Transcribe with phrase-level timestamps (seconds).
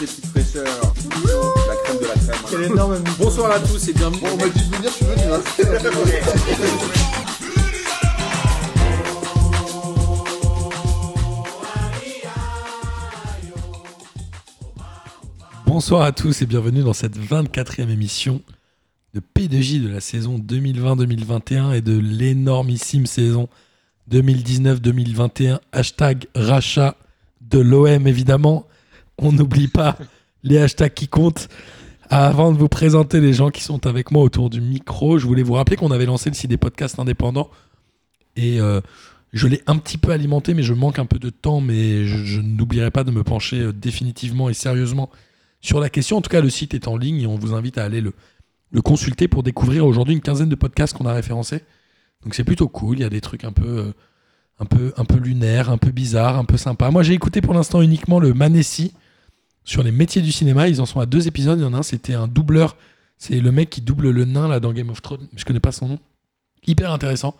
[0.00, 0.94] les petites fraîcheurs.
[1.68, 2.36] La crème de la crème.
[2.48, 4.20] Quel énorme Bonsoir à tous et bienvenue.
[4.20, 5.22] Bon, on m'a dit de venir, je suis venu.
[5.30, 5.40] Hein.
[15.66, 18.40] Bonsoir à tous et bienvenue dans cette 24e émission
[19.14, 23.48] de P2J de la saison 2020-2021 et de l'énormissime saison
[24.10, 25.58] 2019-2021.
[25.72, 26.96] Hashtag rachat
[27.42, 28.66] de l'OM évidemment.
[29.20, 29.96] On n'oublie pas
[30.42, 31.48] les hashtags qui comptent.
[32.08, 35.44] Avant de vous présenter les gens qui sont avec moi autour du micro, je voulais
[35.44, 37.50] vous rappeler qu'on avait lancé le site des podcasts indépendants
[38.34, 38.80] et euh,
[39.32, 42.40] je l'ai un petit peu alimenté, mais je manque un peu de temps, mais je,
[42.40, 45.08] n'oublierai pas de me pencher euh, définitivement et sérieusement
[45.60, 46.16] sur la question.
[46.16, 48.12] En tout cas, le site est en ligne et on vous invite à aller le,
[48.72, 51.62] le consulter pour découvrir aujourd'hui une quinzaine de podcasts qu'on a référencés.
[52.24, 52.98] Donc c'est plutôt cool.
[52.98, 53.92] Il y a des trucs un peu, euh,
[54.58, 56.90] un peu, un peu lunaires, un peu bizarres, un peu sympas.
[56.90, 58.94] Moi, j'ai écouté pour l'instant uniquement le Manessi
[59.70, 60.68] sur les métiers du cinéma.
[60.68, 61.58] Ils en sont à deux épisodes.
[61.58, 62.76] Il y en a un, c'était un doubleur.
[63.18, 65.28] C'est le mec qui double le nain là dans Game of Thrones.
[65.36, 65.98] Je connais pas son nom.
[66.66, 67.36] Hyper intéressant.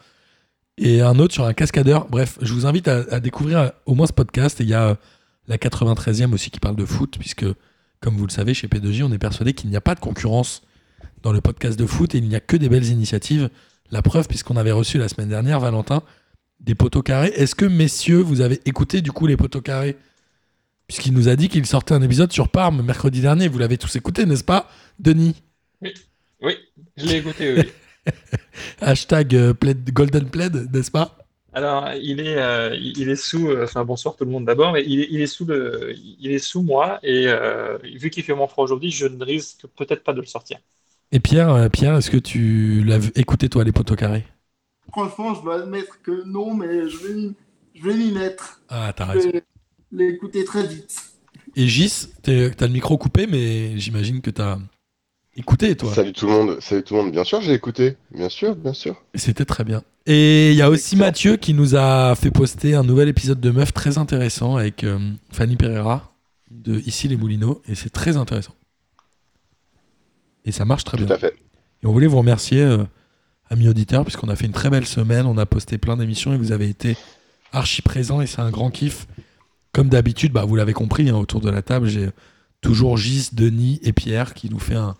[0.78, 2.06] Et un autre sur un cascadeur.
[2.08, 4.60] Bref, je vous invite à, découvrir au moins ce podcast.
[4.60, 4.94] Et il y a euh,
[5.48, 7.46] la 93e aussi qui parle de foot, puisque,
[7.98, 10.62] comme vous le savez, chez P2J, on est persuadé qu'il n'y a pas de concurrence
[11.22, 13.50] dans le podcast de foot et il n'y a que des belles initiatives.
[13.90, 16.04] La preuve, puisqu'on avait reçu la semaine dernière, Valentin,
[16.60, 17.32] des poteaux carrés.
[17.34, 19.96] Est-ce que, messieurs, vous avez écouté du coup les poteaux carrés?
[20.90, 23.46] Puisqu'il nous a dit qu'il sortait un épisode sur Parme mercredi dernier.
[23.46, 25.40] Vous l'avez tous écouté, n'est-ce pas, Denis?
[25.80, 26.56] Oui,
[26.96, 28.12] je l'ai écouté, oui.
[28.80, 31.16] Hashtag euh, plaid- Golden Plaid, n'est-ce pas?
[31.52, 34.82] Alors, il est, euh, il est sous, euh, enfin bonsoir tout le monde d'abord, mais
[34.84, 38.34] il est, il est sous le, il est sous moi et euh, vu qu'il fait
[38.34, 40.58] moins froid aujourd'hui, je ne risque peut-être pas de le sortir.
[41.12, 44.24] Et Pierre, euh, Pierre est-ce que tu l'as écouté, toi, les poteaux carrés?
[44.90, 47.34] Franchement, je dois admettre que non, mais je vais m'y-
[47.76, 48.60] je vais m'y mettre.
[48.68, 49.30] Ah, t'as Je raison.
[49.30, 49.44] vais
[49.92, 50.96] l'écouter très vite.
[51.56, 54.58] Et Gis, t'as le micro coupé, mais j'imagine que t'as
[55.36, 55.92] écouté, toi.
[55.94, 57.12] Salut tout le monde, salut tout le monde.
[57.12, 57.96] Bien sûr, j'ai écouté.
[58.14, 59.02] Bien sûr, bien sûr.
[59.14, 59.82] Et C'était très bien.
[60.06, 63.50] Et il y a aussi Mathieu qui nous a fait poster un nouvel épisode de
[63.50, 64.98] Meuf très intéressant avec euh,
[65.32, 66.12] Fanny Pereira
[66.50, 67.60] de Ici les Moulineaux.
[67.68, 68.54] Et c'est très intéressant.
[70.44, 71.14] Et ça marche très Tout bien.
[71.16, 71.34] à fait.
[71.82, 72.84] Et on voulait vous remercier, euh,
[73.50, 75.26] amis auditeurs, puisqu'on a fait une très belle semaine.
[75.26, 76.96] On a posté plein d'émissions et vous avez été
[77.52, 79.06] archi présents et c'est un grand kiff.
[79.72, 82.10] Comme d'habitude, bah, vous l'avez compris, hein, autour de la table, j'ai
[82.60, 84.96] toujours Gis, Denis et Pierre qui nous fait un,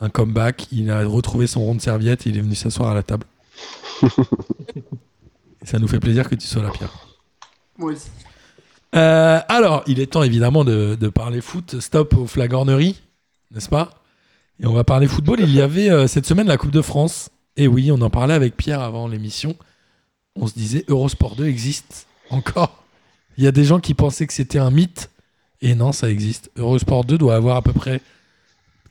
[0.00, 0.68] un comeback.
[0.72, 3.26] Il a retrouvé son rond de serviette et il est venu s'asseoir à la table.
[5.62, 6.92] ça nous fait plaisir que tu sois là, Pierre.
[7.78, 8.08] Moi aussi.
[8.94, 11.80] Euh, alors, il est temps évidemment de, de parler foot.
[11.80, 13.00] Stop aux flagorneries,
[13.50, 14.02] n'est-ce pas?
[14.60, 15.40] Et on va parler football.
[15.40, 17.30] Il y avait euh, cette semaine la Coupe de France.
[17.56, 19.56] Et oui, on en parlait avec Pierre avant l'émission.
[20.34, 22.84] On se disait Eurosport 2 existe encore.
[23.38, 25.10] Il y a des gens qui pensaient que c'était un mythe.
[25.62, 26.50] Et non, ça existe.
[26.56, 28.00] Eurosport 2 doit avoir à peu près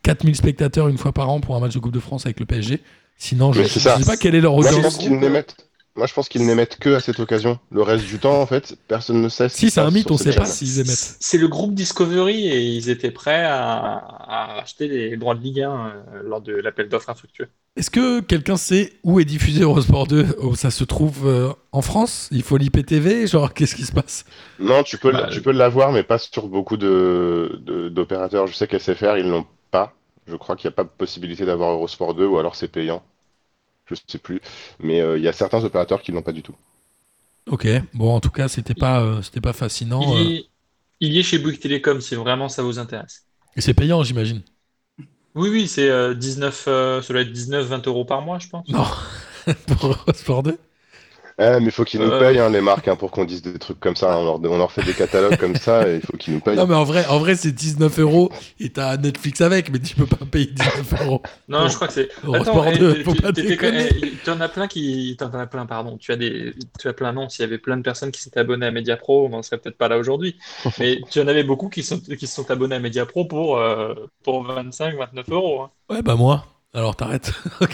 [0.03, 2.45] 4000 spectateurs une fois par an pour un match de Coupe de France avec le
[2.45, 2.81] PSG.
[3.17, 4.83] Sinon, je ne sais pas quelle est leur Moi, je audience.
[4.83, 5.55] pense qu'ils n'émettent.
[5.97, 7.57] Moi, je pense qu'ils n'émettent que à cette occasion.
[7.71, 9.47] Le reste du temps, en fait, personne ne sait.
[9.47, 11.15] Si c'est un mythe, on cette sait pas s'ils émettent.
[11.21, 15.61] C'est le groupe Discovery et ils étaient prêts à, à acheter les droits de Ligue
[15.61, 17.47] 1 euh, lors de l'appel d'offres infructueux.
[17.77, 21.81] Est-ce que quelqu'un sait où est diffusé Eurosport 2 Oh, Ça se trouve euh, en
[21.81, 22.27] France?
[22.31, 24.25] Il faut l'IPTV Genre, qu'est-ce qui se passe?
[24.59, 28.47] Non, tu peux, Bah, tu peux l'avoir, mais pas sur beaucoup de de- d'opérateurs.
[28.47, 29.93] Je sais qu'SFR, ils l'ont pas.
[30.27, 33.01] Je crois qu'il n'y a pas de possibilité d'avoir Eurosport 2 ou alors c'est payant.
[33.87, 34.41] Je sais plus.
[34.79, 36.55] Mais euh, il y a certains opérateurs qui l'ont pas du tout.
[37.47, 40.01] Ok, bon, en tout cas, c'était pas, euh, c'était pas fascinant.
[40.01, 40.45] Il euh, y, est,
[40.99, 43.25] il y est chez Bouygues Télécom si vraiment ça vous intéresse.
[43.55, 44.41] et c'est payant, j'imagine.
[45.35, 48.67] Oui, oui, c'est euh, 19, euh, ça doit être 19-20 euros par mois, je pense.
[48.69, 48.85] Non,
[49.67, 50.57] pour Eurosport 2
[51.37, 52.19] Eh, mais il faut qu'ils nous Euh.
[52.19, 54.13] payent, hein, les marques, hein, pour qu'on dise des trucs comme ça.
[54.13, 54.17] hein.
[54.19, 56.55] On leur, on leur fait des catalogues comme ça et il faut qu'ils nous payent.
[56.55, 59.95] Non, mais en vrai, en vrai c'est 19 euros et t'as Netflix avec, mais tu
[59.95, 61.21] peux pas payer 19 euros.
[61.49, 61.67] Non, Bon.
[61.67, 62.09] je crois que c'est.
[62.33, 65.17] Attends, 2, eh, faut tu- eh, T'en as plein qui.
[65.19, 65.97] T'en as plein, pardon.
[65.97, 66.53] Tu as des.
[66.79, 67.27] Tu as plein, non.
[67.27, 69.77] S'il y avait plein de personnes qui s'étaient abonnées à Mediapro, on n'en serait peut-être
[69.77, 70.37] pas là aujourd'hui.
[70.79, 73.93] Mais tu en avais beaucoup qui sont, qui se sont abonnés à Mediapro pour, euh,
[74.23, 75.61] pour 25, 29 euros.
[75.63, 75.69] hein.
[75.89, 76.45] Ouais, bah moi.
[76.75, 77.31] Alors t'arrêtes.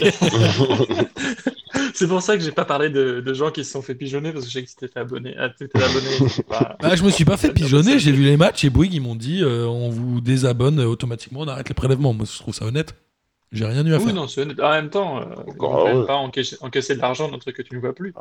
[1.94, 4.31] C'est pour ça que j'ai pas parlé de, de gens qui se sont fait pigeonner
[4.31, 5.36] parce que je sais que c'était fait abonné.
[5.38, 6.07] Ah, t'étais abonné.
[6.48, 9.01] pas- Bah, je me suis pas fait pigeonner, j'ai vu les matchs et Bouygues, ils
[9.01, 12.13] m'ont dit euh, on vous désabonne euh, automatiquement, on arrête les prélèvements.
[12.13, 12.95] Moi, je trouve ça honnête.
[13.51, 14.13] J'ai rien eu à Oui, faire.
[14.13, 14.59] non, c'est honnête.
[14.62, 16.06] En même temps, euh, même heureux.
[16.06, 18.13] pas encaisser, encaisser de l'argent d'un truc que tu ne vois plus.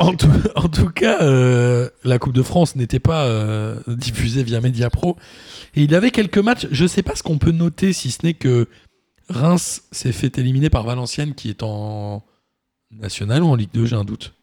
[0.00, 4.62] en, tout, en tout cas, euh, la Coupe de France n'était pas euh, diffusée via
[4.62, 5.16] Mediapro.
[5.74, 6.66] Et il y avait quelques matchs.
[6.70, 8.66] Je sais pas ce qu'on peut noter, si ce n'est que
[9.28, 12.24] Reims s'est fait éliminer par Valenciennes, qui est en
[12.90, 14.34] national ou en Ligue 2, j'ai un doute.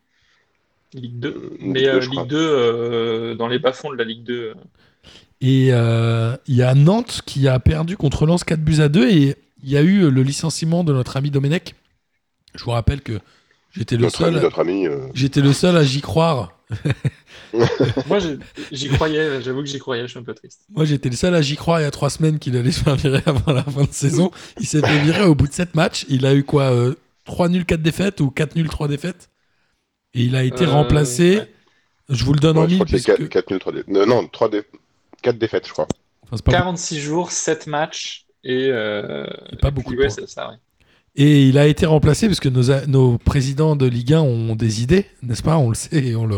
[0.94, 1.30] Ligue 2.
[1.30, 2.00] Euh, Mais Ligue 2, euh.
[2.00, 4.34] Ligue 2, euh, dans les bas-fonds de la Ligue 2.
[4.34, 4.54] euh,
[5.42, 9.10] Et euh, il y a Nantes qui a perdu contre Lens 4 buts à 2
[9.10, 11.76] et il y a eu le licenciement de notre ami Domenech.
[12.56, 13.20] Je vous rappelle que
[13.72, 16.58] j'étais le ami, seul, ami euh, j'étais le seul à j'y croire.
[18.08, 18.20] Moi,
[18.72, 20.62] j'y croyais, j'avoue que j'y croyais, je suis un peu triste.
[20.70, 22.82] Moi, j'étais le seul à j'y croire il y a trois semaines qu'il allait se
[22.84, 24.32] faire virer avant la fin de saison.
[24.60, 26.06] Il s'est fait virer au bout de sept matchs.
[26.10, 26.72] Il a eu quoi
[27.26, 29.30] 3 nuls, 4 défaites ou 4 nuls, 3 défaites?
[30.14, 31.38] Et il a été Euh, remplacé.
[31.40, 31.52] ouais.
[32.10, 32.86] Je vous le donne ouais, en mille.
[32.86, 33.88] puisque- 4, 3 défaites.
[33.88, 34.62] Non, 3 dé...
[35.22, 35.88] 4 défaites, je crois.
[36.24, 38.68] enfin, pas 46 jours, 7 matchs et.
[38.70, 40.56] euh, Et pas et beaucoup puis, de ouais, ça, ouais.
[41.18, 44.84] Et il a été remplacé parce que nos, nos présidents de Ligue 1 ont des
[44.84, 45.58] idées, n'est-ce pas?
[45.58, 46.36] On le sait et on le,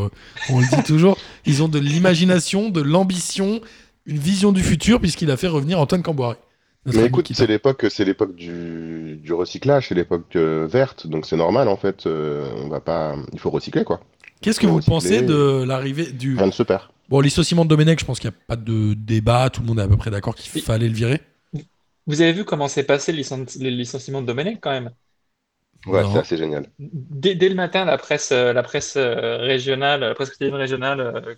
[0.50, 1.18] on le dit toujours.
[1.46, 3.60] Ils ont de l'imagination, de l'ambition,
[4.06, 6.36] une vision du futur, puisqu'il a fait revenir Antoine Camboiré.
[6.86, 11.36] Mais écoute, c'est l'époque, c'est l'époque du, du recyclage, c'est l'époque euh, verte, donc c'est
[11.36, 12.06] normal en fait.
[12.06, 14.00] euh, on va pas, il faut recycler quoi.
[14.42, 14.96] Qu'est-ce que vous recycler.
[14.96, 16.38] pensez de l'arrivée du.
[16.38, 16.84] Rien ne se perd.
[17.10, 19.80] Bon, licenciement de Domenech, je pense qu'il n'y a pas de débat, tout le monde
[19.80, 21.20] est à peu près d'accord qu'il fallait le virer.
[22.08, 24.94] Vous avez vu comment s'est passé le, licen- le licenciement de Domenech quand même?
[25.88, 26.06] Ouais, Non.
[26.06, 26.72] c'est assez génial.
[26.80, 31.02] Dès, dès le matin, la presse, euh, la presse euh, régionale, la presse quotidienne régionale
[31.02, 31.36] euh,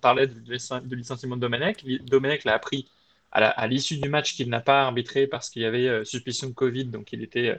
[0.00, 1.84] parlait de licenciement de Domenech.
[2.04, 2.88] Domenech l'a appris
[3.32, 6.54] à l'issue du match qu'il n'a pas arbitré parce qu'il y avait euh, suspicion de
[6.54, 7.58] Covid, donc il était, euh,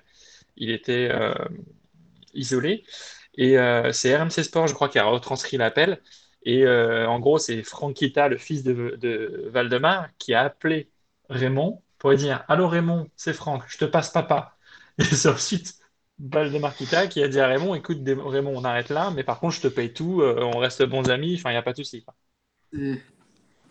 [0.57, 1.33] il était euh,
[2.33, 2.83] isolé.
[3.37, 6.01] Et euh, c'est RMC Sport, je crois, qui a retranscrit l'appel.
[6.43, 10.89] Et euh, en gros, c'est Franquita, le fils de, de Valdemar, qui a appelé
[11.29, 14.55] Raymond pour lui dire Allô Raymond, c'est Franck, je te passe papa.
[14.99, 15.73] Et c'est ensuite
[16.19, 19.55] Valdemar Kita qui a dit à Raymond Écoute, Raymond, on arrête là, mais par contre,
[19.55, 21.77] je te paye tout, euh, on reste bons amis, enfin, il n'y a pas de
[21.77, 22.05] souci.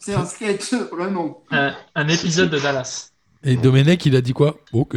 [0.00, 1.44] C'est- un sketch, vraiment.
[1.52, 3.12] Un, un épisode de Dallas.
[3.44, 4.58] Et Domenech, il a dit quoi?
[4.72, 4.96] Ok.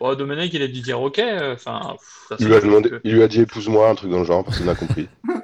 [0.00, 1.94] Bon, Domenech, il a dû dire Ok, euh, enfin.
[2.28, 4.42] pff, Il lui a demandé, il lui a dit épouse-moi, un truc dans le genre,
[4.42, 5.08] personne n'a compris.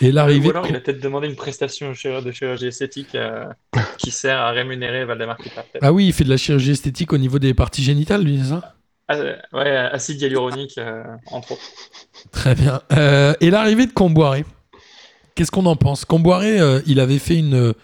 [0.00, 0.50] Et Ou l'arrivée.
[0.50, 3.44] alors, il a peut-être demandé une prestation de chirurgie, esthétique euh,
[3.98, 5.36] qui sert à rémunérer Valdemar.
[5.80, 8.50] Ah oui, il fait de la chirurgie esthétique au niveau des parties génitales, lui, c'est
[8.50, 8.74] ça?
[9.06, 11.62] Ah, euh, ouais, acide hyaluronique, euh, entre autres.
[12.32, 12.80] Très bien.
[12.92, 14.44] Euh, et l'arrivée de Comboiré,
[15.34, 16.04] qu'est-ce qu'on en pense?
[16.04, 17.74] Comboiré, il avait fait une,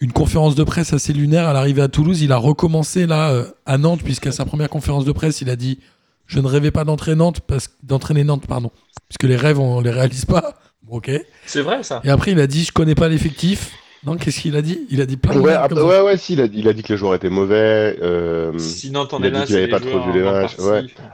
[0.00, 2.20] une conférence de presse assez lunaire à l'arrivée à Toulouse.
[2.22, 5.78] Il a recommencé là à Nantes, puisqu'à sa première conférence de presse, il a dit
[6.30, 8.70] Je ne rêvais pas d'entraîner Nantes, parce, d'entraîner Nantes, pardon,
[9.08, 10.54] puisque les rêves, on les réalise pas.
[10.88, 11.08] Ok.
[11.08, 12.00] Et C'est vrai, ça.
[12.06, 13.72] après, il a dit Je connais pas l'effectif.
[14.06, 14.86] Non, qu'est-ce qu'il a dit?
[14.90, 16.82] Il a dit plein de Ouais, après- ouais, ouais, si, il a, il a dit
[16.84, 17.98] que les joueurs étaient mauvais.
[18.00, 20.56] euh, Sinon, t'en il a es dit là, c'est avait pas trop vu les matchs.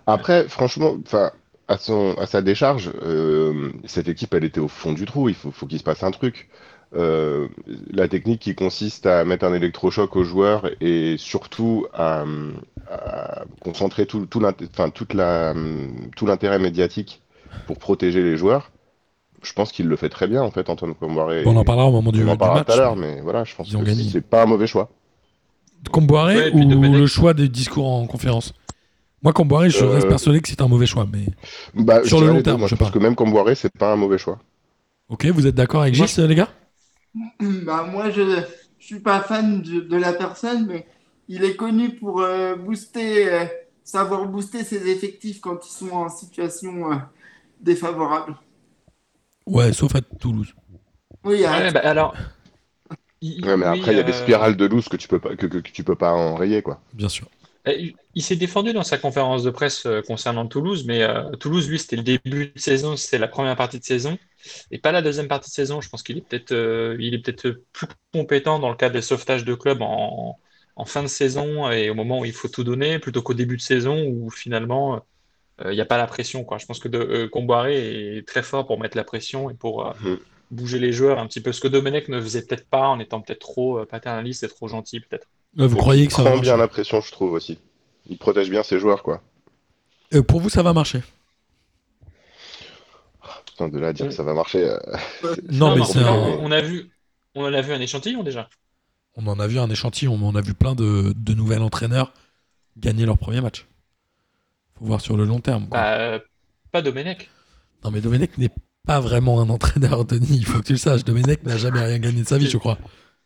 [0.06, 1.30] Après, franchement, enfin,
[1.66, 5.28] à son, à sa décharge, euh, cette équipe, elle était au fond du trou.
[5.30, 6.48] Il faut, faut qu'il se passe un truc.
[6.94, 7.48] Euh,
[7.90, 12.24] la technique qui consiste à mettre un électrochoc aux joueurs et surtout à,
[12.90, 14.26] à concentrer tout,
[16.26, 17.22] l'intérêt médiatique
[17.66, 18.70] pour protéger les joueurs.
[19.42, 21.44] Je pense qu'il le fait très bien, en fait, Antoine Comboiré.
[21.44, 22.66] Bon, on en parlera au moment du, On en du parlera match.
[22.66, 24.88] tout à l'heure, mais voilà, je pense que c'est pas un mauvais choix.
[25.92, 26.58] Comboiré Ouais, ou
[26.92, 28.52] le choix des discours en conférence?
[29.22, 31.06] Moi, Comboiré, je Euh, reste persuadé que c'est un mauvais choix.
[31.12, 31.26] Mais
[31.74, 32.92] Bah, Sur le long terme, moi, je je pense parle.
[32.94, 34.38] que même Comboiré, c'est pas un mauvais choix.
[35.08, 36.48] ok, vous êtes d'accord avec Moi, Gilles, les gars?
[37.64, 38.22] Bah, moi, je
[38.78, 40.86] je suis pas fan de, de la personne, mais
[41.28, 43.46] il est connu pour euh, booster, euh,
[43.84, 46.96] savoir booster ses effectifs quand ils sont en situation euh,
[47.60, 48.36] défavorable.
[49.46, 50.54] Ouais, sauf à Toulouse.
[51.24, 52.14] Oui, Ouais, euh, bah, alors.
[53.20, 55.36] il- Ouais, mais après, il y a des spirales de loose que tu peux pas,
[55.36, 56.80] que, que- que tu peux pas enrayer, quoi.
[56.92, 57.28] Bien sûr.
[57.68, 61.68] Euh, Il s'est défendu dans sa conférence de presse euh, concernant Toulouse, mais euh, Toulouse,
[61.68, 64.18] lui, c'était le début de saison, c'était la première partie de saison,
[64.70, 65.80] et pas la deuxième partie de saison.
[65.80, 69.02] Je pense qu'il est peut-être euh, il est peut-être plus compétent dans le cadre des
[69.02, 70.38] sauvetages de club en,
[70.76, 73.56] en fin de saison et au moment où il faut tout donner, plutôt qu'au début
[73.56, 74.96] de saison où finalement
[75.62, 76.58] euh, il n'y a pas la pression, quoi.
[76.58, 80.16] Je pense que Comboiré est très fort pour mettre la pression et pour Mhm.
[80.50, 83.20] bouger les joueurs un petit peu, ce que Domenech ne faisait peut-être pas en étant
[83.22, 85.28] peut-être trop paternaliste et trop gentil, peut-être.
[85.56, 87.58] Vous Donc, croyez il que ça va prend bien marcher la pression, je trouve aussi.
[88.08, 89.22] Il protège bien ses joueurs, quoi.
[90.14, 91.02] Euh, Pour vous, ça va marcher
[93.46, 94.64] Putain, de là à dire que ça va marcher.
[94.64, 94.78] euh,
[95.50, 96.90] Non, mais c'est un- on, on a vu,
[97.34, 98.48] on en a vu un échantillon déjà.
[99.16, 102.12] On en a vu un échantillon, mais on a vu plein de, de nouvel entraîneurs
[102.76, 103.66] gagner leur premier match.
[104.78, 105.68] Faut voir sur le long terme.
[105.68, 105.80] quoi.
[105.80, 106.18] Bah, euh,
[106.70, 107.30] pas Domenech.
[107.82, 108.50] Non, mais Domenech n'est
[108.86, 110.36] pas vraiment un entraîneur, Denis.
[110.36, 111.04] Il faut que tu le saches.
[111.04, 112.76] Domenech n'a jamais rien gagné de sa vie, je crois.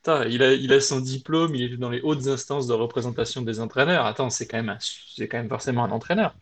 [0.07, 3.61] Il a, il a son diplôme, il est dans les hautes instances de représentation des
[3.61, 4.07] entraîneurs.
[4.07, 6.35] Attends, c'est quand même, un- c'est quand même forcément un entraîneur.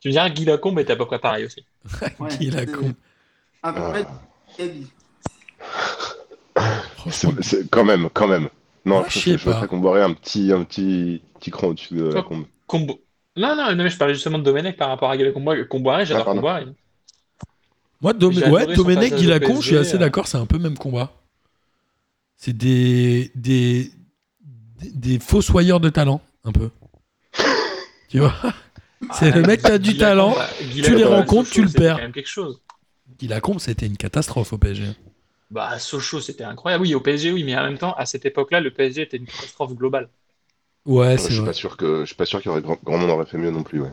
[0.00, 1.64] Tu me diras, Guy Lacombe est à peu près pareil aussi.
[2.20, 2.94] ouais, c'est con.
[3.62, 3.90] à peu Ah.
[3.90, 4.06] près
[4.58, 4.88] Eddie.
[6.96, 8.48] Franchement, c'est- c'est- quand même, quand même.
[8.84, 11.68] Non, Ah, je, je sais je, voudrais qu'on boirait un petit, un petit, petit cran
[11.68, 12.44] au-dessus de la combe.
[12.66, 13.00] Combo...
[13.36, 15.64] Non, non, non, mais je parlais justement de Domenech par rapport à Guy Lacombe.
[15.68, 16.40] Comboiré, Ah, j'adore pardon.
[16.40, 16.66] Comboiré.
[18.02, 19.98] Moi, Dom- ouais, Domenech, Guy Lacombe, je suis assez euh.
[19.98, 20.26] d'accord.
[20.26, 21.12] C'est un peu même combat.
[22.44, 23.92] C'est des, des,
[24.80, 26.70] des, des fossoyeurs de talent, un peu.
[28.08, 28.34] tu vois?
[29.12, 31.96] C'est le mec qui a du talent, bah, tu les rencontres, Sochaux, tu le perds.
[31.96, 32.60] quand même quelque chose.
[33.58, 34.88] C'était une catastrophe au PSG.
[35.52, 36.82] Bah, à Sochaux, c'était incroyable.
[36.82, 39.26] Oui, au PSG, oui, mais en même temps, à cette époque-là, le PSG était une
[39.26, 40.08] catastrophe globale.
[40.84, 41.46] Ouais, je c'est suis vrai.
[41.46, 43.38] pas sûr que je suis pas sûr qu'il y aurait grand, grand monde aurait fait
[43.38, 43.80] mieux non plus.
[43.82, 43.92] Ouais.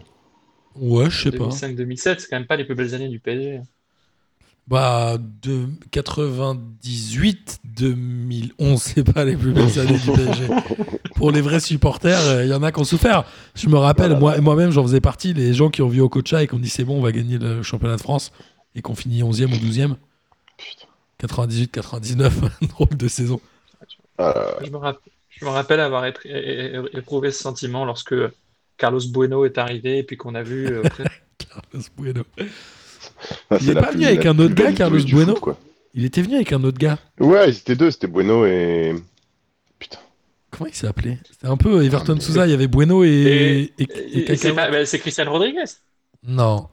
[0.75, 1.49] Ouais, je sais pas.
[1.49, 3.61] 2005-2007, c'est quand même pas les plus belles années du PSG.
[4.69, 10.47] Bah, de 98, 2011, c'est pas les plus belles années du PSG.
[11.15, 13.23] Pour les vrais supporters, il y en a qui ont souffert.
[13.55, 14.19] Je me rappelle, Voilà.
[14.19, 16.69] moi, moi-même, j'en faisais partie, les gens qui ont vu Okocha et qui ont dit
[16.69, 18.31] c'est bon, on va gagner le championnat de France
[18.75, 19.95] et qu'on finit 11e ou 12e.
[20.57, 20.85] Putain.
[21.19, 22.33] 98, 99,
[22.69, 23.41] drôle de saison.
[24.21, 24.33] Euh,
[24.63, 24.99] Je me, rapp-
[25.29, 28.13] je me rappelle avoir épr- é- é- éprouvé ce sentiment lorsque
[28.77, 30.83] Carlos Bueno est arrivé et puis qu'on a vu euh,
[31.39, 32.23] Carlos Bueno.
[33.49, 35.57] Ah, Il est la pas venu avec un autre gars, Carlos Bueno foot, quoi.
[35.93, 36.97] Il était venu avec un autre gars.
[37.19, 38.93] Ouais, ils étaient deux, c'était Bueno et.
[39.79, 39.97] Putain.
[40.51, 41.17] Comment il s'appelait?
[41.29, 44.17] C'était un peu Everton Ah, Souza, il y avait Bueno et, Et- et, et et-
[44.19, 44.35] et Cacao.
[44.41, 44.69] c'est pas-
[45.25, 45.63] bah, Rodriguez.
[46.27, 46.67] Non.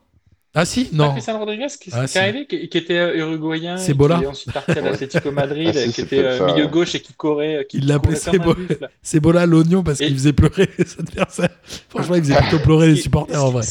[0.58, 1.12] Ah si, non.
[1.12, 2.16] Cristiano Rodriguez qui, Ah, si.
[2.16, 4.16] est arrivé, qui, qui était euh, uruguayen, C'est et Bola.
[4.18, 6.94] qui est ensuite parti à l'Atlético Madrid, Ah, si, qui était euh, ça, milieu gauche
[6.94, 7.66] et qui courait.
[7.68, 8.88] Qui Il l'appelait courait comme un Cebo- buffle.
[9.02, 11.50] C'est Bola l'oignon parce Et- qu'il faisait pleurer ses adversaires.
[11.90, 13.66] Franchement, il faisait plutôt pleurer les supporters en vrai.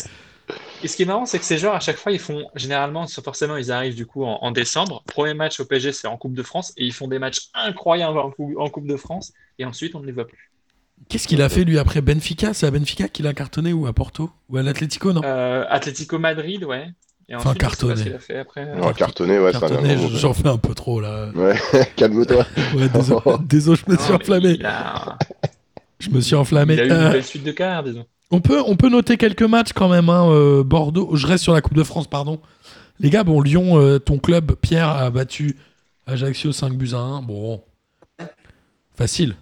[0.86, 3.08] Et ce qui est marrant, c'est que ces joueurs, à chaque fois, ils font généralement,
[3.08, 5.04] forcément, ils arrivent du coup en, en décembre.
[5.08, 8.20] Premier match au PSG, c'est en Coupe de France, et ils font des matchs incroyables
[8.20, 10.52] en, Coupe- en Coupe de France, et ensuite, on ne les voit plus.
[11.10, 12.54] Qu'est-ce qu'il a fait lui après Benfica?
[12.54, 14.30] C'est à Benfica qu'il a cartonné ou à Porto?
[14.50, 15.22] Ou à l'Atlético, non?
[15.24, 16.90] Euh, Atlético Madrid, ouais.
[17.28, 17.96] Et Enfin, ensuite, cartonné.
[18.04, 18.66] qu'il a fait après.
[18.78, 21.30] Non, cartonné, ouais, Cartonné, j'en fais un peu trop là.
[21.36, 21.56] Ouais,
[21.96, 22.46] calme-toi.
[22.76, 24.60] Ouais, désolé, désolé, je me suis Non, enflammé.
[24.60, 25.18] Il a,
[26.00, 26.76] Je me suis enflammé.
[26.76, 28.06] il a eu une Euh, belle suite de carrière, disons.
[28.36, 30.10] On, peut, on peut noter quelques matchs quand même.
[30.10, 32.42] hein, euh, Bordeaux, je reste sur la Coupe de France, pardon.
[33.00, 35.58] Les gars, bon, Lyon, euh, ton club, Pierre, a battu
[36.06, 37.22] Ajaccio 5 buts à 1.
[37.22, 37.62] Bon,
[38.96, 39.36] facile.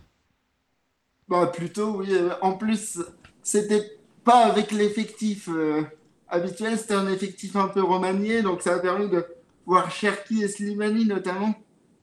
[1.28, 2.08] Bah, plutôt, oui.
[2.12, 3.00] Euh, En plus,
[3.42, 3.84] c'était
[4.24, 5.82] pas avec l'effectif euh,
[6.30, 9.26] habituel, c'était un effectif un peu remanié, donc ça a permis de
[9.66, 11.54] voir Cherki et Slimani notamment.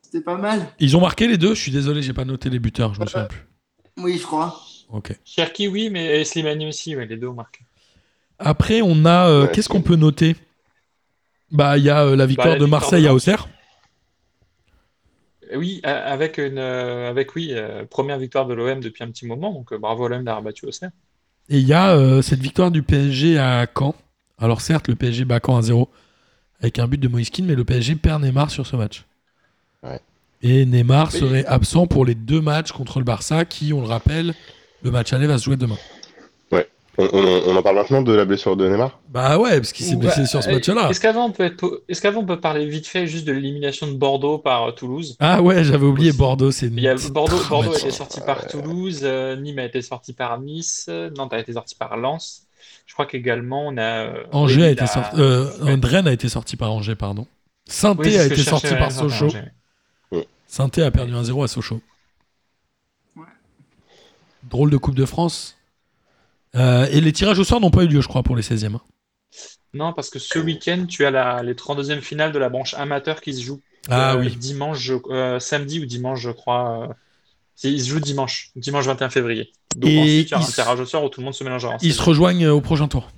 [0.03, 0.67] C'était pas mal.
[0.81, 1.55] Ils ont marqué les deux.
[1.55, 3.47] Je suis désolé, j'ai pas noté les buteurs, je me souviens plus.
[3.99, 4.61] Oui, je crois.
[4.93, 5.17] Ok.
[5.25, 7.61] Cherki, oui, mais et Slimani aussi, ouais, les deux ont marqué.
[8.39, 9.29] Après, on a.
[9.29, 10.37] euh, Ouais, Qu'est-ce qu'on peut noter?
[11.53, 13.15] Bah, il y a euh, la victoire la de victoire Marseille à.
[13.15, 13.49] Auxerre.
[15.53, 19.27] Euh, Oui, avec une, euh, avec oui, euh, première victoire de l'OM depuis un petit
[19.27, 20.91] moment, donc euh, bravo à l'OM d'avoir battu Auxerre.
[21.49, 23.95] Et il y a euh, cette victoire du PSG à Caen.
[24.39, 25.89] Alors, certes, le PSG bat Caen à 0
[26.61, 29.05] avec un but de Moïse Kean, mais le PSG perd Neymar sur ce match.
[29.83, 29.99] Ouais.
[30.43, 33.87] Et Neymar Mais- serait absent pour les deux matchs contre le Barça, qui, on le
[33.87, 34.35] rappelle,
[34.83, 35.77] le match aller va se jouer demain.
[36.99, 38.99] On, on- on en parle maintenant de la blessure de Neymar?
[39.09, 40.89] Bah ouais, parce qu'il s'est blessé sur ce match-là.
[40.91, 43.87] Est-ce qu'avant on peut être, est-ce qu'avant on peut parler vite fait juste de l'élimination
[43.87, 45.17] de Bordeaux par euh, Toulouse?
[45.21, 46.13] Ah ouais, j'avais oublié.
[46.13, 49.65] Bordeaux, c'est Il y a Bordeaux, Bordeaux a été sorti par Toulouse, euh, Nîmes a
[49.65, 52.43] été sorti par Nice, euh, Nantes a été sorti par Lens.
[52.87, 55.17] Je crois qu'également on a euh, Angers a été sorti.
[55.19, 55.49] euh,
[55.83, 57.27] Rennes a été sorti par Angers, pardon.
[57.67, 59.27] saint Oui, c'est a été sorti par Sochaux.
[59.27, 60.25] Angers.
[60.49, 61.81] saint a perdu 1-0 à Sochaux.
[64.51, 65.57] Drôle de Coupe de France.
[66.57, 68.75] Euh, et les tirages au sort n'ont pas eu lieu, je crois, pour les 16e.
[68.75, 68.81] hein.
[69.73, 73.21] Non, parce que ce week-end, tu as la, les 32e finales de la branche amateur
[73.21, 74.35] qui se jouent Ah euh, oui.
[74.37, 76.89] dimanche, euh, samedi ou dimanche, je crois.
[77.63, 79.53] Ils se jouent dimanche, dimanche 21 février.
[79.77, 81.77] Donc Et ensuite, il y un tirage au sort où tout le monde se mélangera.
[81.83, 83.09] Ils se rejoignent au prochain tour.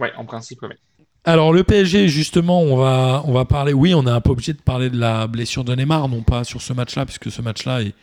[0.00, 0.76] Ouais, en principe, ouais.
[1.24, 3.72] Alors le PSG, justement, on va, on va parler.
[3.74, 6.42] Oui, on n'est un peu obligé de parler de la blessure de Neymar, non pas
[6.44, 7.94] sur ce match-là, puisque ce match-là est,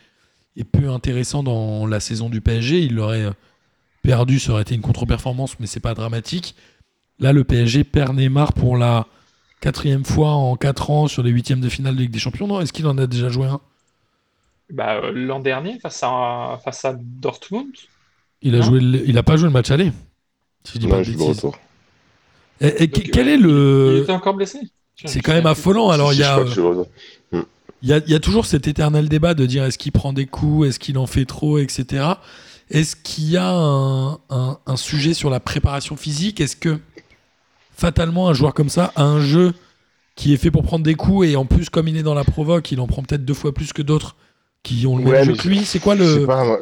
[0.58, 2.80] est peu intéressant dans la saison du PSG.
[2.80, 3.32] Il l'aurait euh,
[4.02, 6.54] perdu, ça aurait été une contre-performance, mais c'est pas dramatique.
[7.20, 9.06] Là, le PSG perd Neymar pour la
[9.60, 12.46] quatrième fois en quatre ans sur les huitièmes de finale de Ligue des Champions.
[12.46, 13.60] Non, est-ce qu'il en a déjà joué un?
[14.70, 17.72] Bah, euh, l'an dernier, face à, face à Dortmund,
[18.42, 18.64] Il a Non.
[18.64, 19.90] joué, le- il a pas joué le match aller.
[20.64, 21.36] Si je dis pas Non, de je suis de bêtises.
[21.38, 21.58] retour.
[22.60, 24.58] Et, et Donc, quel ouais, est il le était encore blessé.
[25.04, 25.90] C'est quand même affolant.
[25.90, 26.38] Alors il y a.
[27.82, 30.12] Il y, a, il y a toujours cet éternel débat de dire est-ce qu'il prend
[30.12, 32.04] des coups, est-ce qu'il en fait trop, etc.
[32.70, 36.40] Est-ce qu'il y a un, un- un sujet sur la préparation physique?
[36.40, 36.78] Est-ce que
[37.72, 39.54] fatalement un joueur comme ça a un jeu
[40.16, 42.24] qui est fait pour prendre des coups et en plus comme il est dans la
[42.24, 44.16] provoque, il en prend peut-être deux fois plus que d'autres
[44.64, 45.64] qui ont le Ouais, même jeu que lui?
[45.64, 46.58] C'est quoi le pas,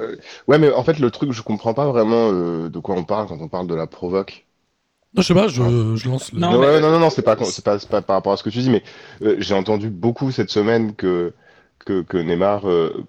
[0.48, 3.28] Ouais, mais en fait, le truc, je comprends pas vraiment euh, de quoi on parle
[3.28, 4.45] quand on parle de la provoque.
[5.16, 6.40] Non, je sais pas, je, je lance le.
[6.40, 8.32] Non, Non, mais- ouais, non, non, non, c'est pas, c'est pas, c'est pas par rapport
[8.32, 8.82] à ce que tu dis, mais
[9.22, 11.32] euh, j'ai entendu beaucoup cette semaine que,
[11.84, 13.04] que, que Neymar, euh,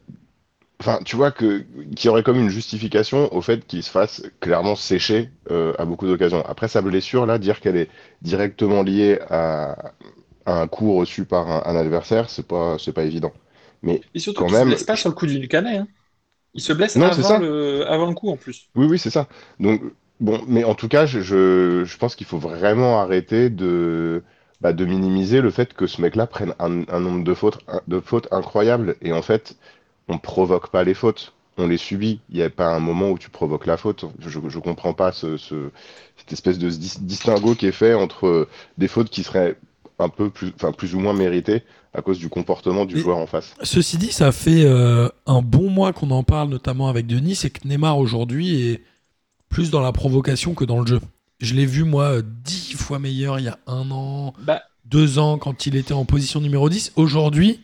[0.80, 1.60] enfin, tu vois, que,
[1.96, 5.86] qu'il y aurait comme une justification au fait qu'il se fasse clairement sécher euh, à
[5.86, 6.44] beaucoup d'occasions.
[6.46, 7.90] Après sa blessure, là, dire qu'elle est
[8.22, 9.94] directement liée à,
[10.46, 13.34] à un coup reçu par un, un adversaire, c'est pas, c'est pas évident.
[14.14, 15.80] Et surtout, Quand il se blesse pas sur le coup du canet.
[15.82, 15.88] Hein.
[16.54, 18.70] Il se blesse Non, avant le, avant le coup en plus.
[18.76, 19.28] Oui, oui, c'est ça.
[19.60, 19.82] Donc,
[20.20, 24.24] bon, mais en tout cas, je, je, je pense qu'il faut vraiment arrêter de,
[24.62, 28.00] bah, de minimiser le fait que ce mec-là prenne un, un nombre de fautes, de
[28.00, 28.96] fautes incroyables.
[29.02, 29.56] Et en fait,
[30.08, 32.20] on provoque pas les fautes, on les subit.
[32.30, 34.06] Il n'y a pas un moment où tu provoques la faute.
[34.20, 35.70] Je, je comprends pas ce, ce-
[36.18, 38.48] cette espèce de dis- distinguo qui est fait entre
[38.78, 39.56] des fautes qui seraient
[40.00, 43.18] un peu plus, enfin, plus ou moins méritées à cause du comportement du Et- joueur
[43.18, 43.56] en face.
[43.64, 47.50] Ceci dit, ça fait euh, un bon mois qu'on en parle, notamment avec Denis, c'est
[47.50, 48.82] que Neymar aujourd'hui est
[49.50, 51.02] plus dans la provocation que dans le jeu.
[51.40, 55.38] Je l'ai vu, moi, dix fois meilleur il y a un an, Bah, deux ans,
[55.38, 56.94] quand il était en position numéro 10.
[56.96, 57.62] Aujourd'hui,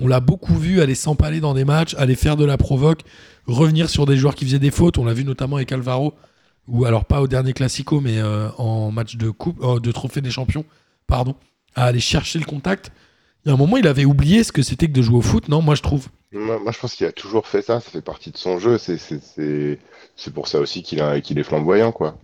[0.00, 3.02] on l'a beaucoup vu aller s'empaler dans des matchs, aller faire de la provoque,
[3.46, 4.98] revenir sur des joueurs qui faisaient des fautes.
[4.98, 6.14] On l'a vu notamment avec Alvaro,
[6.68, 10.20] ou alors pas au dernier Classico, mais euh, en match de coupe, euh, de trophée
[10.20, 10.64] des champions,
[11.06, 11.34] pardon,
[11.74, 12.92] à aller chercher le contact.
[13.44, 15.22] Il y a un moment, il avait oublié ce que c'était que de jouer au
[15.22, 16.08] foot, non Moi, je trouve.
[16.32, 18.76] Moi, moi, je pense qu'il a toujours fait ça, ça fait partie de son jeu.
[18.78, 19.78] C'est,
[20.18, 22.18] c'est, pour ça aussi qu'il est flamboyant, quoi.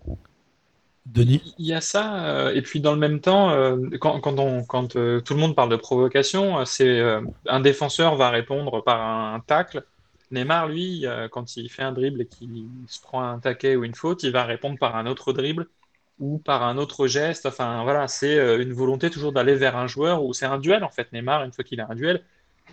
[1.06, 1.54] Denis?
[1.58, 4.64] Il y a ça, euh, et puis dans le même temps, euh, quand, quand, on-
[4.64, 8.82] quand euh, tout le monde parle de provocation, euh, c'est euh, un défenseur va répondre
[8.82, 9.84] par un, tacle.
[10.30, 13.84] Neymar, lui, euh, quand il fait un dribble et qu'il se prend un taquet ou
[13.84, 15.68] une faute, il va répondre par un autre dribble
[16.18, 17.44] ou par un autre geste.
[17.46, 20.84] Enfin, voilà, c'est euh, une volonté toujours d'aller vers un joueur ou c'est un duel
[20.84, 21.12] en fait.
[21.12, 22.24] Neymar, une fois qu'il a un duel,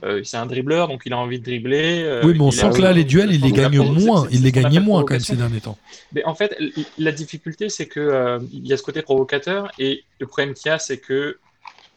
[0.03, 2.03] euh, c'est un dribbleur, donc il a envie de dribbler.
[2.03, 4.27] euh, Oui, mais on sent a- que là, les duels, il les gagne moins.
[4.31, 5.77] Il les gagnait moins quand même ces derniers temps.
[6.13, 6.57] Mais en fait,
[6.97, 10.69] la difficulté, c'est que euh, il y a ce côté provocateur et le problème qu'il
[10.69, 11.37] y a, c'est que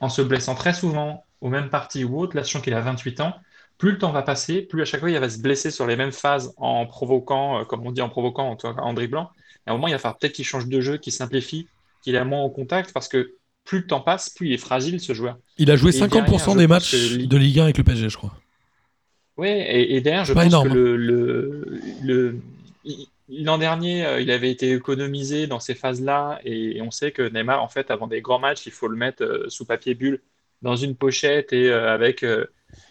[0.00, 3.20] en se blessant très souvent aux mêmes parties ou autres, là, sachant qu'il a 28
[3.20, 3.34] ans,
[3.78, 5.96] plus le temps va passer, plus à chaque fois il va se blesser sur les
[5.96, 9.30] mêmes phases en provoquant, euh, comme on dit en provoquant, en, en dribblant.
[9.66, 11.68] Et à un moment, il va falloir peut-être qu'il change de jeu, qu'il simplifie,
[12.02, 13.32] qu'il ait moins au contact, parce que
[13.64, 15.38] plus le temps passe, plus il est fragile ce joueur.
[15.59, 17.85] Il a joué Et derrière, 50% je des matchs que de Ligue 1 avec le
[17.85, 18.35] PSG, je crois.
[19.37, 20.68] Oui, et, et derrière, je Pas pense énorme.
[20.68, 22.37] que le, le,
[23.28, 27.62] l'an dernier, euh, il avait été économisé dans ces phases-là, et on sait que Neymar,
[27.62, 30.21] en fait, avant des grands matchs, il faut le mettre euh, sous papier bulle
[30.62, 32.25] dans une pochette et euh, avec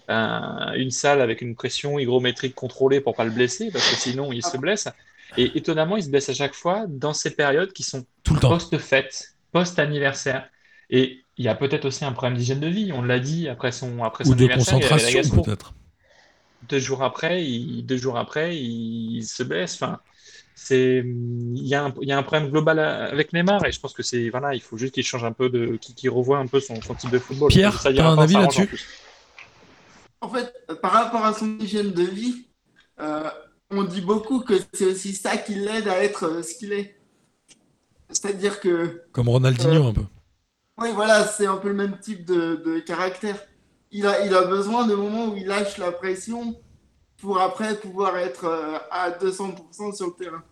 [0.08, 4.32] un- une salle avec une pression hygrométrique contrôlée pour pas le blesser, parce que sinon
[4.32, 4.88] il se blesse.
[5.38, 10.50] Et étonnamment, il se blesse à chaque fois dans ces périodes qui sont post-fête, post-anniversaire.
[10.89, 13.72] Et il y a peut-être aussi un problème d'hygiène de vie, on l'a dit après
[13.72, 15.74] son, après son Ou de anniversaire, concentration, peut-être.
[16.69, 19.76] deux jours après, il, deux jours après, il se blesse.
[19.76, 20.00] Enfin,
[20.56, 23.80] c'est, il y a un, il y a un problème global avec Neymar et je
[23.80, 26.38] pense que c'est, voilà, il faut juste qu'il change un peu de, qu'il qu'il revoie
[26.38, 27.50] un peu son, son type de football.
[27.50, 28.69] Pierre, Ça ira t'as un avis là-dessus
[30.24, 32.48] en fait, euh, par rapport à son hygiène de vie,
[33.00, 33.30] euh,
[33.69, 36.98] on dit beaucoup que c'est aussi ça qui l'aide à être euh, ce qu'il est.
[38.10, 40.06] C'est-à-dire que, Comme Ronaldinho, un peu.
[40.79, 43.38] Oui, voilà, c'est un peu le même type de, de caractère.
[43.91, 46.55] Il a, il a besoin de moments où il lâche la pression
[47.19, 50.43] pour après pouvoir être euh, à 200% sur le terrain.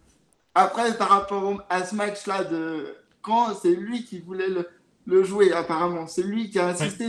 [0.56, 4.68] Après, par rapport à ce match-là de quand c'est lui qui voulait le,
[5.06, 6.08] le jouer, apparemment.
[6.08, 7.08] C'est lui qui a insisté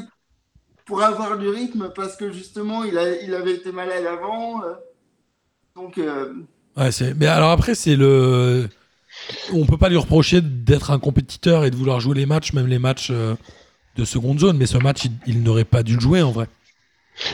[0.86, 4.64] pour avoir du rythme parce que justement, il, a, il avait été malade avant.
[4.64, 4.74] euh,
[5.74, 6.34] donc, euh,
[6.76, 8.68] Ouais, c'est- Mais alors après, c'est le.
[9.52, 12.66] On peut pas lui reprocher d'être un compétiteur et de vouloir jouer les matchs, même
[12.66, 13.34] les matchs euh,
[13.96, 14.56] de seconde zone.
[14.56, 16.46] Mais ce match, il, il n'aurait pas dû le jouer en vrai.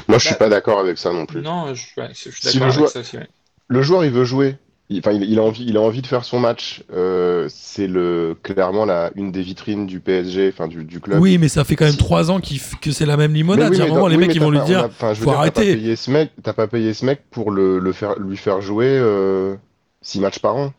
[0.08, 1.40] Moi, je suis Bah, pas d'accord avec ça non plus.
[1.40, 3.16] Non, je, ouais, je suis Si d'accord le avec joueur- ça aussi.
[3.16, 3.28] ouais.
[3.68, 4.56] Le joueur, il veut jouer.
[4.90, 6.82] Il, enfin, il, il a envie, il a envie de faire son match.
[6.92, 11.20] Euh, c'est le clairement la une des vitrines du PSG, enfin du, du club.
[11.20, 13.70] Oui, mais ça fait quand même trois ans que c'est la même limonade.
[13.70, 15.12] oui, a un moment, les oui, mecs, ils vont t'as lui pas- dire a- faut
[15.14, 18.18] dire, t'as pas payé ce mec, t'as pas payé ce mec pour le, le faire,
[18.18, 19.54] lui faire jouer euh,
[20.00, 20.72] six matchs par an.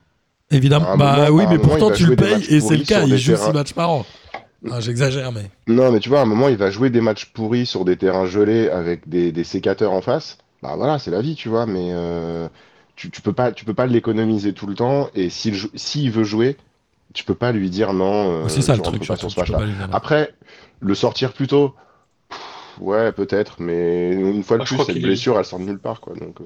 [0.51, 0.97] Évidemment.
[0.97, 3.03] Bah moment- oui, mais moment, pourtant, tu le payes et c'est le cas.
[3.05, 3.47] Il joue terrains.
[3.47, 4.05] six matchs par an.
[4.71, 5.49] Ah, J'exagère, mais.
[5.67, 7.95] Non, mais tu vois, à un moment, il va jouer des matchs pourris sur des
[7.97, 10.37] terrains gelés avec des, des sécateurs en face.
[10.61, 12.49] Bah voilà, c'est la vie, tu vois, mais euh,
[12.97, 15.09] tu, tu peux pas, tu peux pas l'économiser tout le temps.
[15.15, 16.57] Et s'il s'il veut jouer,
[17.13, 18.43] tu peux pas lui dire non.
[18.43, 19.07] euh, c'est ça le truc.
[19.07, 19.59] pas sur ce match-là.
[19.93, 20.33] Après,
[20.81, 21.73] le sortir plus tôt,
[22.29, 22.39] pff,
[22.81, 25.79] ouais, peut-être, mais une fois de plus, cette qu'il est- blessure, elle sort de nulle
[25.79, 26.13] part, quoi.
[26.15, 26.43] Donc, euh,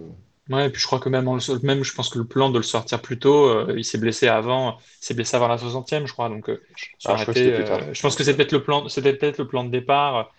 [0.49, 2.49] Ouais, et puis je crois que même, en le- même je pense que le plan
[2.49, 5.57] de le sortir plus tôt, euh, il s'est blessé avant, il s'est blessé avant la
[5.57, 6.27] 60e, je crois.
[6.27, 6.61] Donc, euh,
[7.05, 7.79] Ah, je crois que été, c'était plus tard.
[7.79, 10.33] euh, je pense que c'était peut-être le plan, c'était peut-être le plan de départ.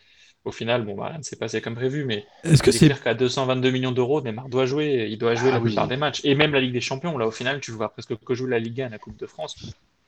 [0.45, 2.83] Au final, bon, bah, rien ne s'est passé comme prévu, mais Est-ce que c'est c'est
[2.83, 5.63] clair qu'à 222 millions d'euros, Neymar doit jouer, il doit jouer Ah la oui.
[5.63, 6.21] plupart des matchs.
[6.25, 8.59] Et même la Ligue des Champions, là, au final, tu vois presque que jouer la
[8.59, 9.57] Ligue 1 et la Coupe de France.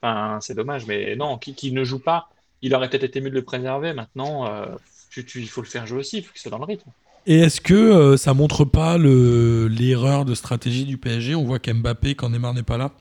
[0.02, 2.28] Enfin, c'est dommage, mais non, qui, qui ne joue pas,
[2.60, 3.94] il aurait peut-être été mieux de le préserver.
[3.94, 4.76] Maintenant, euh,
[5.08, 6.90] tu, tu- il faut le faire jouer aussi, il faut qu'il soit dans le rythme.
[7.26, 11.58] Et est-ce que euh, ça montre pas le- l'erreur de stratégie du PSG On voit
[11.58, 12.92] qu'Mbappé, quand Neymar n'est pas là,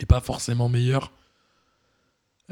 [0.00, 1.12] est pas forcément meilleur.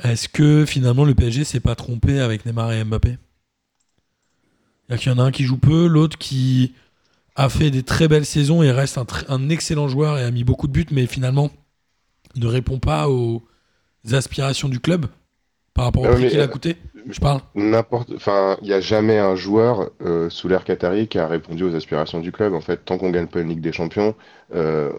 [0.03, 3.19] Est-ce que finalement le PSG s'est pas trompé avec Neymar et Mbappé?
[4.91, 6.75] Il y en a un qui joue peu, l'autre qui
[7.37, 10.67] a fait des très belles saisons et reste un excellent joueur et a mis beaucoup
[10.69, 11.51] de buts, mais finalement
[12.37, 13.45] ne répond pas aux
[14.13, 15.07] aspirations du club
[15.75, 16.77] par rapport au oui, prix qu'il a euh, coûté.
[17.09, 17.41] Je parle.
[17.55, 21.63] N'importe, enfin, il n'y a jamais un joueur euh, sous l'ère Qatari qui a répondu
[21.65, 22.53] aux aspirations du club.
[22.55, 24.15] En fait, tant qu'on gagne pas une Ligue des Champions,
[24.55, 24.93] euh,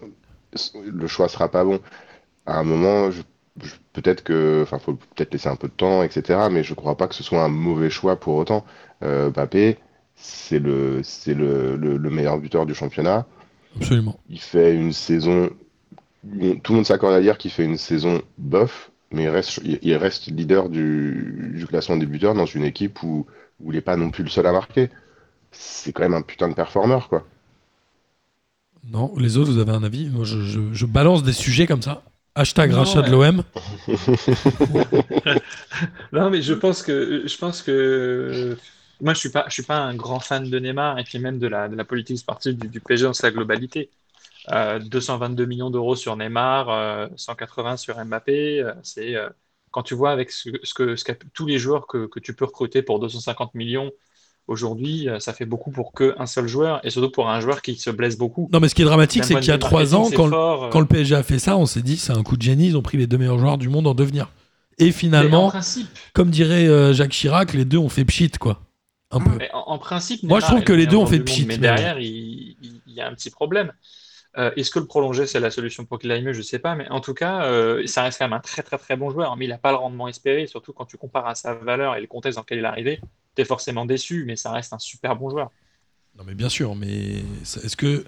[0.85, 1.79] le choix sera pas bon.
[2.45, 3.23] À un moment, je-
[3.63, 6.49] je- peut-être que, enfin, faut peut-être laisser un peu de temps, etc.
[6.51, 8.65] Mais je crois pas que ce soit un mauvais choix pour autant.
[9.03, 9.77] Euh, Mbappé,
[10.15, 13.27] c'est le, c'est le, le, le meilleur buteur du championnat.
[13.75, 14.19] Absolument.
[14.29, 15.49] Il fait une saison.
[16.23, 19.79] Tout le monde s'accorde à dire qu'il fait une saison bof, mais il reste, il
[19.81, 23.25] il reste leader du, du classement des buteurs dans une équipe où,
[23.61, 24.89] où il n'est pas non plus le seul à marquer.
[25.51, 27.25] C'est quand même un putain de performeur, quoi.
[28.89, 30.09] Non, les autres, vous avez un avis?
[30.09, 32.03] Moi, je, je- je balance des sujets comme ça.
[32.35, 33.43] Hashtag Non, rachat de l'OM.
[36.11, 38.57] Non, mais je pense que, je pense que
[38.99, 41.39] moi, je suis pas, je suis pas un grand fan de Neymar et puis même
[41.39, 43.91] de la, de la politique sportive du, du PSG dans sa globalité.
[44.51, 49.29] Euh, 222 millions d'euros sur Neymar, euh, 180 sur Mbappé, euh, c'est euh,
[49.71, 52.45] quand tu vois avec ce, ce que, ce tous les joueurs que, que tu peux
[52.45, 53.91] recruter pour 250 millions
[54.47, 57.75] aujourd'hui, euh, ça fait beaucoup pour qu'un seul joueur et surtout pour un joueur qui
[57.75, 58.49] se blesse beaucoup.
[58.53, 60.69] Non, mais ce qui est dramatique, c'est qu'il y a trois ans, quand, fort, euh,
[60.69, 62.77] quand le PSG a fait ça, on s'est dit c'est un coup de génie, ils
[62.77, 64.29] ont pris les deux meilleurs joueurs du monde en devenir.
[64.77, 68.59] Et finalement, principe, comme dirait euh, Jacques Chirac, les deux ont fait pchit, quoi.
[69.11, 69.37] Un peu.
[69.39, 71.47] Mais en, en principe, Moi, je trouve que le les deux ont fait pchit, monde,
[71.47, 72.07] Mais mais derrière, il,
[72.61, 73.71] il- il y a un petit problème.
[74.37, 76.33] Euh, Est-ce que le prolonger, c'est la solution pour qu'il aille mieux?
[76.33, 76.75] Je sais pas.
[76.75, 79.37] Mais en tout cas, euh, ça reste quand même un très très très bon joueur.
[79.37, 80.45] Mais il n'a pas le rendement espéré.
[80.47, 82.99] Surtout quand tu compares à sa valeur et le contexte dans lequel il est arrivé,
[83.35, 84.25] tu es forcément déçu.
[84.27, 85.51] Mais ça reste un super bon joueur.
[86.17, 88.05] Non, mais bien sûr, mais est-ce que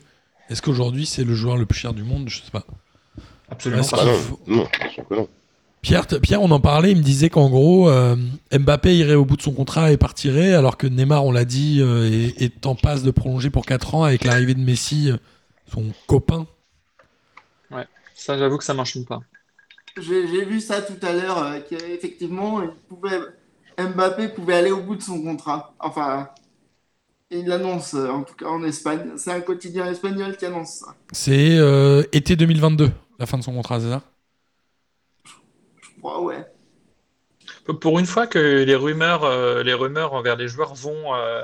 [0.50, 2.30] est-ce qu'aujourd'hui c'est le joueur le plus cher du monde?
[2.30, 2.66] Je sais pas.
[3.50, 3.98] Absolument pas.
[4.02, 5.28] Ah non, faut- non, bien sûr que non.
[5.82, 8.18] Pierre, Pierre, on en parlait, il me disait qu'en gros, euh,
[8.52, 11.78] Mbappé irait au bout de son contrat et partirait, alors que Neymar, on l'a dit,
[11.80, 15.18] euh, est, est en passe de prolonger pour 4 ans avec l'arrivée de Messi, euh,
[15.72, 16.48] son copain.
[18.16, 19.20] Ça, j'avoue que ça m'enchaîne pas.
[19.96, 23.20] J'ai j'ai vu ça tout à l'heure, euh, qu'effectivement, il pouvait,
[23.78, 25.76] Mbappé pouvait aller au bout de son contrat.
[25.80, 26.30] Enfin,
[27.30, 29.12] il l'annonce, euh, en tout cas en Espagne.
[29.18, 30.96] C'est un quotidien espagnol qui annonce ça.
[31.12, 34.02] C'est euh, été 2022, la fin de son contrat, c'est ça?
[35.26, 36.46] Je crois, ouais.
[37.82, 41.44] Pour une fois que les rumeurs, euh, les rumeurs envers les joueurs vont euh,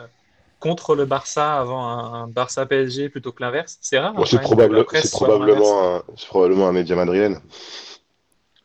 [0.63, 4.13] contre le Barça avant un, un Barça PSG plutôt que l'inverse, c'est rare.
[4.13, 7.39] Bon, hein, c'est probable- probablement, un- probablement un média madrilène.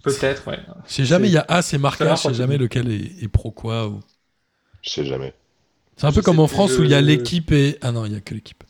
[0.03, 0.59] Peut-être, ouais.
[0.87, 2.91] Je sais jamais, il y a A, c'est c'est marqué, rare je sais jamais lequel
[2.91, 3.89] est, est pro quoi.
[3.89, 4.01] Ou...
[4.83, 5.35] Je sais jamais.
[5.97, 7.79] C'est un Je peu comme en France où il y a l'équipe et...
[7.83, 8.63] Ah non, il y a que l'équipe.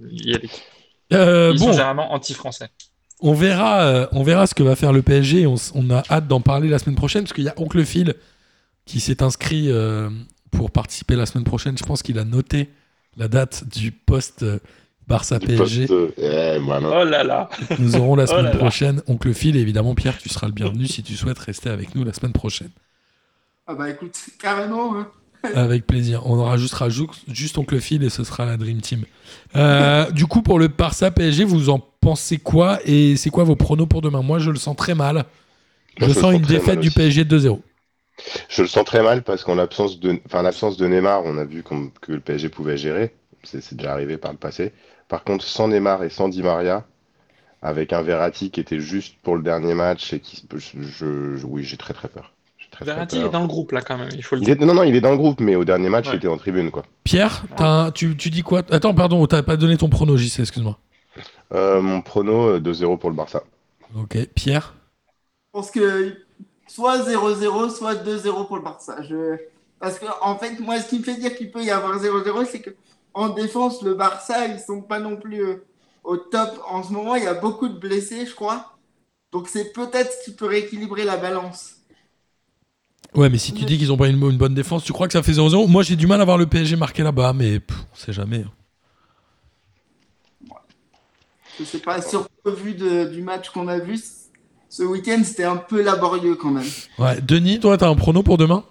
[0.00, 0.50] Il y a des-
[1.12, 2.70] Euh, Ils bon, sont généralement anti-français.
[3.20, 5.46] On verra, euh, on verra ce que va faire le PSG.
[5.46, 8.14] On a hâte d'en parler la semaine prochaine parce qu'il y a Oncle Phil
[8.86, 10.10] qui s'est inscrit euh,
[10.50, 11.76] pour participer la semaine prochaine.
[11.78, 12.68] Je pense qu'il a noté
[13.16, 14.58] la date du post euh,
[15.08, 15.86] Barça Du PSG.
[15.86, 16.60] poste, euh, eh.
[16.68, 18.58] Oh là là Nous aurons la Oh semaine là là.
[18.58, 21.94] prochaine Oncle Phil et évidemment Pierre, tu seras le bienvenu si tu souhaites rester avec
[21.94, 22.70] nous la semaine prochaine.
[23.66, 25.08] Ah bah écoute, carrément, hein.
[25.54, 26.26] Avec plaisir.
[26.26, 29.04] On ju- juste Oncle Phil et ce sera la Dream Team.
[29.56, 32.78] Euh, du coup, pour le Barça PSG, vous en pensez quoi?
[32.84, 34.20] Et c'est quoi vos pronos pour demain?
[34.20, 35.24] Moi, je le sens très mal.
[35.98, 36.90] Je sens sens une défaite du.
[36.90, 37.58] PSG 2-0.
[38.48, 41.44] Je le sens très mal parce qu'en l'absence de, enfin, l'absence de Neymar, on a
[41.44, 43.14] vu que le PSG pouvait gérer.
[43.42, 44.72] C'est déjà arrivé par le passé.
[45.08, 46.84] Par contre, sans Neymar et sans Di Maria,
[47.62, 51.76] avec un Verratti qui était juste pour le dernier match et qui, je, oui, j'ai
[51.76, 52.32] très très peur.
[52.58, 53.26] J'ai très, très Verratti peur.
[53.28, 54.56] est dans le groupe là quand même, il faut le Il dire.
[54.60, 56.14] est, non, non, il est dans le groupe, mais au dernier match, Ouais.
[56.14, 56.84] il était en tribune, quoi.
[57.04, 58.62] Pierre, un- tu, tu dis quoi?
[58.70, 60.78] Attends, pardon, t'as pas donné ton prono, JC, excuse-moi.
[61.52, 63.42] Euh, mon prono, euh, 2-0 pour le Barça.
[63.96, 64.74] Ok, Pierre?
[65.52, 66.16] Je pense que
[66.70, 69.02] soit 0-0, soit 2-0 pour le Barça.
[69.02, 69.36] Je...
[69.80, 72.46] Parce que, en fait, moi, ce qui me fait dire qu'il peut y avoir 0-0,
[72.46, 72.70] c'est que
[73.14, 75.64] en défense, le Barça, ils sont pas non plus euh,
[76.04, 77.16] au top en ce moment.
[77.16, 78.76] Il y a beaucoup de blessés, je crois.
[79.32, 81.76] Donc, c'est peut-être ce qui peut rééquilibrer la balance.
[83.14, 85.12] Ouais, mais si tu dis qu'ils ont pas une, une bonne défense, tu crois que
[85.12, 87.76] ça fait 0-0 Moi, j'ai du mal à voir le PSG marqué là-bas, mais pff,
[87.92, 88.44] on sait jamais.
[88.46, 88.52] hein.
[91.58, 93.98] Je sais pas, sur le vu de- du match qu'on a vu
[94.70, 96.66] ce week-end, c'était un peu laborieux quand même.
[96.98, 98.64] Ouais, Denis, toi, t'as un prono pour demain?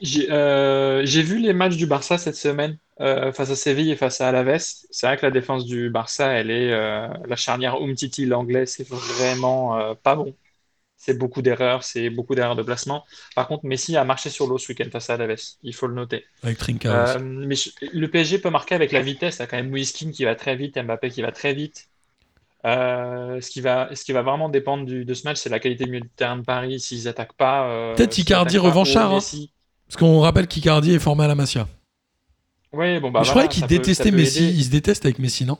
[0.00, 3.96] J'ai euh, j'ai vu les matchs du Barça cette semaine euh, face à Séville et
[3.96, 4.58] face à Alaves.
[4.90, 8.86] C'est vrai que la défense du Barça, elle est euh, la charnière Umtiti, l'anglais, c'est
[8.88, 10.34] vraiment euh, pas bon.
[10.96, 13.04] C'est beaucoup d'erreurs, c'est beaucoup d'erreurs de placement.
[13.36, 15.94] Par contre, Messi a marché sur l'eau ce week-end face à Alaves, il faut le
[15.94, 16.26] noter.
[16.42, 17.16] Avec Trinka aussi.
[17.16, 19.36] Euh, mais je- le PSG peut marquer avec la vitesse.
[19.36, 21.88] Il y a quand même Moiskin qui va très vite, Mbappé qui va très vite.
[22.64, 25.58] Euh, ce qui va, ce qui va vraiment dépendre du- de ce match, c'est la
[25.58, 26.78] qualité du milieu de terrain de Paris.
[26.80, 29.20] S'ils attaquent pas, euh, Peut-être Icardi revanchard, hein.
[29.88, 31.68] Parce qu'on rappelle qu'Icardi est formé à la Masia.
[32.72, 34.44] Ouais, bon, bah, Mais je voilà, croyais qu'il détestait peut Messi.
[34.44, 34.54] aider.
[34.54, 35.58] Il se déteste avec Messi, non?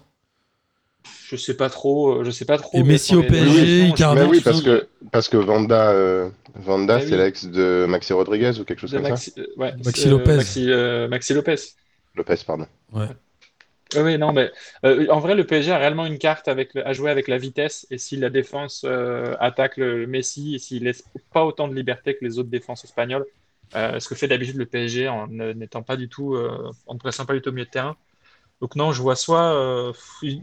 [1.28, 2.78] Je sais pas trop, euh, je sais pas trop.
[2.78, 7.06] Et Messi au PSG, Icardi, Mais oui, parce que, parce que Vanda, euh, Vanda Eh
[7.06, 7.16] c'est oui.
[7.16, 9.10] l'ex de Maxi Rodriguez ou quelque chose de comme ça?
[9.10, 10.36] Maxi, euh, ouais, Maxi euh, Lopez.
[10.36, 11.56] Maxi, euh, Maxi Lopez.
[12.14, 12.66] Lopez, pardon.
[12.92, 13.06] Oui,
[13.96, 14.50] oui, non, mais
[14.84, 17.86] euh, en vrai, le PSG a réellement une carte à jouer avec la vitesse.
[17.90, 22.16] Et si la défense euh, attaque le Messi et s'il laisse pas autant de liberté
[22.16, 23.26] que les autres défenses espagnoles,
[23.74, 26.36] euh, ce que fait d'habitude le PSG en n'étant pas du tout,
[26.86, 27.96] en pressant pas du tout au milieu de terrain.
[28.60, 29.92] Donc non, je vois soit,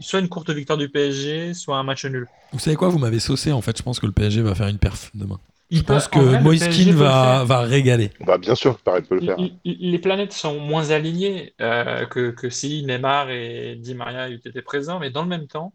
[0.00, 2.26] soit une courte victoire du PSG, soit un match nul.
[2.52, 2.88] Vous savez quoi?
[2.88, 3.52] Vous m'avez saucé.
[3.52, 5.38] En fait, je pense que le PSG va faire une perf demain.
[5.70, 8.10] Je Il pense en que vrai, va, va régaler.
[8.20, 9.36] Bah, bien sûr que Paris peut le faire.
[9.64, 14.98] Les planètes sont moins alignées euh, que, que si Neymar et Di Maria été présents,
[14.98, 15.72] mais dans le même temps,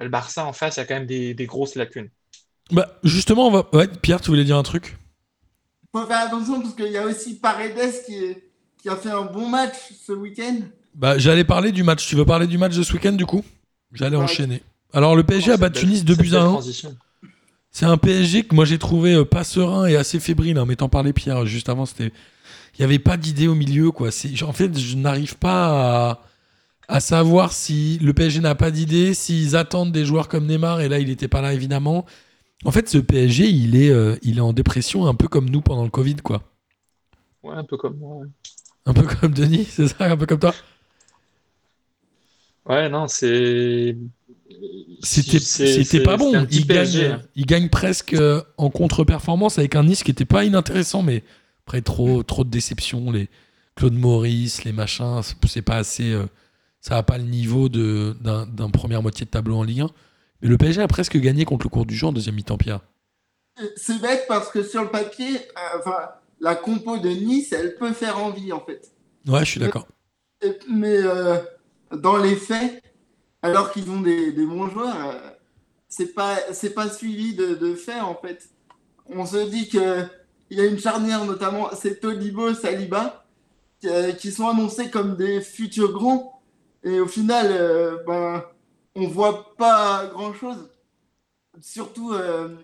[0.00, 2.10] le Barça en face, il y a quand même des, des grosses lacunes.
[2.72, 3.68] Bah, justement, on va.
[3.72, 4.96] Ouais, Pierre, tu voulais dire un truc?
[5.92, 9.22] Faut faire attention parce qu'il y a aussi Paredes qui, est- qui a fait un
[9.22, 10.60] bon match ce week-end.
[10.94, 12.06] Bah, j'allais parler du match.
[12.06, 13.44] Tu veux parler du match de ce week-end, du coup?
[13.92, 14.22] J'allais Ouais.
[14.24, 14.62] enchaîner.
[14.92, 16.50] Alors, le PSG a battu Nice 2 cette buts à belle 1.
[16.50, 16.96] transition.
[17.72, 20.88] C'est un PSG que moi j'ai trouvé euh, pas serein et assez fébrile, en m'étant
[20.88, 21.86] parlé Pierre juste avant.
[21.86, 22.12] C'était,
[22.74, 24.10] il y avait pas d'idée au milieu quoi.
[24.42, 26.22] En fait, je n'arrive pas à,
[26.88, 30.88] à savoir si le PSG n'a pas d'idée, s'ils attendent des joueurs comme Neymar et
[30.88, 32.06] là il n'était pas là évidemment.
[32.64, 35.62] En fait, ce PSG il est, euh, il est en dépression un peu comme nous
[35.62, 36.42] pendant le Covid quoi.
[37.42, 38.16] Ouais, un peu comme moi.
[38.18, 38.28] ouais.
[38.84, 40.54] Un peu comme Denis, c'est ça, un peu comme toi.
[42.64, 43.96] Ouais, non, c'est.
[45.02, 46.46] C'était, pas bon.
[46.50, 51.02] Il gagne, il gagne presque euh, en contre-performance avec un Nice qui était pas inintéressant,
[51.02, 51.22] mais
[51.66, 53.10] après trop, trop de déceptions.
[53.10, 53.28] Les
[53.76, 56.12] Claude Maurice, les machins, c'est- pas assez.
[56.12, 56.26] euh,
[56.80, 59.90] ça a pas le niveau de, d'un, première moitié de tableau en Ligue 1.
[60.42, 62.80] Mais le PSG a presque gagné contre le cours du jeu en deuxième mi-temps, Pierre.
[63.76, 65.96] C'est bête parce que sur le papier, euh, enfin,
[66.40, 68.92] la compo de Nice, elle peut faire envie en fait.
[69.26, 69.86] Ouais, je suis d'accord.
[70.70, 71.36] Mais euh,
[71.94, 72.82] dans les faits,
[73.42, 75.30] alors qu'ils ont des, des bons joueurs, euh,
[75.88, 78.48] c'est pas c'est pas suivi de, de faits en fait.
[79.08, 80.04] On se dit que
[80.50, 83.24] il y a une charnière notamment, c'est Tolibo, Saliba,
[83.80, 86.40] qui, euh, qui sont annoncés comme des futurs grands,
[86.82, 88.44] et au final, euh, ben,
[88.96, 90.68] on voit pas grand chose.
[91.60, 92.56] Surtout euh,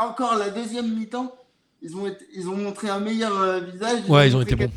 [0.00, 1.34] encore la deuxième mi-temps,
[1.82, 4.08] ils ont été- ils ont montré un meilleur euh, visage.
[4.08, 4.72] Ouais, ils ont été bons.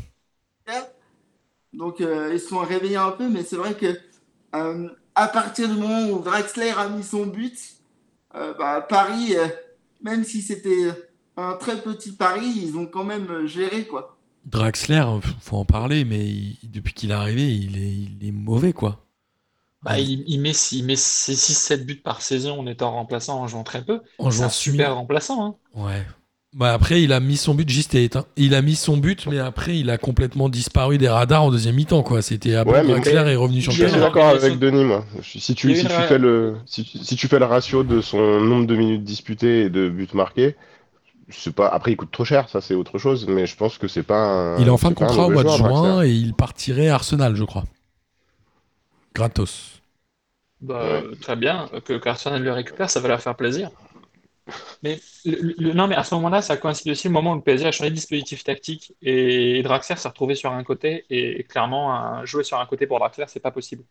[1.73, 3.87] Donc ils se sont réveillés un peu, mais c'est vrai que
[5.15, 7.57] à partir du moment où Draxler a mis son but,
[8.35, 9.47] euh, bah, Paris, euh,
[10.01, 10.89] même si c'était
[11.37, 14.17] un très petit pari, ils ont quand même euh, géré quoi.
[14.45, 15.05] Draxler,
[15.41, 19.05] faut en parler, mais il- depuis qu'il est arrivé, il est, il est mauvais, quoi.
[19.81, 23.63] Bah, il, il met, il met 6-7 buts par saison en étant remplaçant, en jouant
[23.63, 24.01] très peu.
[24.17, 25.45] en jouant un super remplaçant.
[25.45, 25.55] Hein.
[25.75, 26.05] Ouais.
[26.55, 28.25] Bah après, il a mis son but, juste éteint.
[28.35, 31.73] Il a mis son but, mais après, il a complètement disparu des radars en deuxième
[31.75, 32.21] mi-temps, quoi.
[32.21, 34.05] C'était après Ouais, Draxler est revenu sur le a Je suis terrain.
[34.07, 35.03] d'accord avec Denis, moi.
[35.23, 38.67] Si tu, si fais le, si, tu- si tu fais le ratio de son nombre
[38.67, 40.55] de minutes disputées et de buts marqués,
[41.39, 41.67] sais pas.
[41.69, 44.19] Après, il coûte trop cher, ça c'est autre chose, mais je pense que c'est pas
[44.19, 44.59] un.
[44.59, 46.09] Il est en fin de c'est contrat au mois de joueur, juin Draxler.
[46.11, 47.63] et il partirait à Arsenal, je crois.
[49.15, 49.81] Gratos.
[50.61, 51.03] Bah, Ouais.
[51.03, 53.71] euh, très bien, que qu'Arsenal le récupère, ça va leur faire plaisir.
[54.83, 57.41] Mais le- le- non, mais à ce moment-là, ça coïncide aussi le moment où le
[57.41, 61.93] PSG a changé de dispositif tactique et, Draxler s'est retrouvé sur un côté et clairement,
[61.95, 63.83] un- jouer sur un côté pour Draxler, c'est pas possible.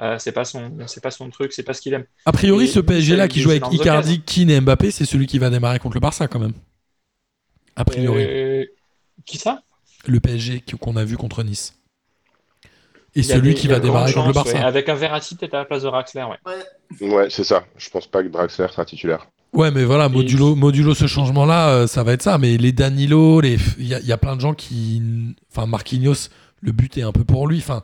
[0.00, 2.06] Euh, c'est pas son, c'est pas son truc, c'est pas ce qu'il aime.
[2.24, 5.38] A priori, Et ce PSG-là qui joue avec Icardi, Keane et Mbappé, c'est celui qui
[5.38, 6.54] va démarrer contre le Barça, quand même.
[7.76, 8.24] A priori.
[8.26, 8.64] Euh,
[9.26, 9.62] qui ça?
[10.06, 11.76] Le PSG qu'on a vu contre Nice.
[13.14, 14.54] Et celui des- qui va démarrer contre le Barça.
[14.54, 14.64] ouais.
[14.64, 17.06] Avec un Verratti peut-être à la place de Draxler, ouais.
[17.08, 17.64] Ouais, c'est ça.
[17.76, 19.26] Je pense pas que Draxler sera titulaire.
[19.52, 22.38] Ouais, mais voilà, modulo, modulo ce changement-là, euh, ça va être ça.
[22.38, 25.02] Mais les Danilo, les, il y, a- il y a plein de gens qui,
[25.52, 26.28] enfin Marquinhos,
[26.62, 27.58] le but est un peu pour lui.
[27.58, 27.82] Enfin,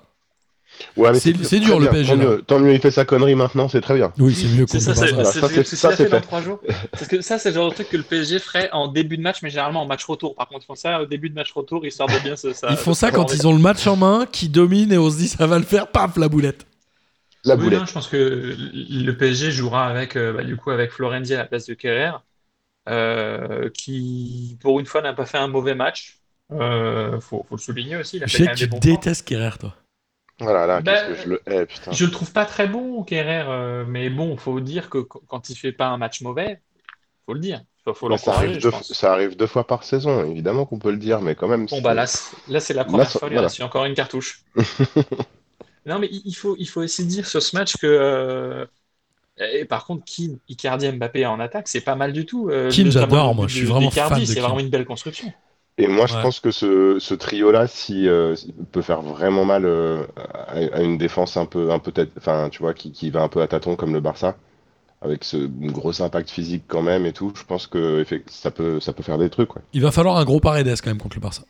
[0.94, 1.88] Ouais, mais C'est- dur, le.
[1.88, 4.12] PSG, Tant mieux, tant mieux, il fait sa connerie maintenant, c'est très bien.
[4.18, 6.04] oui, c'est mieux C'est contre ça, le c'est Ça, c'est- c'est- c'est ce c'est fait
[6.04, 6.20] dans fait.
[6.20, 6.60] trois jours.
[6.92, 9.22] Parce que ça, c'est le genre de truc que le PSG ferait en début de
[9.22, 10.34] match, mais généralement en match retour.
[10.34, 12.52] Par contre, ils font ça au début de match retour, histoire de bien se.
[12.52, 15.10] ça- Ils font ça quand ils ont le match en main, qui domine et on
[15.10, 16.66] se dit ça va le faire, paf, la boulette.
[17.46, 17.80] La Oui, boulette.
[17.80, 21.38] non, je pense que le PSG jouera avec, euh, bah, du coup, avec Florenzi à
[21.38, 22.12] la place de Kerrer,
[22.88, 26.20] euh, qui, pour une fois, n'a pas fait un mauvais match.
[26.52, 28.16] Euh, faut, faut le souligner aussi.
[28.18, 29.74] Il a Je fait sais que tu détestes Kerrer, toi.
[30.38, 31.92] Voilà, là, Bah, qu'est-ce que je le hais, putain.
[31.92, 35.48] Je le trouve pas très bon, Kerrer, euh, mais bon, faut dire que qu- quand
[35.48, 36.60] il fait pas un match mauvais,
[37.26, 37.62] faut le dire.
[37.84, 38.92] Faut, faut Mais ça, arrive deux, pense.
[38.92, 41.66] ça arrive deux fois par saison, évidemment qu'on peut le dire, mais quand même.
[41.66, 43.46] Bon, c'est- bah là, c'est- là c'est la première ça- fois, il voilà.
[43.46, 44.42] a reçu encore une cartouche.
[45.86, 47.86] non, mais il faut, il faut aussi dire sur ce match que.
[47.86, 48.66] euh,
[49.38, 52.50] Et par contre, Keane, Icardi, Mbappé en attaque, c'est pas mal du tout.
[52.50, 55.32] Euh, Keane, j'adore, moi, je suis vraiment fan de C'est vraiment une belle construction.
[55.78, 56.22] Et moi, je Ouais.
[56.22, 58.34] pense que ce, ce trio-là, si, euh,
[58.72, 62.48] peut faire vraiment mal euh, à, à une défense un peu, un peu tête, enfin,
[62.50, 64.36] tu vois, qui, qui va un peu à tâtons comme le Barça,
[65.02, 67.32] avec ce gros impact physique quand même et tout.
[67.36, 69.56] Je pense que ça peut, ça peut faire des trucs.
[69.56, 69.62] Ouais.
[69.72, 71.44] Il va falloir un gros Paredes quand même contre le Barça.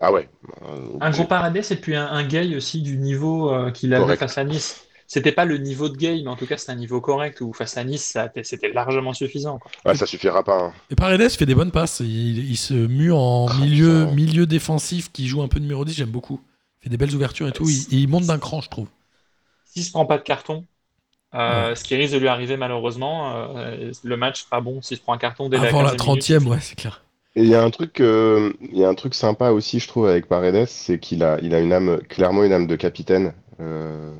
[0.00, 0.28] Ah ouais.
[0.62, 4.02] Euh, Un gros Paredes et puis un, un Gay aussi du niveau euh, qu'il avait
[4.04, 4.18] Correct.
[4.20, 4.82] face à Nice.
[5.08, 7.52] C'était pas le niveau de Gay, mais en tout cas, c'était un niveau correct où
[7.52, 9.58] face à Nice, c'était largement suffisant.
[9.60, 9.70] quoi.
[9.84, 10.58] ouais, ça suffira pas.
[10.64, 10.72] hein.
[10.90, 12.00] Et Paredes fait des bonnes passes.
[12.00, 15.94] Il, il se mue en Ah, milieu, défensif qui joue un peu numéro 10.
[15.94, 16.40] J'aime beaucoup.
[16.80, 17.68] Il fait des belles ouvertures et tout.
[17.68, 18.88] Il, il monte d'un cran, je trouve.
[19.64, 20.64] S'il se prend pas de carton,
[21.34, 25.02] euh, ce qui risque de lui arriver malheureusement, euh, le match sera bon s'il se
[25.02, 26.22] prend un carton dès Avant la 15e minute.
[26.24, 27.02] 30e, ouais, c'est clair.
[27.36, 29.86] Et il y a un truc, euh, il y a un truc sympa aussi, je
[29.88, 33.34] trouve, avec Paredes, c'est qu'il a, il a une âme, clairement une âme de capitaine,
[33.60, 34.14] euh,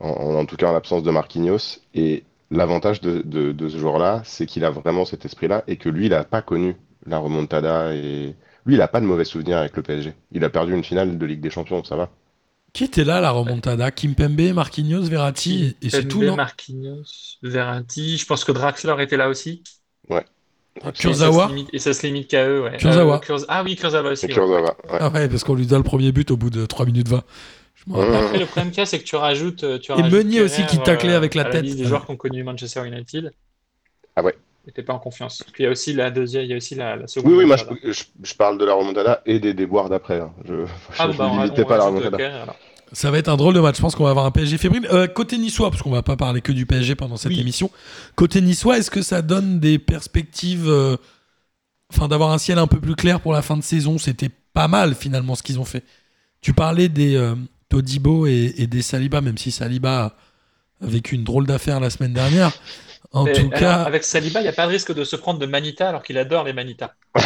[0.00, 1.80] en, tout cas en l'absence de Marquinhos.
[1.94, 5.90] Et l'avantage de, de, de ce joueur-là, c'est qu'il a vraiment cet esprit-là et que
[5.90, 9.58] lui, il n'a pas connu la remontada et lui, il n'a pas de mauvais souvenirs
[9.58, 10.14] avec le PSG.
[10.32, 12.10] Il a perdu une finale de Ligue des Champions, ça va.
[12.72, 13.90] Qui était là, la remontada?
[13.90, 16.36] Kimpembe, Marquinhos, Verratti, et c'est tout, non?
[16.36, 19.62] Marquinhos, Verratti, je pense que Draxler était là aussi.
[20.08, 20.14] Et
[20.98, 22.76] Kurzawa limite- Et ça se limite qu'à eux, ouais.
[22.78, 23.16] Kurzawa.
[23.16, 24.26] Euh, Kurz- Ah oui, Kurzawa aussi.
[24.26, 24.32] Ouais.
[24.32, 24.98] Kurzawa, ouais.
[25.00, 27.22] Ah ouais, parce qu'on lui donne le premier but au bout de 3 minutes 20.
[27.74, 28.14] Je me rappelle.
[28.24, 29.64] Après, le problème qu'il y a, c'est que tu rajoutes.
[29.64, 31.62] euh, Tu Et Meunier aussi qui taclait euh, avec la à tête.
[31.64, 33.32] liste des joueurs qui ont connu Manchester United.
[34.16, 34.34] Ah ouais.
[34.66, 35.42] N'était pas en confiance.
[35.52, 37.32] Puis il y a aussi la deuxième, il y a aussi la, la seconde.
[37.32, 37.92] Oui, oui, moi, je, remontada.
[37.92, 40.20] je- je parle de la remontada et des déboires d'après.
[40.20, 40.32] hein.
[40.44, 40.54] Je,
[40.98, 42.16] Ah, je bah, on, limitais on pas la remontada.
[42.16, 42.56] Kerrer, alors.
[42.92, 43.76] Ça va être un drôle de match.
[43.76, 44.86] Je pense qu'on va avoir un PSG fébrile.
[44.92, 47.40] Euh, côté niçois, parce qu'on va pas parler que du PSG pendant cette Oui.
[47.40, 47.70] émission.
[48.16, 50.96] Côté niçois, est-ce que ça donne des perspectives, euh,
[51.92, 53.98] enfin, d'avoir un ciel un peu plus clair pour la fin de saison?
[53.98, 55.84] C'était pas mal finalement ce qu'ils ont fait.
[56.42, 57.34] Tu parlais des euh,
[57.70, 60.04] Todibo et, et des Saliba, même si Saliba
[60.82, 62.52] a vécu une drôle d'affaire la semaine dernière.
[63.12, 65.16] En Mais tout alors, cas, avec Saliba, il n'y a pas de risque de se
[65.16, 66.94] prendre de Manita alors qu'il adore les Manita.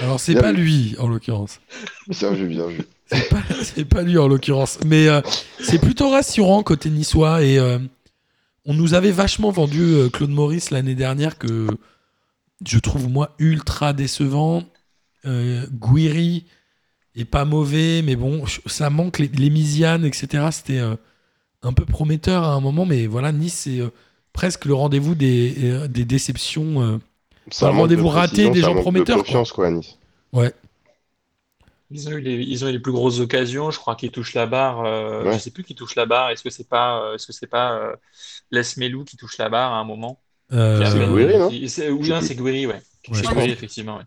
[0.00, 0.62] alors c'est pas vu.
[0.62, 1.60] lui en l'occurrence.
[2.08, 2.82] Bien vu, bien vu.
[3.06, 4.78] C'est pas, c'est pas lui en l'occurrence.
[4.84, 5.20] Mais euh,
[5.60, 7.42] c'est plutôt rassurant côté niçois.
[7.42, 7.78] Et euh,
[8.64, 11.66] on nous avait vachement vendu euh, Claude Maurice l'année dernière que
[12.64, 14.62] je trouve moi ultra décevant.
[15.24, 16.46] Guiri
[17.16, 20.46] est pas mauvais, mais bon, ça manque les, les Misiane, etc.
[20.52, 23.80] C'était un peu prometteur à un moment, mais voilà, Nice c'est
[24.32, 27.00] presque le rendez-vous des, des déceptions.
[27.50, 29.98] Ça un rendez-vous raté des gens manque de prometteurs, confiance, quoi, à Nice.
[30.32, 30.54] Ouais.
[31.90, 33.70] Ils ont eu les, ils ont eu les plus grosses occasions.
[33.70, 34.84] Je crois qu'ils touchent la barre.
[34.84, 35.34] euh, Ouais.
[35.34, 36.30] Je sais plus qui touche la barre.
[36.30, 37.96] Est-ce que c'est pas, euh, est-ce que c'est pas euh,
[38.50, 40.20] Les Melou qui touche la barre à un moment?
[40.52, 41.48] Euh, c'est Gouiri, non?
[41.48, 41.68] Oui,
[42.22, 42.80] c'est Gouiri, ouais.
[43.12, 44.04] C'est effectivement, ouais.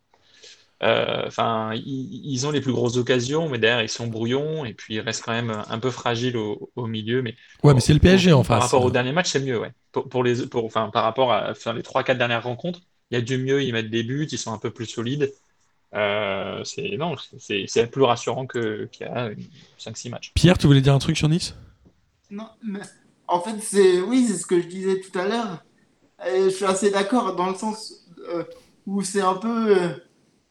[0.82, 4.74] Euh, Enfin, ils, ils ont les plus grosses occasions, mais derrière ils sont brouillons et
[4.74, 7.22] puis ils restent quand même un peu fragiles au, au milieu.
[7.22, 8.72] Mais ouais, mais c'est le PSG en par face.
[8.72, 9.72] rapport au dernier match, c'est mieux, ouais.
[9.92, 12.80] Pour, pour les, pour, enfin, par rapport à enfin, les 3-4 dernières rencontres,
[13.12, 15.32] il y a du mieux, ils mettent des buts, ils sont un peu plus solides.
[15.95, 19.32] Euh, c'est non, c'est c'est plus rassurant que qu'il y a
[19.80, 20.32] 5-6 matchs.
[20.36, 21.56] Pierre, tu voulais dire un truc sur Nice?
[22.30, 22.82] Non, mais
[23.28, 25.63] en fait, c'est oui, c'est ce que je disais tout à l'heure.
[26.25, 28.43] Je suis assez d'accord dans le sens euh,
[28.86, 29.89] où c'est un peu euh,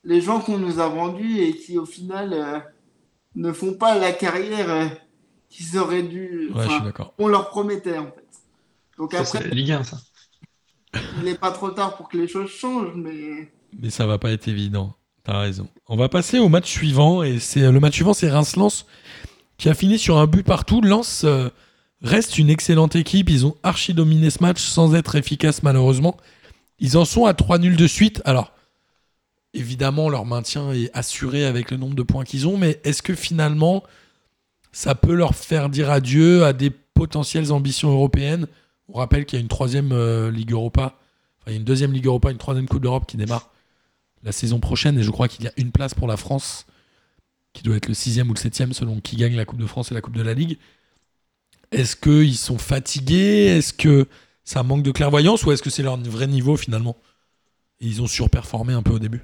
[0.04, 2.58] les gens qu'on nous a vendus et qui, au final, euh,
[3.34, 4.86] ne font pas la carrière euh,
[5.48, 6.50] qu'ils auraient dû.
[6.54, 7.14] Ouais, je suis d'accord.
[7.18, 8.26] on leur promettait, en fait.
[8.96, 9.98] Donc Ça, c'est après, la Ligue 1, ça.
[11.18, 13.52] il n'est pas trop tard pour que les choses changent, mais.
[13.78, 14.96] Mais ça va pas être évident.
[15.88, 17.22] On va passer au match suivant.
[17.22, 18.86] Et c'est le match suivant, c'est Reims-Lens
[19.58, 20.80] qui a fini sur un but partout.
[20.80, 21.50] Lens euh,
[22.00, 23.28] reste une excellente équipe.
[23.28, 26.16] Ils ont archi dominé ce match sans être efficaces malheureusement.
[26.78, 28.22] Ils en sont à 3 nuls de suite.
[28.24, 28.52] Alors,
[29.52, 32.56] évidemment, leur maintien est assuré avec le nombre de points qu'ils ont.
[32.56, 33.82] Mais est-ce que finalement,
[34.72, 38.46] ça peut leur faire dire adieu à des potentielles ambitions européennes?
[38.88, 40.98] On rappelle qu'il y a une troisième euh, Ligue Europa.
[41.40, 43.50] Enfin, il y a une deuxième Ligue Europa, une troisième Coupe d'Europe qui démarre
[44.22, 46.66] la saison prochaine et je crois qu'il y a une place pour la France
[47.52, 49.90] qui doit être le sixième ou le septième selon qui gagne la Coupe de France
[49.90, 50.58] et la Coupe de la Ligue.
[51.70, 53.46] Est-ce qu'ils sont fatigués?
[53.46, 54.06] Est-ce que
[54.44, 55.44] ça manque de clairvoyance?
[55.44, 56.96] Ou est-ce que c'est leur vrai niveau finalement?
[57.80, 59.22] Et ils ont surperformé un peu au début.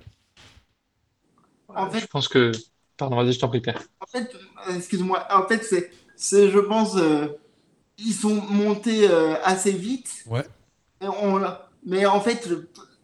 [1.68, 2.52] En fait, Je pense que.
[2.96, 3.82] Pardon, vas-y, je t'en prie, Pierre.
[4.00, 4.30] En fait,
[4.68, 7.26] euh, excuse-moi, en fait, c'est, c'est, je pense, euh,
[7.98, 10.24] ils sont montés euh, assez vite.
[10.26, 10.44] Ouais.
[11.00, 11.42] Et on,
[11.84, 12.54] mais en fait, je,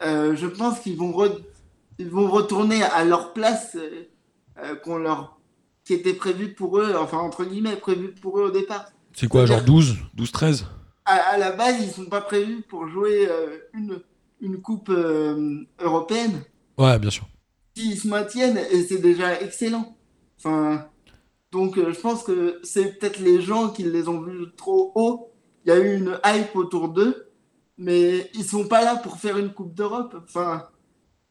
[0.07, 1.41] euh, je pense qu'ils vont, re-
[2.01, 4.09] ils vont retourner à leur place euh,
[4.59, 5.39] euh, qu'on leur,
[5.85, 8.87] qui était prévue pour eux, enfin, entre guillemets, prévue pour eux au départ.
[9.13, 10.67] C'est quoi, genre 12, 12, 13
[11.05, 14.01] À, à la base, ils sont pas prévus pour jouer euh, une,
[14.41, 16.43] une coupe euh, européenne.
[16.79, 17.29] Ouais, bien sûr.
[17.77, 19.95] S'ils se maintiennent, et c'est déjà excellent.
[20.39, 20.87] Enfin,
[21.53, 25.33] donc je pense que c'est peut-être les gens qui les ont vus trop haut.
[25.67, 27.31] Il y a eu une hype autour d'eux,
[27.77, 30.17] mais ils sont pas là pour faire une Coupe d'Europe.
[30.25, 30.67] Enfin,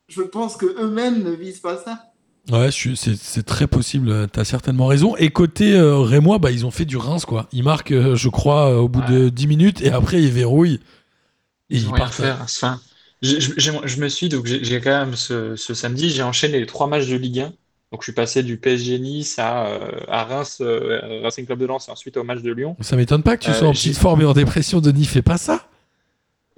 [0.10, 2.06] je pense que eux-mêmes ne visent pas ça.
[2.52, 5.16] Ouais, c'est très possible, tu as certainement raison.
[5.18, 7.48] Et côté euh, Rémois, bah, ils ont fait du Reims, quoi.
[7.52, 10.80] Ils marquent, euh, je crois, euh, au bout de 10 minutes et après ils verrouillent.
[11.70, 12.14] Et Ils partent.
[12.16, 12.40] faire.
[12.42, 12.80] Enfin,
[13.22, 17.08] je me suis donc j'ai quand même ce, ce samedi, j'ai enchaîné les trois matchs
[17.08, 17.54] de Ligue 1.
[17.92, 21.66] Donc je suis passé du PSG Nice à, euh, à Reims, euh, Racing Club de
[21.66, 22.76] Lens et ensuite au match de Lyon.
[22.82, 25.06] Ça m'étonne pas que tu Euh, sois en petite forme et en dépression, Denis.
[25.06, 25.69] Fais pas ça.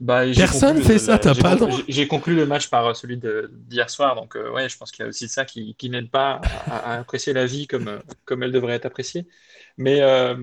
[0.02, 1.78] Bah, Personne fait ça, t'as pas le droit.
[1.88, 5.04] j'ai- conclu le match par euh, celui d'hier soir, donc euh, ouais, je pense qu'il
[5.04, 8.00] y a aussi ça qui, qui n'aide pas à, à apprécier la vie comme, euh,
[8.26, 9.28] comme elle devrait être appréciée.
[9.78, 10.36] Mais euh,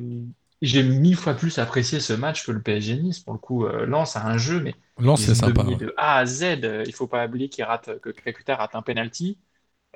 [0.63, 3.21] j'ai mille fois plus apprécié ce match que le PSG Nice.
[3.21, 5.65] Pour le coup, euh, Lens a un jeu, mais Lens, c'est sympa.
[5.65, 5.77] ouais.
[5.77, 6.61] de A à Z.
[6.87, 9.39] Il faut pas oublier qu'il rate, que Kakuta rate un penalty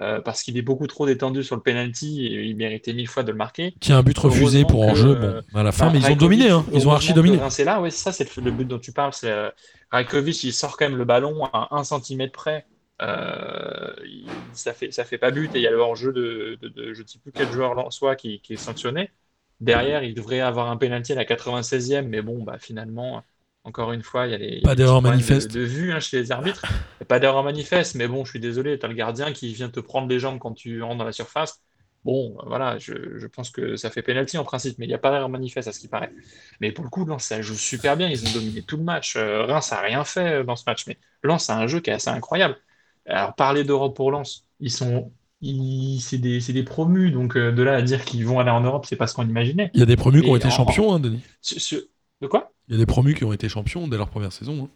[0.03, 3.23] euh, parce qu'il est beaucoup trop détendu sur le penalty et il méritait mille fois
[3.23, 3.75] de le marquer.
[3.81, 5.17] Qui a un but refusé pour hors-jeu.
[5.21, 6.51] euh, Bon, à la fin, Bah, mais ils ont dominé.
[6.51, 6.65] Hein.
[6.73, 7.39] Ils ont archi dominé.
[7.39, 9.13] Reims est là, ouais, c'est ça, c'est le, but dont tu parles.
[9.13, 9.51] C'est euh,
[9.91, 12.67] Rajkovic, il sort quand même le ballon à 1 cm près.
[13.01, 16.57] Euh, il- ça fait ça fait pas but et il y a le hors-jeu de,
[16.61, 19.11] de, de- je ne sais plus quel joueur soit qui, qui est sanctionné.
[19.61, 23.23] Derrière, il devrait avoir un pénalty à la 96e, mais bon, bah finalement,
[23.65, 25.51] encore une fois, il y a les Pas d'erreur manifeste.
[25.53, 26.65] de, de vue hein, chez les arbitres.
[27.01, 29.53] Il a pas d'erreur manifeste, mais bon, je suis désolé, tu as le gardien qui
[29.55, 31.61] vient te prendre les jambes quand tu rentres dans la surface.
[32.05, 34.99] Bon, voilà, je, je pense que ça fait pénalty en principe, mais il n'y a
[34.99, 36.11] pas d'erreur manifeste à ce qui paraît.
[36.61, 38.09] Mais pour le coup, Lens, ça joue super bien.
[38.09, 39.15] Ils ont dominé tout le match.
[39.17, 41.91] Euh, Reims n'a rien fait euh, dans ce match, mais Lens a un jeu qui
[41.91, 42.57] est assez incroyable.
[43.07, 47.75] Alors, parler d'Europe pour Lens, ils sont, c'est des, des promus, donc euh, de là
[47.77, 49.71] à dire qu'ils vont aller en Europe, c'est pas ce qu'on imaginait.
[49.75, 51.21] Il y a des promus qui ont été en- champions, hein, Denis.
[52.21, 52.52] De quoi?
[52.69, 54.65] Il y a des promus qui ont été champions dès leur première saison.
[54.65, 54.69] hein.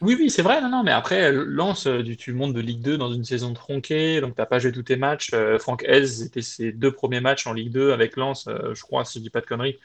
[0.00, 2.96] Oui, oui, c'est vrai, non, non, mais après, Lens, euh, tu, montes de Ligue 2
[2.96, 5.30] dans une saison tronquée, donc t'as pas joué tous tes matchs.
[5.34, 8.82] Euh, Franck Hez, c'était ses deux premiers matchs en Ligue 2 avec Lens, euh, je
[8.82, 9.78] crois, si je dis pas de conneries.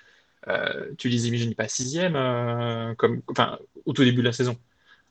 [0.47, 4.55] Euh, tu les imagines pas sixième, euh, comme, enfin, au tout début de la saison.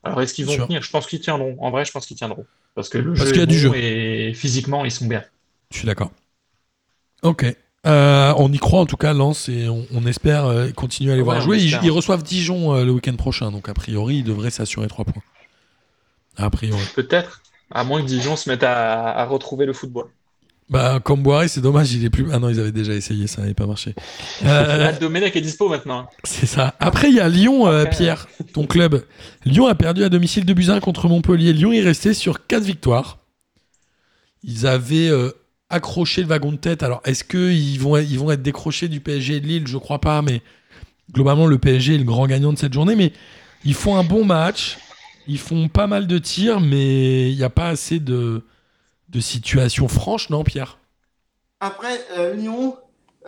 [0.02, 0.82] Alors, est-ce qu'ils vont tenir?
[0.82, 1.56] Je pense qu'ils tiendront.
[1.58, 2.46] En vrai, je pense qu'ils tiendront.
[2.74, 3.78] Parce que le Parce jeu qu'il y a est du bon jeu.
[3.78, 5.24] et physiquement, ils sont bien.
[5.72, 6.12] Je suis d'accord.
[7.22, 7.44] Ok.
[7.86, 11.14] Euh, on y croit en tout cas, Lens, et on, on espère euh, continuer à
[11.14, 11.58] les Ouais, voir jouer.
[11.58, 15.22] Ils, reçoivent Dijon euh, le week-end prochain, donc a priori, ils devraient s'assurer 3 points.
[16.36, 16.82] A priori.
[16.94, 20.06] Peut-être, à moins que Dijon se mette à, à retrouver le football.
[20.68, 22.26] Bah, comme Boiré, c'est dommage, il est plus.
[22.32, 23.94] Ah non, ils avaient déjà essayé, ça n'avait pas marché.
[24.44, 26.00] Euh, Domenech est dispo maintenant.
[26.00, 26.08] hein.
[26.24, 26.74] c'est ça.
[26.80, 29.04] Après, il y a Lyon, euh, Pierre, ton club.
[29.44, 31.52] Lyon a perdu à domicile 2 buts 1 contre Montpellier.
[31.52, 33.18] Lyon est resté sur 4 victoires.
[34.42, 35.30] Ils avaient euh,
[35.70, 36.82] accroché le wagon de tête.
[36.82, 39.66] Alors, est-ce qu'ils vont, ils vont être décrochés du PSG de Lille?
[39.66, 40.42] Je crois pas, mais
[41.12, 42.96] globalement, le PSG est le grand gagnant de cette journée.
[42.96, 43.12] Mais
[43.64, 44.78] ils font un bon match.
[45.26, 48.42] Ils font pas mal de tirs, mais il n'y a pas assez de,
[49.08, 50.78] de situations franches, non, Pierre?
[51.58, 52.76] Après, euh, Lyon,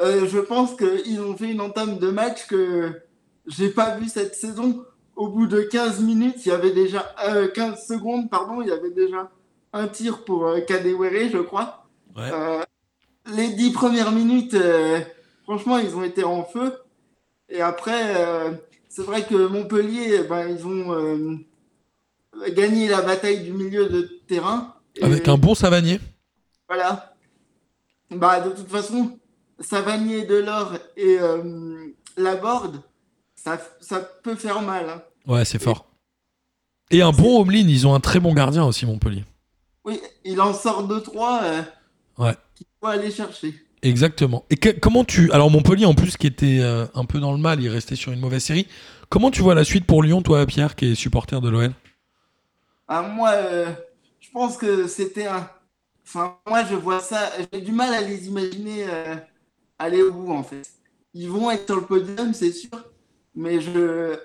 [0.00, 3.02] euh, je pense qu'ils ont fait une entame de match que
[3.46, 4.84] j'ai pas vu cette saison.
[5.16, 8.70] Au bout de 15 minutes, il y avait déjà euh, 15 secondes, pardon, il y
[8.70, 9.30] avait déjà
[9.72, 11.87] un tir pour euh, Kadewere, je crois.
[12.18, 12.30] Ouais.
[12.32, 12.62] Euh,
[13.34, 15.00] les 10 premières minutes, euh,
[15.44, 16.74] franchement, ils ont été en feu.
[17.48, 18.52] Et après, euh,
[18.88, 21.38] c'est vrai que Montpellier, ben, ils ont
[22.50, 24.74] gagné la bataille du milieu de terrain.
[24.96, 26.00] Et- Avec un bon Savanier.
[26.68, 27.14] voilà.
[28.10, 29.18] Bah, de toute façon,
[29.60, 31.18] Savanier, Delors et
[32.16, 32.82] Laborde,
[33.34, 34.88] ça, ça peut faire mal.
[34.88, 35.02] hein.
[35.26, 35.86] Ouais, c'est fort.
[36.90, 39.24] Et un bon Homelin, ils ont un très bon gardien aussi, Montpellier.
[39.84, 41.62] Oui, il en sort deux, trois euh,
[42.18, 42.34] Ouais.
[42.54, 43.54] qu'il faut aller chercher.
[43.82, 44.44] Exactement.
[44.50, 45.30] Et que- comment tu.
[45.32, 48.12] Alors, Montpellier, en plus, qui était euh, un peu dans le mal, il restait sur
[48.12, 48.66] une mauvaise série.
[49.08, 51.72] Comment tu vois la suite pour Lyon, toi, Pierre, qui est supporter de l'OL
[52.88, 53.70] Ah, moi, euh,
[54.20, 55.48] je pense que c'était un.
[56.04, 57.30] Enfin, moi, je vois ça.
[57.52, 59.16] J'ai du mal à les imaginer euh,
[59.78, 60.68] aller au bout, en fait.
[61.14, 62.70] Ils vont être sur le podium, c'est sûr,
[63.34, 64.18] mais je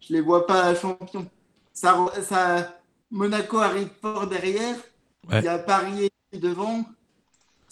[0.00, 1.28] je les vois pas champions.
[1.72, 2.78] Ça, ça,
[3.10, 4.76] Monaco arrive fort derrière.
[5.28, 5.40] Ouais.
[5.40, 6.84] Il y a Paris devant.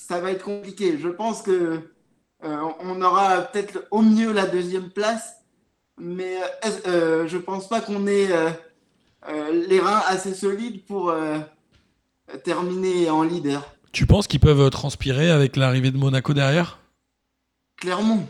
[0.09, 0.99] Ça va être compliqué.
[0.99, 1.81] Je pense que
[2.45, 5.37] euh, on aura peut-être au mieux la deuxième place,
[5.97, 8.51] mais euh, euh, je pense pas qu'on ait euh,
[9.69, 11.15] les reins assez solides pour
[12.43, 13.63] terminer en leader.
[13.93, 16.81] Tu penses qu'ils peuvent transpirer avec l'arrivée de Monaco derrière?
[17.77, 18.27] Clairement.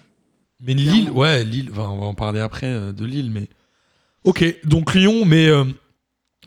[0.60, 3.48] Mais Lille, ouais, Lille, enfin, on va en parler après de Lille, mais.
[4.24, 5.64] Ok, donc Lyon, mais euh,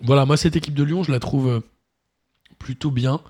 [0.04, 1.62] voilà, moi, cette équipe de Lyon, je la trouve
[2.60, 3.22] plutôt bien.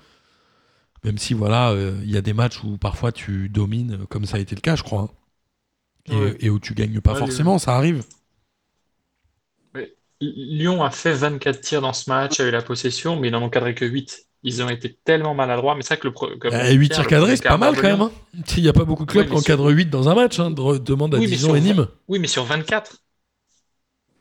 [1.06, 4.26] Même si, voilà, euh, il y a des matchs où parfois tu domines, euh, comme
[4.26, 5.02] ça a été le cas, je crois.
[5.02, 5.10] hein.
[6.12, 6.36] Et, Ouais.
[6.40, 8.02] et où tu gagnes pas Ouais, forcément, ça arrive.
[10.20, 13.42] Lyon a fait 24 tirs dans ce match, a eu la possession, mais ils n'en
[13.42, 14.26] ont cadré que 8.
[14.42, 17.06] Ils ont été tellement maladroits, mais c'est vrai que le Euh, dit 8 Pierre, tirs
[17.08, 18.00] cadrés, c'est pas mal quand même.
[18.00, 18.10] Hein.
[18.56, 20.38] Il n'y a pas beaucoup de clubs qui mais sur- encadrent 8 dans un match.
[20.40, 20.50] Hein.
[20.50, 21.86] De- Demande à Oui, mais Dijon sur et Nîmes.
[22.08, 22.96] Oui, mais sur 24.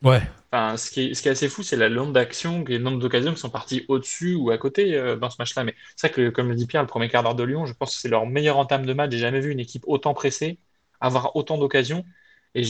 [0.03, 0.21] Ouais.
[0.51, 3.49] Enfin, ce qui est, assez fou, c'est le nombre d'actions, le nombre d'occasions qui sont
[3.49, 5.63] parties au-dessus ou à côté euh, dans ce match-là.
[5.63, 7.73] Mais c'est vrai que, comme le dit Pierre, le premier quart d'heure de Lyon, je
[7.73, 9.11] pense que c'est leur meilleur entame de match.
[9.11, 10.59] J'ai jamais vu une équipe autant pressée,
[11.01, 12.05] avoir autant d'occasions.
[12.53, 12.63] Et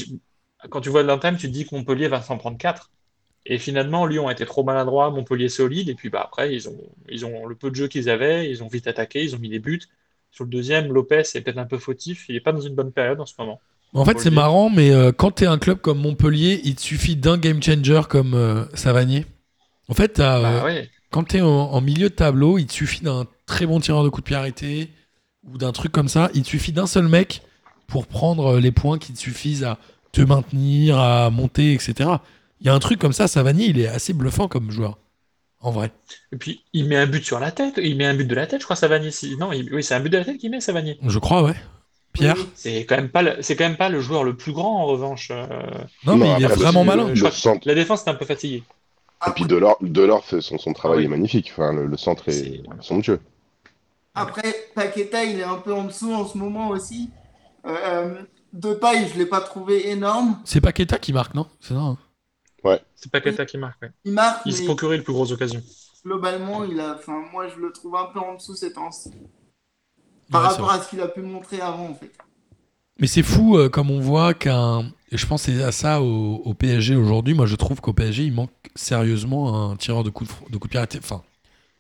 [0.70, 2.92] quand tu vois l'entame, tu te dis que Montpellier va s'en prendre 4.
[3.46, 5.90] Et finalement, Lyon a été trop maladroit, Montpellier solide.
[5.90, 6.78] Et puis bah, après, ils ont,
[7.10, 9.50] ils ont le peu de jeu qu'ils avaient, ils ont vite attaqué, ils ont mis
[9.50, 9.82] des buts.
[10.32, 12.28] Sur le deuxième, Lopez est peut-être un peu fautif.
[12.30, 13.62] Il n'est pas dans une bonne période en ce moment.
[14.02, 17.16] En fait, c'est marrant, mais euh, quand t'es un club comme Montpellier, il te suffit
[17.16, 19.26] d'un game changer comme euh, Savanier.
[19.88, 20.90] En fait, euh, Bah ouais.
[21.12, 24.10] quand t'es en, en milieu de tableau, il te suffit d'un très bon tireur de
[24.10, 24.90] coup de pied arrêté
[25.48, 26.30] ou d'un truc comme ça.
[26.34, 27.42] Il te suffit d'un seul mec
[27.88, 29.78] pour prendre euh, les points qui te suffisent à
[30.12, 32.10] te maintenir, à monter, etc.
[32.62, 34.98] Il y a un truc comme ça, Savanier, il est assez bluffant comme joueur.
[35.62, 35.92] En vrai.
[36.32, 37.80] Et puis, il met un but sur la tête.
[37.82, 39.10] Il met un but de la tête, je crois, Savanier.
[39.40, 40.98] Non, il- oui, c'est un but de la tête qu'il met, Savanier.
[41.06, 41.56] Je crois, ouais.
[42.16, 42.50] Pierre Oui.
[42.56, 44.86] C'est quand même pas le, c'est quand même pas le joueur le plus grand en
[44.86, 45.30] revanche.
[45.32, 45.46] euh.
[46.06, 47.06] Non, mais il est vraiment le- malin.
[47.08, 47.68] Je Le crois que centre.
[47.68, 48.64] La défense est un peu fatiguée.
[49.28, 51.06] Et puis Delors, Delors fait son, son travail Ah oui.
[51.06, 51.50] est magnifique.
[51.54, 53.20] Enfin, le, le centre est C'est- somptueux.
[54.14, 57.10] Après, Paqueta, il est un peu en dessous en ce moment aussi.
[57.66, 58.16] Euh,
[58.54, 60.40] de paille, je l'ai pas trouvé énorme.
[60.46, 61.48] C'est Paqueta qui marque, non?
[61.60, 61.80] C'est ça.
[61.80, 61.98] hein?
[62.96, 63.82] C'est Paqueta qui marque.
[63.82, 63.92] ouais.
[64.06, 65.62] Il marque, Il se procurait les plus grosses occasions.
[66.06, 69.12] globalement, il a, enfin, moi, je le trouve un peu en dessous ces temps-ci.
[70.32, 72.12] Par Ouais, rapport à ce qu'il a pu montrer avant, en fait.
[73.00, 74.86] Mais c'est fou euh, comme on voit qu'un.
[75.12, 77.34] et Je pense à ça au, au PSG aujourd'hui.
[77.34, 80.68] Moi, je trouve qu'au PSG, il manque sérieusement un tireur de coup de, de coup
[80.68, 81.00] de pied arrêté.
[81.00, 81.22] Enfin,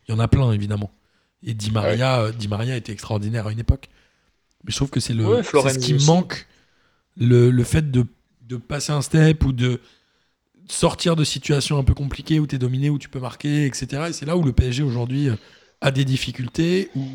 [0.07, 0.91] il y en a plein, évidemment.
[1.43, 3.89] Et Di Maria, euh, Di Maria était extraordinaire à une époque.
[4.65, 6.05] Mais je trouve que c'est le Ouais, ce qui aussi.
[6.05, 6.47] manque.
[7.17, 8.05] Le, le fait de,
[8.41, 9.79] de passer un step ou de
[10.67, 14.05] sortir de situations un peu compliquées où tu es dominé, où tu peux marquer, etc.
[14.09, 15.35] Et c'est là où le PSG aujourd'hui euh,
[15.81, 17.05] a des difficultés, où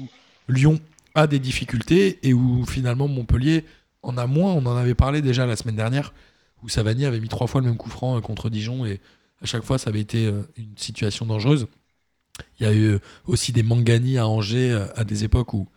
[0.48, 0.80] Lyon
[1.14, 3.64] a des difficultés et où finalement Montpellier
[4.02, 4.52] en a moins.
[4.52, 6.12] On en avait parlé déjà la semaine dernière,
[6.62, 9.00] où Savani avait mis trois fois le même coup franc euh, contre Dijon et
[9.42, 11.66] à chaque fois ça avait été euh, une situation dangereuse.
[12.58, 15.68] Il y a eu euh, aussi des Mangani à Angers à des époques où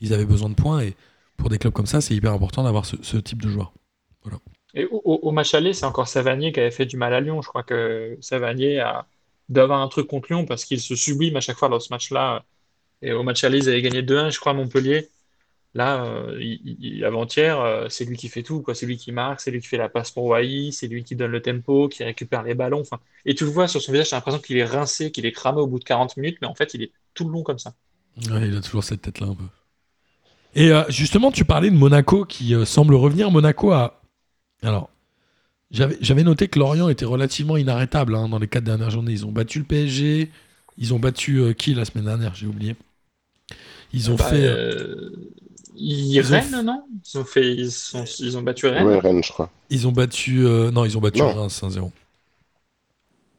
[0.00, 0.96] ils avaient besoin de points et
[1.36, 3.72] pour des clubs comme ça, c'est hyper important d'avoir ce, type de joueur.
[4.74, 7.42] Et au, au- match aller, c'est encore Savanier qui avait fait du mal à Lyon.
[7.42, 9.06] Je crois que Savanier a
[9.48, 11.92] doit avoir un truc contre Lyon parce qu'il se sublime à chaque fois dans ce
[11.92, 12.44] match-là.
[13.02, 15.08] Et au match aller, ils avaient gagné 2-1, je crois, à Montpellier.
[15.74, 18.62] Là, euh, avant-hier, euh, c'est lui qui fait tout.
[18.74, 21.16] C'est lui qui marque, c'est lui qui fait la passe pour Wai, c'est lui qui
[21.16, 22.80] donne le tempo, qui récupère les ballons.
[22.80, 25.32] Enfin, et tu le vois sur son visage, j'ai l'impression qu'il est rincé, qu'il est
[25.32, 27.58] cramé au bout de 40 minutes, mais en fait, il est tout le long comme
[27.58, 27.74] ça.
[28.30, 29.44] Ouais, il a toujours cette tête-là un peu.
[30.54, 33.30] Et euh, justement, tu parlais de Monaco qui euh, semble revenir.
[33.30, 34.02] Monaco a.
[34.62, 34.90] Alors,
[35.70, 39.12] j'avais noté que Lorient était relativement inarrêtable hein, dans les quatre dernières journées.
[39.12, 40.30] Ils ont battu le PSG.
[40.76, 42.76] Ils ont battu qui la semaine dernière J'ai oublié.
[43.92, 44.44] Ils ont Bah, fait.
[44.46, 45.10] euh,
[45.76, 46.84] ils Ils ont Rennes, fait- non?
[47.14, 48.86] Ils ont fait, ils sont, ils ont battu Rennes.
[48.86, 49.50] Ouais, Rennes, je crois.
[49.70, 50.46] Ils ont battu.
[50.46, 51.32] euh, non, ils ont battu Non.
[51.32, 51.90] Reims 1-0.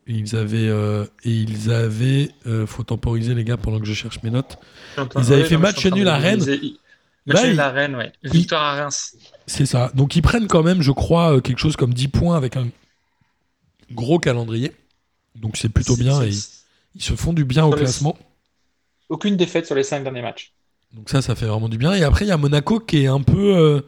[0.08, 0.68] Ils avaient.
[0.68, 2.30] euh, et ils avaient.
[2.45, 4.58] euh, faut temporiser, les gars, pendant que je cherche mes notes.
[4.97, 6.45] Ils avaient fait match nul à Rennes.
[7.26, 8.12] Match nul à Rennes, ouais.
[8.24, 9.16] Victoire à Reims.
[9.47, 9.91] C'est ça.
[9.95, 12.68] Donc ils prennent quand même, je crois, quelque chose comme 10 points avec un
[13.91, 14.74] gros calendrier.
[15.36, 16.32] Donc c'est plutôt bien et
[16.95, 18.18] ils se font du bien au classement.
[19.14, 20.53] Aucune défaite sur les cinq derniers matchs.
[20.93, 21.93] Donc ça, ça fait vraiment du bien.
[21.93, 23.55] Et après, il y a Monaco qui est un peu...
[23.57, 23.82] euh,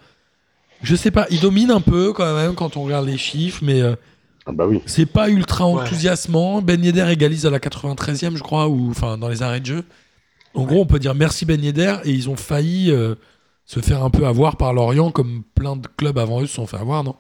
[0.81, 3.81] je sais pas, il domine un peu quand même quand on regarde les chiffres, mais
[3.81, 3.95] euh,
[4.45, 4.81] Ah bah oui.
[4.85, 5.73] c'est pas ultra Ouais.
[5.83, 6.61] enthousiasmant.
[6.61, 9.85] Ben Yedder égalise à la 93e, je crois, ou enfin dans les arrêts de jeu.
[10.55, 13.15] En gros, on peut dire merci Ben Yedder et ils ont failli euh,
[13.65, 16.67] se faire un peu avoir par Lorient comme plein de clubs avant eux se sont
[16.67, 17.15] fait avoir, non?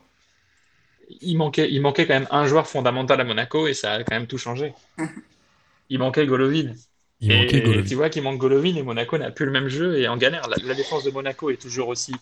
[1.21, 4.15] Il manquait, il manquait quand même un joueur fondamental à Monaco et ça a quand
[4.15, 4.73] même tout changé.
[5.89, 6.73] Il manquait Golovin.
[7.21, 7.83] Il et manquait Golovin.
[7.87, 10.47] tu vois qu'il manque Golovin et Monaco n'a plus le même jeu et en galère.
[10.49, 12.13] La, la défense de Monaco est toujours aussi,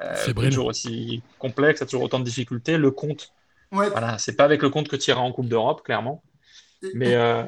[0.00, 0.50] euh, Fébrile.
[0.50, 2.76] toujours aussi complexe, a toujours autant de difficultés.
[2.78, 3.32] Le compte,
[3.70, 6.22] Ouais, voilà, c'est pas avec le compte que tu iras en Coupe d'Europe, clairement.
[6.94, 7.44] Mais euh,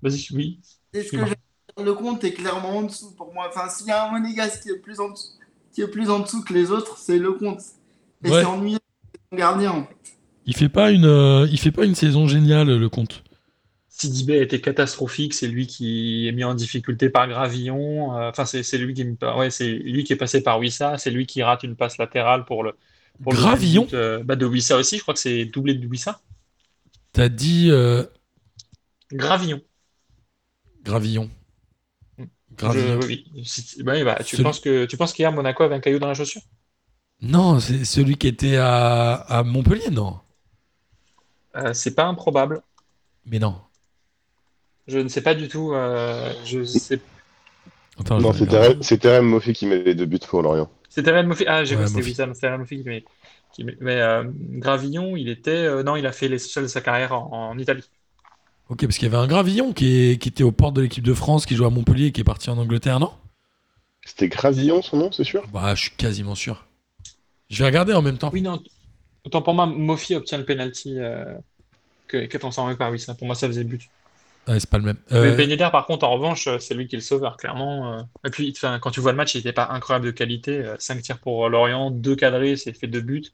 [0.00, 0.60] vas-y, oui.
[0.94, 1.26] Et ce que Dis-moi.
[1.28, 3.46] j'ai- le compte est clairement en dessous pour moi.
[3.48, 5.26] Enfin, s'il y a un Monégasque qui est plus en dessous,
[5.74, 7.60] qui est plus en dessous que les autres, c'est le compte.
[8.24, 8.40] Et Ouais.
[8.40, 8.78] c'est ennuyeux,
[9.32, 9.72] gardien.
[9.72, 9.96] en fait.
[10.46, 13.22] Il fait pas une, euh, il fait pas une saison géniale le compte.
[13.98, 18.16] Sidibé a été catastrophique, c'est lui qui est mis en difficulté par Gravillon.
[18.16, 19.04] euh, Enfin, c'est c'est lui qui
[19.36, 22.44] ouais, c'est lui qui est passé par Wissa, c'est lui qui rate une passe latérale
[22.44, 22.74] pour le
[23.22, 25.86] pour le Gravillon but, euh, bah, de Wissa aussi, je crois que c'est doublé de
[25.86, 26.20] Wissa.
[27.12, 28.04] T'as dit euh,
[29.12, 29.60] Gravillon.
[30.82, 31.30] Gravillon.
[32.18, 32.24] Je-
[32.56, 33.00] Gravillon.
[33.06, 33.82] oui, oui.
[33.86, 36.14] Ouais, bah, tu Celui- penses que tu penses qu'hier Monaco avait un caillou dans la
[36.14, 36.42] chaussure?
[37.22, 40.18] Non, c'est celui qui était à, à Montpellier, non?
[41.74, 42.62] C'est pas improbable.
[43.24, 43.60] Mais non.
[44.88, 45.72] Je ne sais pas du tout.
[45.74, 47.06] euh, je sais.
[47.98, 48.74] Attends, Non, vais c'était regarder.
[48.74, 50.70] Rem- c'était Rem Mofi qui met les deux buts pour Lorient.
[50.88, 51.44] C'était Real Mofi.
[51.46, 53.04] Ah, j'ai Ouais, vu, c'était Real Mofi qui met,
[53.52, 55.50] qui- Mais euh, Gravillon, il était.
[55.50, 57.84] euh, non, il a fait l'essentiel de sa carrière en, en Italie.
[58.68, 61.04] Ok, parce qu'il y avait un Gravillon qui, est- qui était aux portes de l'équipe
[61.04, 63.12] de France, qui jouait à Montpellier et qui est parti en Angleterre, non?
[64.04, 65.46] C'était Gravillon son nom, c'est sûr?
[65.52, 66.66] Bah, je suis quasiment sûr.
[67.50, 68.30] Je vais regarder en même temps.
[68.32, 68.62] Oui, non.
[69.24, 71.38] Autant pour moi, Mofi obtient le penalty euh,
[72.08, 73.14] que, que transformé par Wissa.
[73.14, 73.82] Pour moi, ça faisait but.
[74.48, 74.96] Ouais, c'est pas le même.
[75.10, 77.36] Mais Euh, Ben Yedder, par contre, en revanche, euh, c'est lui qui est le sauveur,
[77.36, 77.98] clairement.
[77.98, 78.02] euh.
[78.24, 80.74] Et puis, quand tu vois le match, il n'était pas incroyable de qualité.
[80.78, 83.24] 5 tirs pour Lorient, 2 cadrés, c'est fait 2 buts.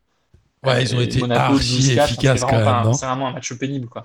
[0.64, 2.92] Ouais, ils ont Et été Monaco, archi 12-4, enfin, efficaces c'est quand vraiment même, un-
[2.94, 4.04] C'est vraiment un match pénible, quoi.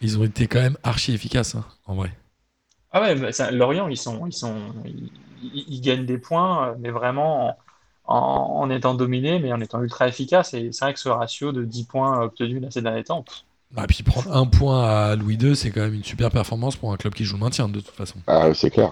[0.00, 2.10] Ils ont été quand même archi efficaces, hein, en vrai.
[2.92, 5.12] Ah ouais, mais ça, Lorient, ils sont, ils sont, ils,
[5.42, 7.56] ils- ils gagnent des points, mais vraiment
[8.04, 10.54] en, en- en étant dominés, mais en étant ultra efficaces.
[10.54, 13.42] Et c'est vrai que ce ratio de 10 points obtenus là, ces derniers temps, pff,
[13.76, 16.92] Ah, puis prendre un point à Louis II, c'est quand même une super performance pour
[16.92, 18.16] un club qui joue le maintien, de toute façon.
[18.26, 18.90] Ah, c'est clair.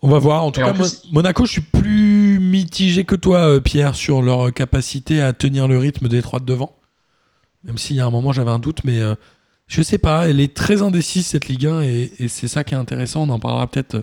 [0.00, 0.44] On va voir.
[0.44, 3.60] En tout Et cas, en plus- Mo- Monaco, je suis plus mitigé que toi, euh,
[3.60, 6.76] Pierre, sur leur capacité à tenir le rythme des trois de devant.
[7.64, 9.16] Même s'il y a un moment, j'avais un doute, mais euh,
[9.66, 10.28] je sais pas.
[10.28, 13.22] Elle est très indécise, cette Ligue 1, et, et c'est ça qui est intéressant.
[13.24, 14.02] On en parlera peut-être euh,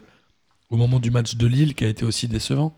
[0.70, 2.76] au moment du match de Lille, qui a été aussi décevant.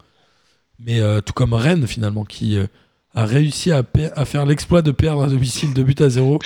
[0.80, 2.68] Mais euh, tout comme Rennes, finalement, qui euh,
[3.18, 3.84] a réussi à,
[4.26, 6.40] faire l'exploit de perdre à domicile de but à zéro.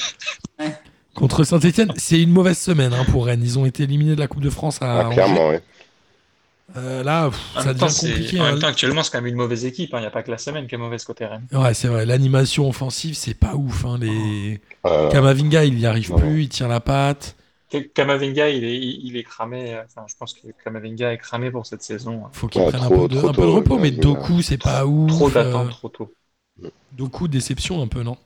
[0.59, 0.73] Ouais.
[1.15, 3.41] Contre Saint-Etienne, c'est une mauvaise semaine hein, pour Rennes.
[3.43, 5.15] Ils ont été éliminés de la Coupe de France à Ah, Angers.
[5.15, 5.61] clairement, ouais.
[6.77, 8.39] Euh, là, pff, ça temps, devient c'est- compliqué.
[8.39, 8.51] en hein.
[8.51, 9.93] même temps, actuellement, c'est quand même une mauvaise équipe.
[9.93, 9.97] hein.
[9.97, 11.45] Il n'y a pas que la semaine qui est mauvaise côté Rennes.
[11.51, 12.05] Ouais, c'est vrai.
[12.05, 13.83] L'animation offensive, c'est pas ouf.
[13.83, 13.97] Hein.
[13.99, 14.61] Les...
[14.85, 17.35] Euh, Kamavinga, il y arrive plus, il tire la patte.
[17.93, 19.73] Kamavinga, il est, il il est cramé.
[19.75, 22.23] euh, Enfin, je pense que Kamavinga est cramé pour cette saison.
[22.31, 23.77] Faut qu'il Ouais, prenne trop- un peu de, un peu de repos.
[23.77, 23.91] Mais.
[23.91, 25.09] Doku, c'est pas ouf.
[25.11, 26.13] Trop Euh, d'attentes, trop tôt.
[26.93, 28.17] Doku, déception un peu, non?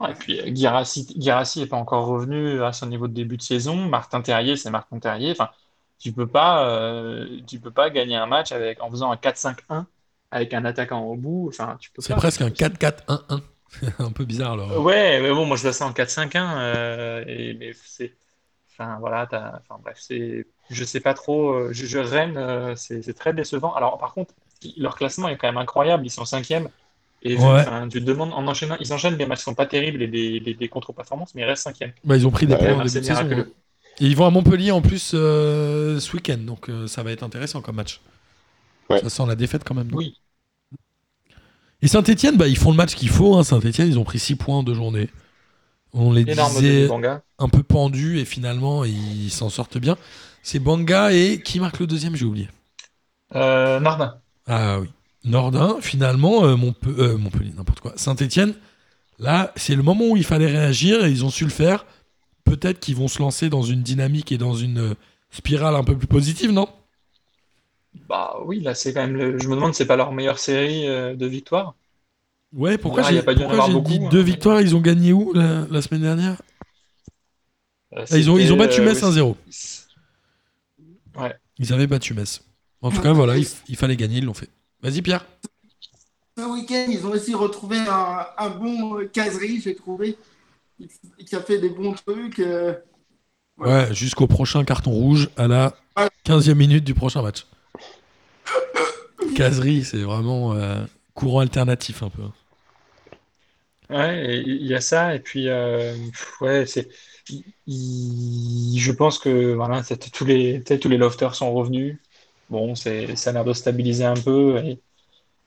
[0.00, 3.42] Ouais, et puis euh, Guirassy n'est pas encore revenu à son niveau de début de
[3.42, 3.74] saison.
[3.88, 5.32] Martin Terrier, c'est Martin Terrier.
[5.32, 5.50] Enfin,
[5.98, 9.86] tu peux pas, euh, tu peux pas gagner un match avec, en faisant un 4-5-1
[10.30, 11.48] avec un attaquant au bout.
[11.48, 13.42] Enfin, tu peux C'est presque un 4-4-1-1.
[13.98, 14.70] un peu bizarre, alors.
[14.84, 16.60] Ouais, mais bon, moi je vois ça en 4-5-1.
[16.60, 18.16] euh, et, mais c'est.
[18.70, 20.46] Enfin, voilà, t'as- enfin, bref, c'est.
[20.70, 21.52] Je sais pas trop.
[21.54, 23.74] euh, Je, je- Rennes, euh, c'est c'est très décevant.
[23.74, 24.34] Alors, par contre,
[24.76, 26.04] leur classement est quand même incroyable.
[26.06, 26.68] Ils sont cinquième.
[27.22, 27.42] Et Ouais.
[27.42, 30.06] enfin, tu te demandes en enchaînant, ils enchaînent des matchs qui sont pas terribles et
[30.06, 31.92] des, des, des contre-performances, mais ils restent cinquième.
[32.04, 33.20] Bah, ils ont pris des Ouais, points en début de saison.
[33.20, 33.46] hein.
[34.00, 36.38] Et ils vont à Montpellier en plus euh, ce week-end.
[36.38, 38.00] Donc euh, ça va être intéressant comme match.
[38.88, 39.00] Ouais.
[39.00, 39.90] Ça sent la défaite quand même.
[39.92, 40.14] Oui.
[41.82, 43.36] Et Saint-Etienne, bah, ils font le match qu'il faut.
[43.36, 43.44] Hein.
[43.44, 45.08] Saint-Etienne, ils ont pris 6 points en deux journées.
[45.94, 46.88] On les Énorme disait
[47.38, 49.96] un peu pendus et finalement ils s'en sortent bien.
[50.42, 52.48] C'est Banga et qui marque le deuxième, j'ai oublié.
[53.34, 54.20] Euh, Nardin.
[54.46, 54.88] Ah oui.
[55.24, 57.92] Nordin, finalement, euh, Montpe- euh, Montpellier, n'importe quoi.
[57.96, 58.54] Saint-Etienne,
[59.18, 61.86] là, c'est le moment où il fallait réagir et ils ont su le faire.
[62.44, 64.94] Peut-être qu'ils vont se lancer dans une dynamique et dans une euh,
[65.30, 66.68] spirale un peu plus positive, non?
[68.08, 69.16] Bah oui, là c'est quand même.
[69.16, 69.38] Le...
[69.38, 71.74] Je me demande si c'est pas leur meilleure série euh, de victoires?
[72.54, 76.02] Ouais, pourquoi Ah, j'ai dit hein, deux victoires Ils ont gagné où la, la semaine
[76.02, 76.40] dernière?
[77.94, 79.36] Ah, ils, ont, ils ont c'était, battu Metz oui, 1-0.
[81.16, 81.34] Ouais.
[81.58, 82.42] Ils avaient battu Metz.
[82.80, 84.48] En tout cas, voilà, il, il fallait gagner, ils l'ont fait.
[84.82, 85.24] Vas-y, Pierre.
[86.36, 90.16] Ce week-end, ils ont aussi retrouvé un, un bon euh, caserie, j'ai trouvé,
[91.26, 92.38] qui a fait des bons trucs.
[92.38, 92.74] euh.
[93.58, 95.74] Ouais, jusqu'au prochain carton rouge à la
[96.24, 97.46] 15e minute du prochain match.
[99.34, 102.22] Caserie, c'est vraiment euh, courant alternatif un peu.
[103.90, 105.94] Ouais, il y a ça, et puis euh,
[106.42, 106.88] ouais, c'est.
[107.66, 111.98] Je pense que voilà, tous les, tous les lofters sont revenus.
[112.50, 114.80] Bon, c'est, ça a l'air de stabiliser un peu, et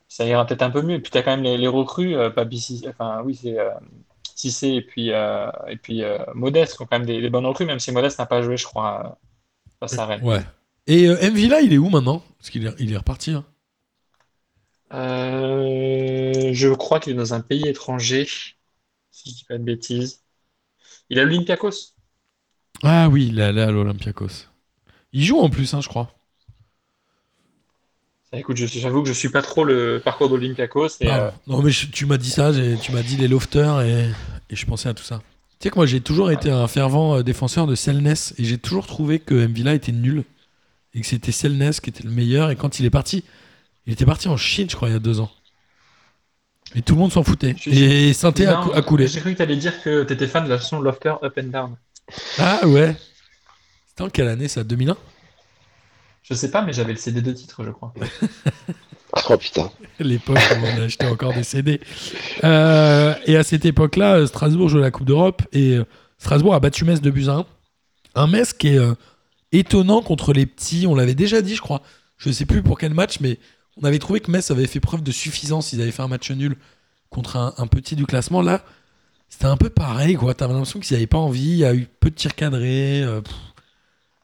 [0.10, 0.96] ça ira peut-être un peu mieux.
[0.96, 3.60] Et puis tu as quand même les, les recrues, euh, Papi Cissé- enfin oui, c'est
[3.60, 3.72] euh,
[4.36, 7.46] Cissé et puis, euh, et puis euh, Modeste qui ont quand même des, des bonnes
[7.46, 9.10] recrues, même si Modeste n'a pas joué, je crois, euh,
[9.80, 10.24] face à Rennes.
[10.26, 10.44] Ouais.
[10.88, 12.24] Et euh, Mvila, il est où maintenant?
[12.40, 13.32] Parce qu'il est, il est reparti.
[13.32, 13.46] hein.
[14.94, 18.26] Euh, je crois qu'il est dans un pays étranger,
[19.12, 20.24] si je dis pas de bêtises.
[21.10, 21.96] Il a l'Olympiakos.
[22.84, 24.48] Ah oui, il est allé à l'Olympiakos.
[25.14, 26.14] Il joue en plus, hein, je crois.
[28.34, 30.88] Écoute, j'avoue que je suis pas trop le parcours d'Olympiakos.
[31.02, 32.52] Et, Ah, euh, Non, mais je- tu m'as dit ça,
[32.82, 34.10] tu m'as dit les lofters et,
[34.50, 35.22] et je pensais à tout ça.
[35.60, 38.58] Tu sais que moi, j'ai toujours été un fervent euh, défenseur de Selness et j'ai
[38.58, 40.24] toujours trouvé que Mvila était nul
[40.94, 42.52] et que c'était Selness qui était le meilleur.
[42.52, 43.26] Et quand il est parti,
[43.86, 45.30] il était parti en Chine, je crois, il y a deux ans.
[46.74, 47.54] Et tout le monde s'en foutait.
[47.60, 49.08] Je Et Sainté a, cou- a coulé.
[49.08, 51.34] J'ai cru que tu allais dire que tu étais fan de la chanson Lofter Up
[51.38, 51.76] and Down.
[52.40, 52.96] Ah ouais.
[53.90, 54.64] C'était en quelle année ça?
[54.64, 54.96] 2001
[56.24, 57.94] Je sais pas, mais j'avais le CD de titre, je crois.
[59.30, 59.70] Oh putain.
[60.00, 61.82] L'époque où on achetait encore des CD.
[62.46, 65.86] Euh, et à cette époque-là, euh, Strasbourg jouait la Coupe d'Europe et euh,
[66.18, 67.46] Strasbourg a battu Metz de buts à 1.
[68.16, 68.94] Un Metz qui est euh,
[69.52, 70.88] étonnant contre les petits.
[70.88, 71.82] On l'avait déjà dit, je crois.
[72.18, 73.38] Je sais plus pour quel match, mais
[73.76, 75.74] on avait trouvé que Metz avait fait preuve de suffisance.
[75.74, 76.56] Ils avaient fait un match nul
[77.10, 78.42] contre un, un petit du classement.
[78.42, 78.64] Là,
[79.28, 80.34] c'était un peu pareil, quoi.
[80.34, 81.50] T'avais l'impression qu'ils n'avaient pas envie.
[81.50, 83.02] Il y a eu peu de tirs cadrés.
[83.04, 83.20] euh,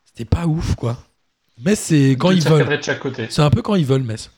[0.05, 0.97] c'était pas ouf, quoi.
[1.59, 2.79] Metz, c'est quand ils veulent.
[3.29, 4.31] C'est un peu quand ils veulent, Metz.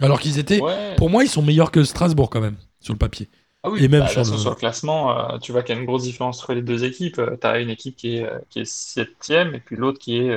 [0.00, 0.60] Alors qu'ils étaient.
[0.60, 0.94] Ouais.
[0.96, 3.28] Pour moi, ils sont meilleurs que Strasbourg, quand même, sur le papier.
[3.62, 5.74] Ah oui, Et même bah, sur le- façon, sur le classement, euh, tu vois qu'il
[5.74, 7.20] y a une grosse différence entre les deux équipes.
[7.40, 10.30] tu as une équipe qui est, euh, qui est septième et puis l'autre qui est.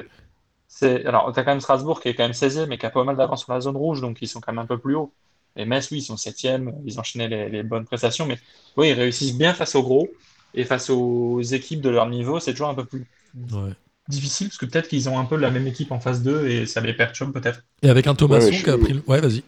[0.83, 0.99] euh.
[1.05, 3.03] Alors, tu as quand même Strasbourg qui est quand même 16e et qui a pas
[3.03, 5.11] mal d'avance sur la zone rouge, donc ils sont quand même un peu plus hauts.
[5.55, 8.37] Et Metz, oui, ils sont septième, ils enchaînaient les, les bonnes prestations, mais
[8.77, 10.09] oui, ils réussissent bien face aux gros
[10.53, 13.07] et face aux équipes de leur niveau, c'est toujours un peu plus
[13.51, 13.71] Ouais.
[14.07, 16.65] Difficile parce que peut-être qu'ils ont un peu la même équipe en face d'eux et
[16.65, 17.63] ça les perturbe peut-être.
[17.81, 18.93] Et avec un Thomasson Ouais, qui a suis- pris.
[18.93, 19.43] le- Ouais, vas-y.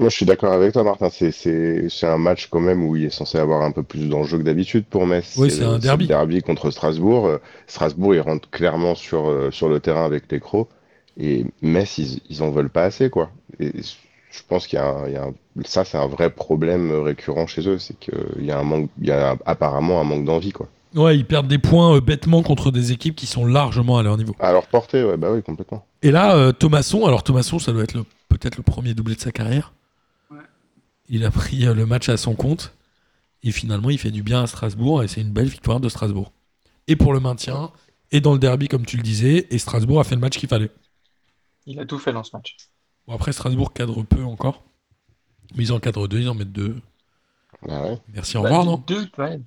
[0.00, 1.08] Moi, je suis d'accord avec toi, Martin.
[1.08, 4.08] C'est, c'est, c'est un match quand même où il est censé avoir un peu plus
[4.08, 5.34] d'enjeu que d'habitude pour Metz.
[5.36, 6.08] Oui, c'est un derby.
[6.08, 7.26] derby contre Strasbourg.
[7.26, 7.38] Euh,
[7.68, 10.68] Strasbourg, ils rentrent clairement sur, euh, sur le terrain avec les crocs.
[11.16, 13.30] Et Metz, ils, ils en veulent pas assez, quoi.
[13.60, 13.70] Et
[14.32, 15.34] je pense qu'il y a, un- il y a un-
[15.64, 17.78] ça, c'est un vrai problème récurrent chez eux.
[17.78, 20.68] C'est qu'il y a un manque, il y a apparemment un manque d'envie, quoi.
[20.94, 24.16] Ouais, ils perdent des points euh, bêtement contre des équipes qui sont largement à leur
[24.16, 24.36] niveau.
[24.38, 25.86] À leur portée, ouais, bah oui, complètement.
[26.02, 29.20] Et là, euh, Thomasson, alors Thomasson, ça doit être le- peut-être le premier doublé de
[29.20, 29.72] sa carrière.
[30.30, 30.38] Ouais.
[31.08, 32.72] Il a pris euh, le match à son compte.
[33.42, 35.02] Et finalement, il fait du bien à Strasbourg.
[35.02, 36.32] Et c'est une belle victoire de Strasbourg.
[36.86, 37.72] Et pour le maintien,
[38.12, 39.46] et dans le derby, comme tu le disais.
[39.50, 40.70] Et Strasbourg a fait le match qu'il fallait.
[41.66, 42.56] Il a tout fait dans ce match.
[43.08, 44.62] Bon, après, Strasbourg cadre peu encore.
[45.56, 46.76] Mais ils en cadrent deux, ils en mettent deux.
[47.68, 47.98] Ah ouais.
[48.14, 48.82] Merci, au Bah, revoir, non?
[48.86, 49.40] deux, ouais,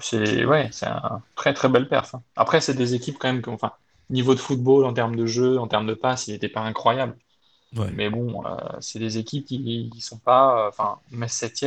[0.00, 2.14] c'est ouais, c'est un très très belle perf.
[2.14, 2.22] hein.
[2.36, 3.72] Après, c'est des équipes quand même qui ont- enfin,
[4.10, 7.16] niveau de football, en termes de jeu, en termes de passe, il n'était pas incroyable.
[7.76, 7.88] Ouais.
[7.92, 10.66] Mais bon, euh, c'est des équipes qui, qui sont pas.
[10.66, 11.64] euh, Enfin, Metz 7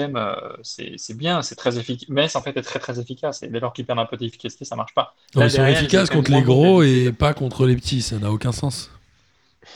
[0.64, 2.10] c'est c'est bien, c'est très efficace.
[2.10, 3.44] Metz, en fait, est très très efficace.
[3.44, 5.14] Et dès lors qu'ils perdent un peu d'efficacité, ça marche pas.
[5.36, 8.02] Là, Ils sont derrière, efficaces contre les gros et pas contre les petits.
[8.02, 8.90] Ça n'a aucun sens.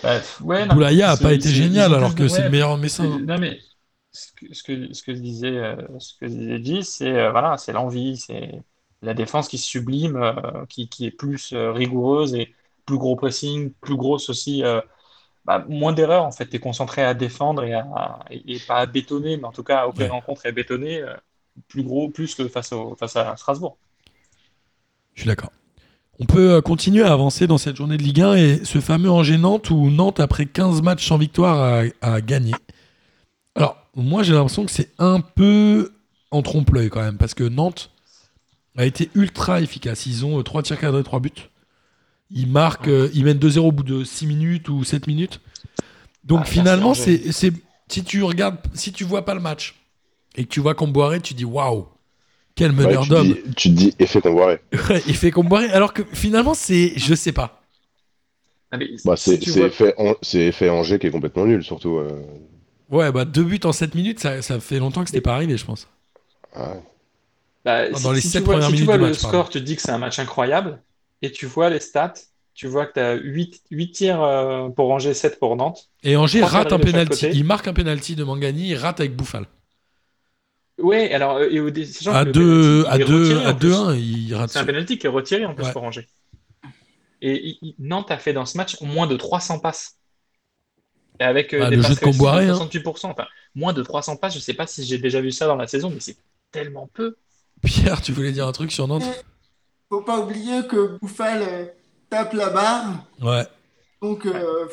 [0.02, 3.20] Bref, ouais, non, Boulaya a c'est- pas été génial alors que c'est le meilleur médecin.
[3.20, 3.60] Non, mais
[4.14, 7.58] ce que, ce que, ce que disait, euh, ce que disait Guy, c'est euh, voilà,
[7.58, 8.64] c'est l'envie, c'est
[9.04, 12.56] la défense qui sublime, euh, qui, qui est plus rigoureuse et
[12.86, 14.64] plus gros pressing, plus grosse aussi,
[15.46, 16.48] bah, moins d'erreurs en fait.
[16.50, 19.64] Tu es concentré à défendre et, à, et, et pas à bétonner, mais en tout
[19.64, 20.14] cas opérer Ouais.
[20.14, 21.16] en contre et à bétonner, euh,
[21.68, 23.78] plus gros, plus que face, au, face à Strasbourg.
[25.16, 25.52] Je suis d'accord.
[26.20, 29.70] On peut continuer à avancer dans cette journée de Ligue 1 et ce fameux Angers-Nantes
[29.72, 32.62] où Nantes, après 15 matchs sans victoire, a, a gagné.
[33.56, 35.92] Alors, moi, j'ai l'impression que c'est un peu
[36.32, 37.92] en trompe-l'œil quand même parce que Nantes
[38.76, 40.06] a été ultra efficace.
[40.08, 41.32] Ils ont 3 tirs cadrés, 3 buts.
[42.32, 45.40] Ils marquent, euh, ils mènent 2-0 au bout de 6 minutes ou 7 minutes.
[46.24, 47.54] Donc Ah, finalement, c'est, c'est-
[47.88, 49.76] si tu regardes, si tu vois pas le match
[50.36, 51.88] et que tu vois Comboiré, tu dis waouh,
[52.56, 53.28] quel Ouais, meneur tu, te d'homme.
[53.28, 54.60] dis, tu te dis effet Comboiré.
[54.72, 57.62] Fait Comboiré, alors que finalement, c'est, je sais pas.
[58.72, 61.98] Ah, Bah, c'est vois- effet, c'est effet Angers qui est complètement nul, surtout.
[61.98, 62.24] euh.
[62.90, 65.58] Ouais, bah deux buts en 7 minutes, ça, ça fait longtemps que c'était pas arrivé,
[65.58, 65.88] je pense.
[66.56, 66.84] Ouais.
[67.66, 69.10] Bah, Dans si, les si sept tu vois, premières si tu minutes vois du le
[69.10, 69.50] match, score, pardon.
[69.50, 70.84] tu te dis que c'est un match incroyable,
[71.22, 72.14] et tu vois les stats,
[72.54, 75.90] tu vois que tu as 8, tirs euh, pour Angers, 7 pour Nantes.
[76.04, 77.28] Et Angers rate un penalty.
[77.28, 77.32] côté.
[77.32, 79.48] Il marque un penalty de Mangani, il rate avec Bouffal.
[80.80, 81.70] Ouais, alors, euh, et au
[82.12, 83.70] À que le 2 penalty, à il est 2 retiré à en plus.
[83.70, 85.72] 2-1, il rate C'est un penalty qui est retiré en plus Ouais.
[85.72, 86.08] pour Angers.
[87.22, 89.98] Et il- il- Nantes a fait dans ce match moins de 300 passes.
[91.20, 92.56] Et avec euh, Bah, des le passes jeu de réussies Comboiré, hein.
[92.56, 93.12] 68%.
[93.12, 95.68] Enfin, moins de 300 passes, je sais pas si j'ai déjà vu ça dans la
[95.68, 96.18] saison, mais c'est
[96.52, 97.16] tellement peu.
[97.64, 99.04] Pierre, tu voulais dire un truc sur Nantes?
[99.90, 101.66] Faut pas oublier que Bouffal euh,
[102.10, 103.06] tape la barre.
[103.22, 103.46] Ouais.
[104.02, 104.68] Donc, euh,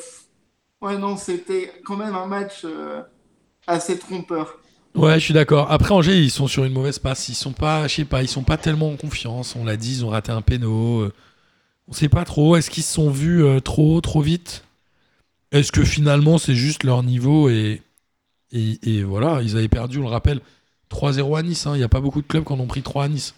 [0.80, 3.03] ouais, non, c'était quand même un match euh,
[3.66, 4.59] assez trompeur.
[4.97, 5.70] Ouais, je suis d'accord.
[5.70, 7.28] Après Angers, ils sont sur une mauvaise passe.
[7.28, 9.55] Ils sont pas, je sais pas, ils sont pas tellement en confiance.
[9.55, 11.01] On l'a dit, ils ont raté un péno.
[11.03, 11.12] Euh,
[11.88, 12.57] On sait pas trop.
[12.57, 14.64] Est-ce qu'ils se sont vus euh, trop trop vite?
[15.53, 17.83] Est-ce que finalement c'est juste leur niveau et,
[18.53, 20.41] et, et voilà, ils avaient perdu, on le rappelle,
[20.91, 21.67] 3-0 à Nice.
[21.67, 21.75] hein.
[21.75, 23.35] Il n'y a pas beaucoup de clubs qui en ont pris 3 à Nice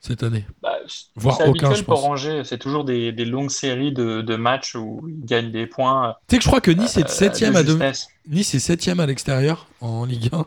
[0.00, 0.44] cette année.
[0.62, 0.76] Bah,
[1.16, 2.04] Voire aucun, je pour pense.
[2.04, 6.14] Angers, c'est toujours des, des longues séries de, de matchs où ils gagnent des points.
[6.28, 8.08] Tu sais que je crois que Nice est euh, 7 de à dom- justesse.
[8.28, 10.46] Nice est 7 à l'extérieur en Ligue 1.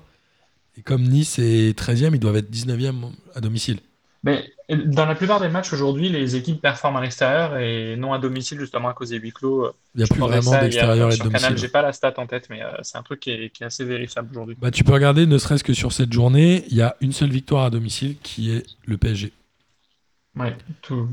[0.78, 3.80] Et comme Nice est 13e, ils doivent être 19e à domicile.
[4.24, 4.46] Mais
[4.78, 8.60] dans la plupart des matchs aujourd'hui, les équipes performent à l'extérieur et non à domicile,
[8.60, 9.72] justement à cause des huis clos.
[9.96, 11.58] Il n'y a Je plus vraiment d'extérieur et de sur Canal, domicile.
[11.58, 13.66] j'ai pas la stat en tête, mais euh, c'est un truc qui est, qui est
[13.66, 14.56] assez vérifiable aujourd'hui.
[14.60, 17.32] Bah, tu peux regarder, ne serait-ce que sur cette journée, il y a une seule
[17.32, 19.34] victoire à domicile qui est le PSG.
[20.36, 21.10] Ouais, tout,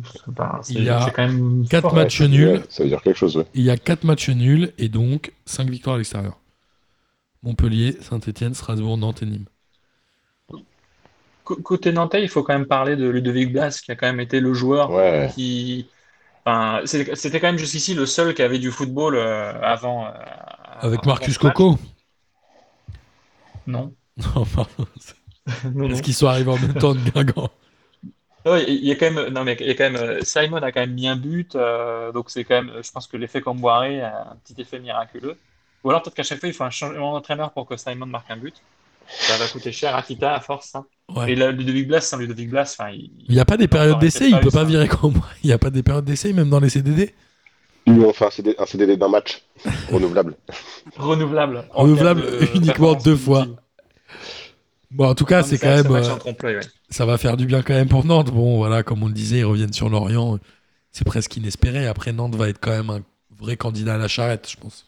[0.69, 2.29] Il y a quand même quatre fort, matchs ouais.
[2.29, 2.63] nuls.
[2.69, 3.47] Ça veut dire quelque chose, ouais.
[3.55, 6.39] Il y a 4 matchs nuls et donc 5 victoires à l'extérieur.
[7.43, 9.47] Montpellier, Saint-Etienne, Strasbourg, Nantes et Nîmes.
[11.47, 14.41] Côté Nantais, il faut quand même parler de Ludovic Blas, qui a quand même été
[14.41, 15.31] le joueur Ouais.
[15.35, 15.89] qui.
[16.45, 20.11] Enfin, c'était quand même jusqu'ici le seul qui avait du football euh, avant, euh,
[20.81, 21.39] Avec Marcus.
[21.39, 21.79] Coco.
[23.67, 23.93] Non.
[24.35, 24.87] Non, pardon.
[25.47, 25.91] non, non.
[25.91, 27.51] Est-ce qu'ils sont arrivés en même temps de Guingamp?
[28.47, 30.57] Ouais, il y a quand même, non mais il y a quand même, euh, Simon
[30.63, 33.41] a quand même mis un but, euh, donc c'est quand même, je pense que l'effet
[33.43, 35.37] Camboiré a un petit effet miraculeux.
[35.85, 38.31] Ou alors peut-être qu'à chaque fois il faut un changement d'entraîneur pour que Simon marque
[38.31, 38.55] un but.
[39.09, 40.75] Ça va coûter cher à Tita à force.
[40.75, 40.85] hein.
[41.15, 41.33] Ouais.
[41.33, 43.11] Et là, Ludovic Blas, sans Ludovic Blas, enfin, il...
[43.29, 44.65] N'y a pas des périodes d'essai, il pas peut eu pas ça.
[44.65, 45.27] virer comme moi.
[45.43, 47.15] Il n'y a pas des périodes d'essai, même dans les CDD
[47.87, 49.43] Nous, on fait un, CD, un CDD d'un match
[49.91, 50.35] renouvelable.
[50.97, 51.65] renouvelable.
[51.73, 53.47] en Renouvelable de uniquement deux fois.
[54.91, 55.87] Bon, en tout cas, Non, c'est quand même.
[55.87, 56.03] euh,
[56.45, 56.61] ouais.
[56.91, 58.31] ça va faire du bien quand même pour Nantes.
[58.33, 60.39] Bon, voilà, comme on le disait, ils reviennent sur Lorient.
[60.93, 61.87] C'est presque inespéré.
[61.87, 63.01] Après, Nantes va être quand même un
[63.39, 64.87] vrai candidat à la charrette, je pense.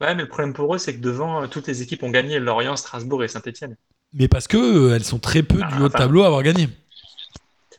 [0.00, 2.38] Ouais, mais le problème pour eux, c'est que devant, euh, toutes les équipes ont gagné
[2.38, 3.76] Lorient, Strasbourg et Saint-Etienne.
[4.14, 5.94] Mais parce que euh, elles sont très peu Ah, du haut de enfin.
[5.94, 6.68] tableau à avoir gagné.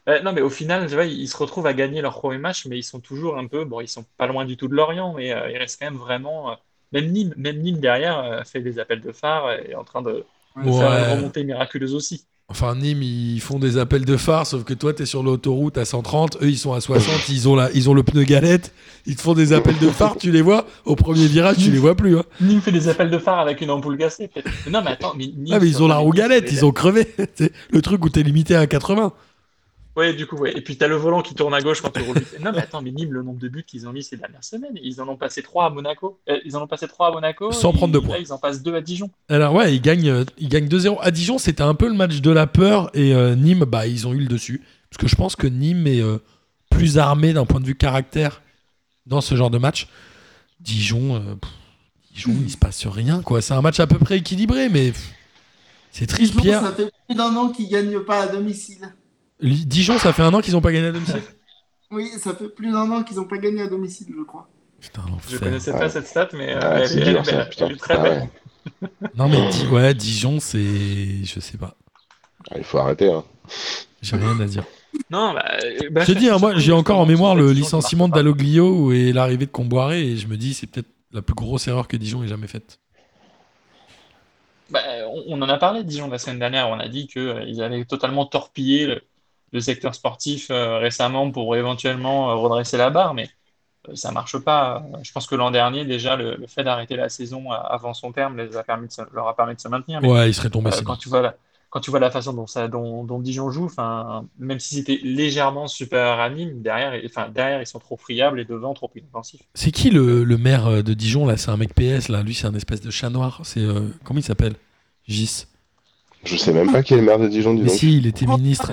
[0.10, 2.66] Euh, non, mais au final, tu vois, ils se retrouvent à gagner leur premier match,
[2.68, 5.14] mais ils sont toujours un peu, bon, ils sont pas loin du tout de Lorient,
[5.14, 6.52] mais euh, ils restent quand même vraiment.
[6.52, 6.56] euh,
[6.92, 10.02] même Nîmes, même Nîmes derrière euh, fait des appels de phare et est en train
[10.02, 10.26] de
[10.64, 10.72] de Ouais.
[10.72, 12.28] faire une remontée miraculeuse aussi.
[12.48, 15.86] Enfin, Nîmes, ils font des appels de phare, sauf que toi, t'es sur l'autoroute à
[15.86, 18.72] 130, eux, ils sont à 60, ils ont, la, ils ont le pneu galette,
[19.08, 21.80] ils te font des appels de phare, tu les vois, au premier virage, tu les
[21.80, 22.20] vois plus.
[22.20, 22.24] Hein.
[22.42, 23.98] Nîmes fait des appels de phare avec une ampoule.
[23.98, 24.30] Mais
[24.70, 27.08] Non, mais attends, mais Nîmes, Ah, mais ils ont la roue galette, ils ont crevé.
[27.36, 29.12] C'est le truc où t'es limité à 80.
[29.96, 30.52] Ouais, du coup, ouais.
[30.58, 32.22] Et puis t'as le volant qui tourne à gauche quand tu roules.
[32.42, 34.78] Non, mais attends, mais Nîmes, le nombre de buts qu'ils ont mis ces dernières semaines,
[34.84, 36.20] ils en ont passé 3 à Monaco.
[36.30, 37.52] Euh, ils en ont passé 3 à Monaco.
[37.52, 38.18] Sans et prendre de là, points.
[38.20, 39.10] ils en passent 2 à Dijon.
[39.30, 40.98] Alors, ouais, ils gagnent, euh, ils gagnent 2-0.
[41.02, 44.06] À Dijon, c'était un peu le match de la peur, et euh, Nîmes, bah, ils
[44.06, 44.62] ont eu le dessus.
[44.90, 46.18] Parce que je pense que Nîmes est euh,
[46.70, 48.42] plus armé d'un point de vue caractère
[49.06, 49.88] dans ce genre de match.
[50.60, 51.52] Dijon, euh, pff,
[52.14, 53.42] Dijon, il se passe rien, quoi.
[53.42, 54.94] C'est un match à peu près équilibré, mais
[55.92, 56.62] c'est triste, Dijon, Pierre.
[56.62, 58.90] ça fait plus d'un an qu'ils gagnent pas à domicile.
[59.42, 61.22] Dijon, ça fait un an qu'ils n'ont pas gagné à domicile.
[61.92, 64.50] Oui, ça fait plus d'un an qu'ils n'ont pas gagné à domicile, je crois.
[64.82, 65.80] Putain, Je connaissais Ouais.
[65.80, 67.68] pas cette stat, mais euh, Ah, elle, c'est elle- dur, elle- ça, elle putain.
[67.70, 68.30] est très Ah belle.
[68.82, 68.90] ouais.
[69.16, 71.24] Non, mais Di- ouais, Dijon, c'est.
[71.24, 71.76] Je sais pas.
[72.50, 73.10] Ah, il faut arrêter.
[73.12, 73.24] Hein.
[74.02, 74.64] J'ai rien à dire.
[75.12, 78.10] Non, bah, euh, bah, Je te dis, hein, moi, j'ai encore en mémoire le licenciement
[78.10, 78.14] de.
[78.16, 81.88] Dalloglio et l'arrivée de Comboiré, et je me dis, c'est peut-être la plus grosse erreur
[81.88, 82.80] que Dijon ait jamais faite.
[84.72, 86.68] Bah, on, on en a parlé, Dijon, la semaine dernière.
[86.68, 89.02] On a dit qu'ils avaient totalement torpillé le,
[89.56, 93.30] le secteur sportif euh, récemment pour éventuellement euh, redresser la barre, mais
[93.90, 94.84] euh, ça marche pas.
[95.04, 98.38] Je pense que l'an dernier, déjà, le, le fait d'arrêter la saison avant son terme
[98.38, 100.02] les a permis de se- leur a permis de se maintenir.
[100.02, 101.36] Mais, Ouais, il serait tombé euh, quand tu vois la,
[101.70, 105.00] quand tu vois la façon dont, ça, dont, dont Dijon joue, enfin, même si c'était
[105.04, 109.44] légèrement supérieur à Nîmes, derrière, enfin, derrière, ils sont trop friables et devant, trop inoffensifs.
[109.54, 111.38] C'est qui le, le maire de Dijon là?
[111.38, 112.24] C'est un mec PS là.
[112.24, 113.42] Lui, c'est un espèce de chat noir.
[113.44, 114.56] C'est euh, comment il s'appelle?
[115.08, 115.46] Gis.
[116.26, 117.80] Je sais même pas qui est le maire de Dijon, dis Mais donc.
[117.80, 118.72] si, il était ministre.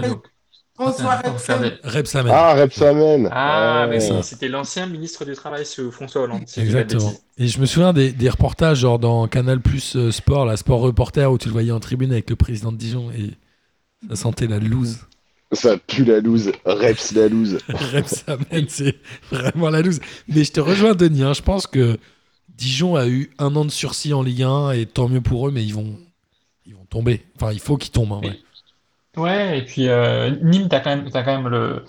[0.75, 1.71] François faire Rebsamen.
[1.83, 2.33] des- Rebsamen.
[2.35, 6.43] Ah, Repsamen Ah, mais oui, c'était l'ancien ministre du Travail, ce François Hollande.
[6.47, 7.13] si Exactement.
[7.39, 10.81] Et je me souviens des, des reportages, genre dans Canal Plus euh, Sport, la Sport
[10.81, 13.33] Reporter, où tu le voyais en tribune avec le président de Dijon et
[14.09, 14.99] ça sentait la loose.
[15.53, 16.51] Ça pue la loose.
[16.65, 17.59] Reps la loose.
[17.69, 18.97] Rebsamen, c'est
[19.31, 20.01] vraiment la loose.
[20.27, 21.23] Mais je te rejoins, Denis.
[21.23, 21.99] hein, je pense que
[22.57, 25.51] Dijon a eu un an de sursis en Ligue 1 et tant mieux pour eux,
[25.51, 25.99] mais ils vont,
[26.67, 27.23] ils vont tomber.
[27.37, 28.13] Enfin, il faut qu'ils tombent.
[28.15, 28.39] hein, ouais.
[29.17, 31.85] Ouais, et puis euh, Nîmes, t'as quand même, t'as quand même le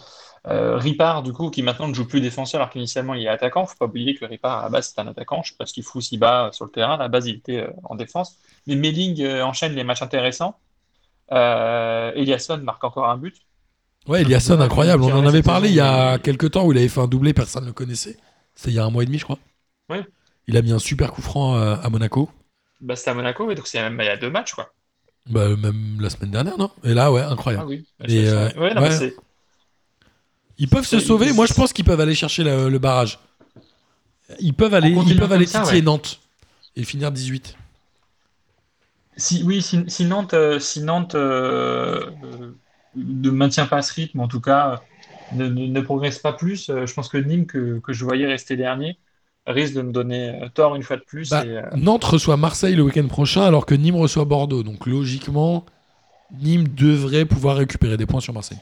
[0.48, 3.66] euh, Ripard, du coup, qui maintenant ne joue plus défenseur alors qu'initialement il est attaquant.
[3.66, 5.42] Faut pas oublier que Ripard, à la base, c'est un attaquant.
[5.44, 6.96] Je sais pas ce qu'il fout si bas sur le terrain.
[6.96, 8.38] À la base, il était euh, en défense.
[8.68, 10.58] Mais Melling euh, enchaîne les matchs intéressants.
[11.32, 13.36] Euh, Eliasson marque encore un but.
[14.08, 15.04] Ouais, Eliasson, incroyable.
[15.04, 17.34] On en avait parlé il y a quelques temps où il avait fait un doublé,
[17.34, 18.18] personne ne le connaissait.
[18.54, 19.40] C'était il y a un mois et demi, je crois.
[19.90, 20.06] Ouais.
[20.48, 22.30] Il a mis un super coup franc euh, à Monaco.
[22.82, 24.74] Bah, c'était à Monaco, et donc c'est il y a deux matchs, quoi.
[25.30, 26.70] Bah, même la semaine dernière, non?
[26.84, 27.22] Et là, ouais,
[27.56, 27.66] Ah incroyable.
[27.66, 27.88] oui.
[28.08, 28.90] Et, euh, Ouais, non, ouais.
[28.90, 29.16] mais c'est-
[30.58, 31.32] Ils peuvent se sauver.
[31.32, 33.20] Moi, je pense qu'ils peuvent aller chercher le, le barrage.
[34.40, 35.82] Ils peuvent aller, ils peuvent aller titiller ouais.
[35.82, 36.20] Nantes
[36.76, 37.56] et finir 18.
[39.18, 42.60] Si, oui, si, si Nantes, euh, si Nantes euh, euh,
[42.96, 44.88] ne maintient pas ce rythme, en tout cas,
[45.32, 48.26] ne, ne- ne progresse pas plus, euh, je pense que Nîmes, que, que je voyais
[48.26, 49.00] rester dernier,
[49.48, 51.30] risque de me donner euh, tort une fois de plus.
[51.30, 54.64] Bah, et, euh, Nantes reçoit Marseille le week-end prochain, alors que Nîmes reçoit Bordeaux.
[54.64, 55.66] Donc logiquement,
[56.42, 58.60] Nîmes devrait pouvoir récupérer des points sur Marseille.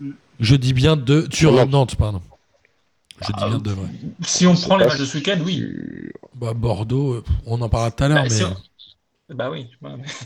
[0.00, 0.10] Mm.
[0.40, 1.70] Je dis bien de sur Nantes.
[1.70, 2.20] Nantes, pardon.
[3.20, 3.88] Je dis Ah, bien devrait.
[4.22, 5.64] si on prend les matchs de ce week-end, oui.
[6.34, 8.56] Bah, Bordeaux, euh, on en parlera tout à l'heure, Bah, mais si on-
[9.34, 9.66] Bah oui.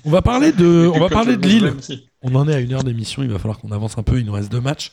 [0.05, 1.75] on va parler de, on va parler de le Lille.
[2.23, 4.27] On en est à une heure d'émission, il va falloir qu'on avance un peu, il
[4.27, 4.93] nous reste deux matchs.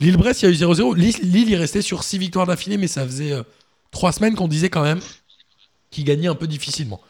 [0.00, 0.94] Lille-Brest, il y a eu 0-0.
[0.94, 3.32] Lille, Lille, il restait sur 6 victoires d'affilée, mais ça faisait
[3.98, 5.00] 3 semaines qu'on disait quand même
[5.90, 7.00] qu'ils gagnaient un peu difficilement.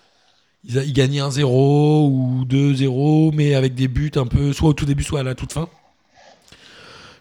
[0.65, 4.73] Ils, a- ils gagnaient 1-0 ou 2-0, mais avec des buts un peu, soit au
[4.73, 5.69] tout début, soit à la toute fin.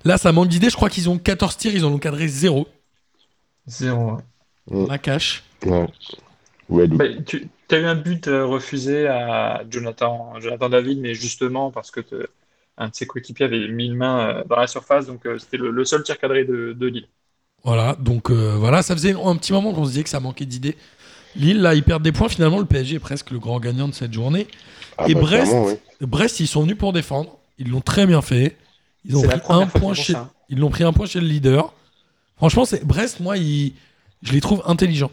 [0.06, 0.70] Là, ça manque d'idées.
[0.70, 2.66] Je crois qu'ils ont 14 tirs, ils en ont cadré 0.
[3.68, 4.20] Zéro.
[4.68, 4.88] ouais.
[4.88, 5.44] La cache.
[5.66, 5.88] Ouais.
[6.70, 6.88] Ouais.
[6.88, 11.92] Bah, tu as eu un but euh, refusé à Jonathan, Jonathan David, mais justement parce
[11.92, 12.02] que
[12.78, 15.58] un de ses coéquipiers avait mis une main euh, dans la surface, donc euh, c'était
[15.58, 17.08] le, le seul tir cadré de, de Lille.
[17.68, 20.46] Voilà, donc euh, voilà, ça faisait un petit moment qu'on se disait que ça manquait
[20.46, 20.78] d'idées.
[21.36, 22.30] Lille, là, ils perdent des points.
[22.30, 24.48] Finalement, le PSG est presque le grand gagnant de cette journée.
[24.98, 25.74] Ah Et bah, Brest, oui.
[26.08, 27.38] Brest, ils sont venus pour défendre.
[27.60, 28.56] Ils l'ont très bien fait.
[29.04, 30.32] Ils ont pris un point chez, ça.
[30.50, 31.74] ils l'ont pris un point chez le leader.
[32.38, 33.20] Franchement, c'est Brest.
[33.20, 33.74] Moi, ils-
[34.24, 35.12] je les trouve intelligents.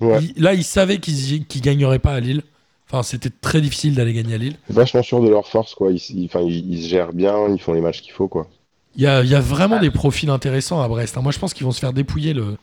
[0.00, 0.18] Ouais.
[0.36, 2.42] Ils- là, ils savaient qu'ils qu'ils gagneraient pas à Lille.
[2.90, 4.56] Enfin, c'était très difficile d'aller gagner à Lille.
[4.68, 5.92] Vachement sûr de leur force, quoi.
[5.92, 8.48] Ils, ils- enfin, ils, ils se gèrent bien, ils font les matchs qu'il faut, quoi.
[8.96, 9.80] Il y a, il y a vraiment Ah.
[9.80, 11.16] des profils intéressants à Brest.
[11.16, 11.22] hein.
[11.22, 12.56] Moi, je pense qu'ils vont se faire dépouiller le,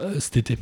[0.00, 0.58] euh, cet été.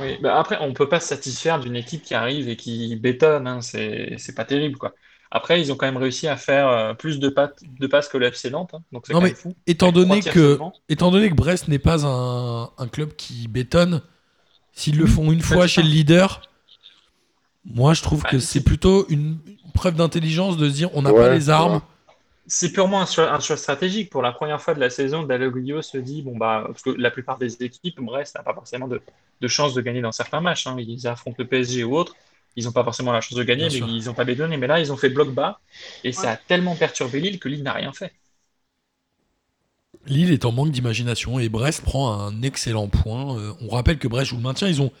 [0.00, 3.46] Oui, bah après, on peut pas se satisfaire d'une équipe qui arrive et qui bétonne,
[3.46, 4.92] hein, c'est pas terrible, quoi.
[5.30, 8.18] Après, ils ont quand même réussi à faire euh, plus de, pattes- de passes que
[8.18, 9.54] le FC Nantes, hein, donc c'est Non, quand mais même fou.
[9.66, 14.02] Étant donné, que, étant donné que Brest n'est pas un, un club qui bétonne,
[14.72, 16.42] s'ils le font une Bah, fois chez le leader,
[17.64, 19.38] moi, je trouve Bah, que c'est- c'est plutôt une
[19.74, 21.80] preuve d'intelligence de se dire on n'a Ouais, pas les armes.
[22.46, 24.10] C'est purement un choix, un choix stratégique.
[24.10, 27.10] Pour la première fois de la saison, Dalloglio se dit, bon bah, parce que la
[27.10, 29.00] plupart des équipes, Brest n'a pas forcément de,
[29.40, 30.66] de chance de gagner dans certains matchs.
[30.66, 30.76] hein.
[30.78, 32.16] Ils affrontent le PSG ou autre,
[32.56, 33.86] ils n'ont pas forcément la chance de gagner, Bien mais sûr.
[33.86, 34.56] ils n'ont pas bétonné.
[34.56, 35.60] Mais là, ils ont fait bloc bas,
[36.02, 38.12] et ça a tellement perturbé Lille que Lille n'a rien fait.
[40.06, 43.36] Lille est en manque d'imagination et Brest prend un excellent point.
[43.36, 44.92] Euh, on rappelle que Brest joue le maintien, ils ont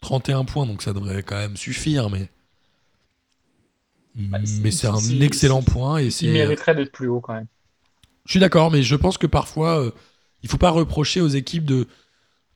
[0.00, 2.28] 31 points, donc ça devrait quand même suffire, mais.
[4.16, 6.26] Bah, c'est- mais c'est un excellent point et Ils c'est.
[6.28, 7.46] mériteraient d'être plus haut quand même.
[8.24, 9.90] Je suis d'accord, mais je pense que parfois, euh,
[10.42, 11.86] il faut pas reprocher aux équipes de,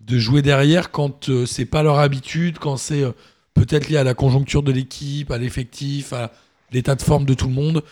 [0.01, 3.13] de jouer derrière quand euh, c'est pas leur habitude, quand c'est euh,
[3.55, 6.33] peut-être lié à la conjoncture de l'équipe, à l'effectif, à
[6.73, 7.83] l'état de forme de tout le monde.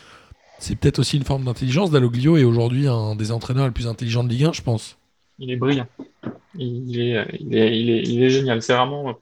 [0.59, 1.91] C'est peut-être aussi une forme d'intelligence.
[1.91, 4.99] Dalloglio est aujourd'hui un des entraîneurs les plus intelligents de Ligue 1, je pense.
[5.39, 5.87] Il est brillant.
[6.57, 8.63] Il est, il est, il est, il est génial.
[8.63, 9.19] C'est vraiment.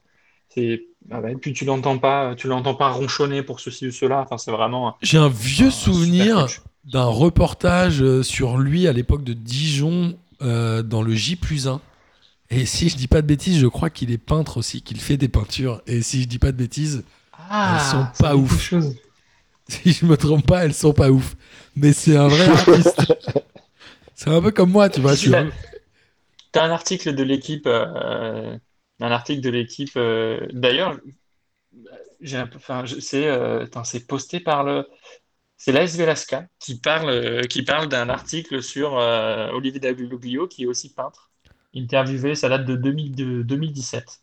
[0.48, 3.92] C'est, ah bah, et puis tu l'entends pas, tu l'entends pas ronchonner pour ceci ou
[3.92, 4.20] cela.
[4.20, 4.96] Enfin, c'est vraiment.
[5.02, 6.46] J'ai un vieux un souvenir
[6.84, 11.80] d'un reportage euh, sur lui à l'époque de Dijon euh, dans le J plus 1.
[12.50, 15.16] Et si je dis pas de bêtises, je crois qu'il est peintre aussi, qu'il fait
[15.16, 15.82] des peintures.
[15.86, 17.04] Et si je dis pas de bêtises,
[17.50, 18.60] Ah, Elles sont pas ouf.
[18.60, 18.96] chose.
[19.68, 21.34] Si je me trompe pas, elles sont pas ouf.
[21.74, 23.02] Mais c'est un vrai artiste.
[24.14, 25.12] c'est un peu comme moi, tu vois.
[25.12, 25.50] un-
[26.52, 28.56] t'as un article de l'équipe, euh,
[29.00, 29.96] un article de l'équipe.
[29.96, 30.98] euh, d'ailleurs,
[32.54, 34.86] enfin, c'est, euh, c'est posté par le,
[35.56, 40.66] c'est l'AS Velasca qui parle, euh, qui parle d'un article sur Olivier Daguglio qui est
[40.66, 41.30] aussi peintre.
[41.74, 44.22] Interviewé, ça date de, 2000 de 2017.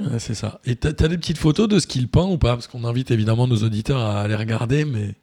[0.00, 0.60] Ouais, c'est ça.
[0.64, 2.54] Et t'as t'as des petites photos de ce qu'il peint ou pas?
[2.54, 5.14] Parce qu'on invite évidemment nos auditeurs à aller regarder, mais.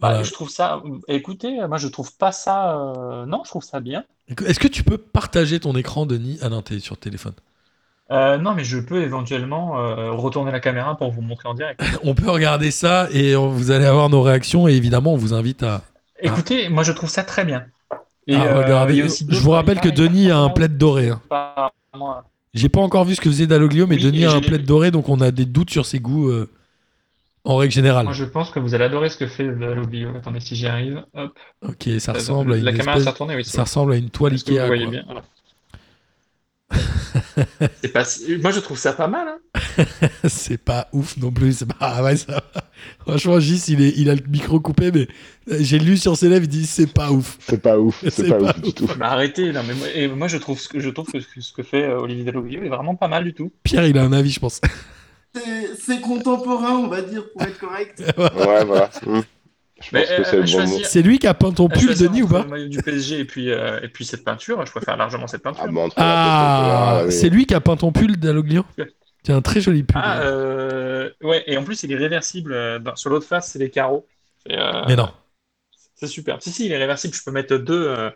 [0.00, 0.82] Bah, je trouve ça.
[1.06, 3.24] Écoutez, moi je trouve pas ça.
[3.28, 4.04] Non, je trouve ça bien.
[4.46, 7.34] Est-ce que tu peux partager ton écran, Denis Ah non, t'es sur téléphone?
[8.10, 11.80] Euh, non, mais je peux éventuellement euh, retourner la caméra pour vous montrer en direct.
[12.04, 14.66] On peut regarder ça et on- vous allez avoir nos réactions.
[14.66, 15.82] Et évidemment, on vous invite à,
[16.20, 17.66] Écoutez, moi je trouve ça très bien.
[18.26, 21.10] Et, à euh, a aussi Je vous rappelle que Denis a un plaid doré.
[21.10, 21.20] hein.
[22.54, 24.64] J'ai pas encore vu ce que faisait Dalloglio, mais Oui, Denis a un l'ai plaid
[24.64, 26.48] doré, donc on a des doutes sur ses goûts euh,
[27.44, 28.04] en règle générale.
[28.04, 30.08] Moi je pense que vous allez adorer ce que fait le Lobio.
[30.16, 31.04] Attendez, si j'y arrive.
[31.14, 31.38] Hop.
[31.66, 33.44] Ok, ça ressemble à une la caméra oui.
[33.44, 34.66] ça ressemble à une toile vous Ikea.
[34.66, 34.90] voyez quoi.
[34.92, 35.02] bien?
[35.06, 35.22] Voilà.
[37.82, 39.28] C'est pas si- Moi je trouve ça pas mal.
[39.28, 39.84] Hein.
[40.28, 41.52] c'est pas ouf non plus.
[41.58, 41.76] C'est pas...
[41.80, 42.42] ah ouais, ça va.
[43.00, 43.92] Franchement, Gis, il, est...
[43.96, 45.08] il a le micro coupé, mais
[45.50, 47.36] euh, j'ai lu sur ses lèvres, il dit c'est pas ouf.
[47.40, 48.88] C'est pas ouf, C'est c'est pas, pas ouf du tout.
[48.98, 51.52] Mais arrêtez, non, mais moi, et moi je trouve ce que, je trouve que ce
[51.52, 53.50] que fait euh, Olivier Lobio est vraiment pas mal du tout.
[53.62, 54.60] Pierre, il a un avis, je pense.
[55.34, 55.42] C'est
[55.80, 58.02] c'est contemporain, on va dire, pour être correct.
[58.18, 58.90] Ouais, voilà.
[59.06, 59.20] Hmm.
[59.80, 60.84] Je Mais, pense que c'est le bon choisir- mot.
[60.84, 63.24] c'est lui qui a peint ton pull, Denis, ou pas Le maillot du PSG et
[63.24, 65.64] puis, euh, et puis cette peinture, je préfère largement cette peinture.
[65.96, 68.64] Ah, Ah, c'est lui qui a peint ton pull, Dalloglio.
[69.24, 70.00] C'est un très joli pull.
[70.02, 72.52] Ah, euh, ouais, et en plus il est réversible.
[72.52, 74.06] euh, sur l'autre face, c'est les carreaux.
[74.50, 75.10] Euh, Mais non.
[75.94, 76.38] C'est super.
[76.42, 77.14] Si, si, il est réversible.
[77.14, 77.86] Je peux mettre deux.
[77.88, 78.10] euh,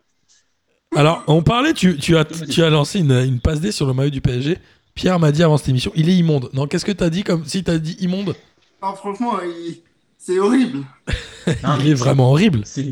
[0.97, 3.93] Alors, on parlait, tu, tu, as, tu as lancé une, une passe D sur le
[3.93, 4.59] maillot du PSG.
[4.95, 6.51] Pierre m'a dit avant cette émission, il est immonde.
[6.53, 8.35] Non, qu'est-ce que t'as dit comme si t'as dit immonde?
[8.83, 9.81] Non, franchement, il-
[10.23, 10.85] c'est horrible.
[11.65, 12.63] non, Il est vraiment horrible.
[12.65, 12.85] C'est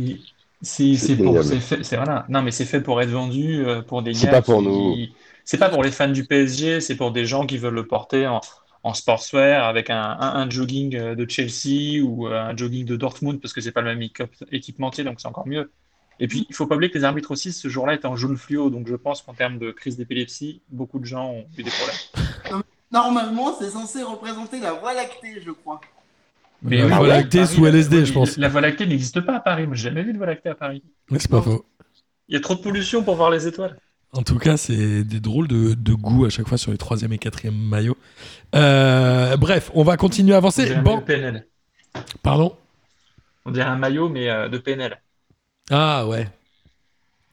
[0.97, 4.12] c'est- pour fait c'est voilà non mais c'est fait pour être vendu euh, pour des
[4.12, 5.14] C'est gars pas pour qui- nous.
[5.45, 8.26] c'est pas pour les fans du PSG c'est pour des gens qui veulent le porter
[8.26, 8.41] en,
[8.83, 12.97] en sportswear avec un, un, un jogging euh, de Chelsea ou euh, un jogging de
[12.97, 15.72] Dortmund parce que c'est pas le même équip- équipementier donc c'est encore mieux
[16.18, 18.37] et puis il faut pas oublier que les arbitres aussi ce jour-là étaient en jaune
[18.37, 21.70] fluo donc je pense qu'en termes de crise d'épilepsie beaucoup de gens ont eu des
[21.70, 22.62] problèmes
[22.93, 25.81] Normalement, c'est censé représenter la voie lactée, je crois.
[26.62, 28.36] Mais La oui, Voie lactée Paris, sous LSD, je pense.
[28.36, 30.54] la voie lactée n'existe pas à Paris moi j'ai jamais vu de voie lactée à
[30.54, 31.64] Paris Mais c'est pas faux.
[32.28, 33.76] il y a trop de pollution pour voir les étoiles
[34.12, 37.12] En tout cas, c'est des drôles de, de goût à chaque fois sur les troisième
[37.12, 37.96] et quatrième maillots.
[38.56, 40.72] Euh, bref, on va continuer à On avancer.
[40.74, 41.46] un Bon, maillot PNL.
[42.22, 42.56] pardon?
[43.46, 44.98] On dirait un maillot, mais euh, de PNL.
[45.70, 46.28] Ah ouais.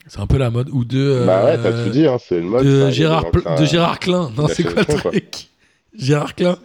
[0.08, 0.70] C'est un peu la mode.
[0.70, 1.00] Ou de.
[1.00, 2.66] euh, Bah ouais, t'as tout dit, hein, c'est une mode.
[2.66, 4.32] de, ça, Gérard, ça- de Gérard Klein.
[4.38, 5.48] Non, c'est quoi le truc?
[5.98, 6.58] Gérard Klein.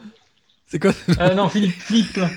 [0.73, 2.15] C'est quoi Ah non, Philippe, Philippe.
[2.15, 2.31] Klein.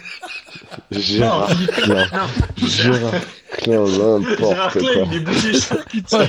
[0.91, 2.07] Gérard Non, Philippe Klein.
[2.11, 3.11] Non, Gérard
[3.53, 5.03] Klein, Gérard n'importe Klein, quoi.
[5.09, 6.19] il est bougé charcutier.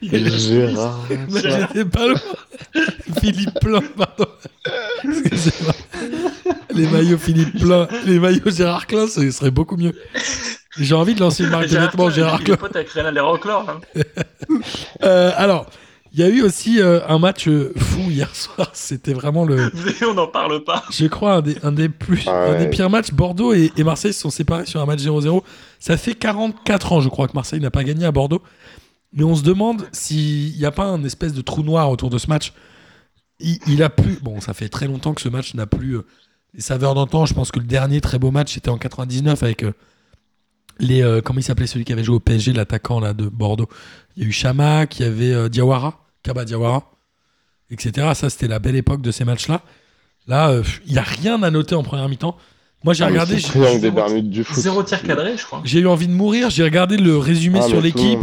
[0.00, 2.20] Il est- Gérard Mais J'étais pas loin.
[3.20, 4.26] Philippe Plein, pardon.
[5.02, 5.74] Excusez-moi.
[6.72, 9.92] Les maillots Philippe Plein, les maillots Gérard Klein, ce serait beaucoup mieux.
[10.78, 12.56] J'ai envie de lancer une marque de vêtements Klein, Gérard il est Klein.
[12.58, 13.68] pote avec Rénal et Roquelaure.
[13.68, 13.80] hein.
[15.02, 15.66] Euh, alors,
[16.12, 18.70] il y a eu aussi euh, un match euh, fou hier soir.
[18.74, 20.84] C'était vraiment le, Mais on n'en parle pas.
[20.90, 23.12] je crois, un des, un des plus, Ah un des pires matchs.
[23.12, 25.42] Bordeaux et, et Marseille se sont séparés sur un match 0-0.
[25.78, 28.42] Ça fait 44 ans, je crois, que Marseille n'a pas gagné à Bordeaux.
[29.12, 32.18] Mais on se demande s'il n'y a pas un espèce de trou noir autour de
[32.18, 32.52] ce match.
[33.40, 34.18] Il, il a plus.
[34.22, 36.06] Bon, ça fait très longtemps que ce match n'a plus euh,
[36.54, 37.26] les saveurs d'antan.
[37.26, 39.72] Je pense que le dernier très beau match, c'était en 99 avec euh,
[40.80, 41.02] les.
[41.02, 43.68] euh, comment il s'appelait celui qui avait joué au PSG, l'attaquant là, de Bordeaux?
[44.16, 46.90] Il y a eu Chamac, il y avait euh, Diawara, Kaba Diawara,
[47.70, 48.08] etc.
[48.14, 49.62] Ça, c'était la belle époque de ces matchs-là.
[50.26, 52.36] Là, euh, il n'y a rien à noter en première mi-temps.
[52.82, 53.34] Moi, j'ai Ah, regardé.
[53.34, 54.56] c'est j'ai- triangle des zéro- Bermudes du foot.
[54.58, 55.60] Zéro tir cadré, je crois.
[55.64, 56.48] J'ai eu envie de mourir.
[56.50, 58.18] J'ai regardé le résumé Ah, sur l'équipe.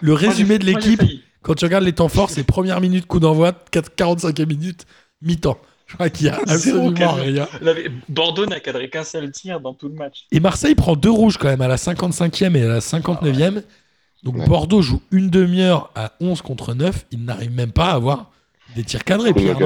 [0.00, 1.02] le résumé Moi, de l'équipe,
[1.42, 4.86] quand tu regardes les temps forts, c'est première minute, coup d'envoi, 4 45e minute,
[5.22, 5.58] mi-temps.
[5.90, 7.48] Je crois qu'il y a Zéro absolument rien.
[8.08, 10.26] Bordeaux n'a cadré qu'un seul tir dans tout le match.
[10.30, 13.62] Et Marseille prend deux rouges quand même à la 55e et à la 59e.
[14.22, 14.46] Donc Ouais.
[14.46, 17.06] Bordeaux joue une demi-heure à 11 contre 9.
[17.10, 18.30] Il n'arrive même pas à avoir
[18.76, 19.34] des tirs cadrés.
[19.34, 19.56] Pierre.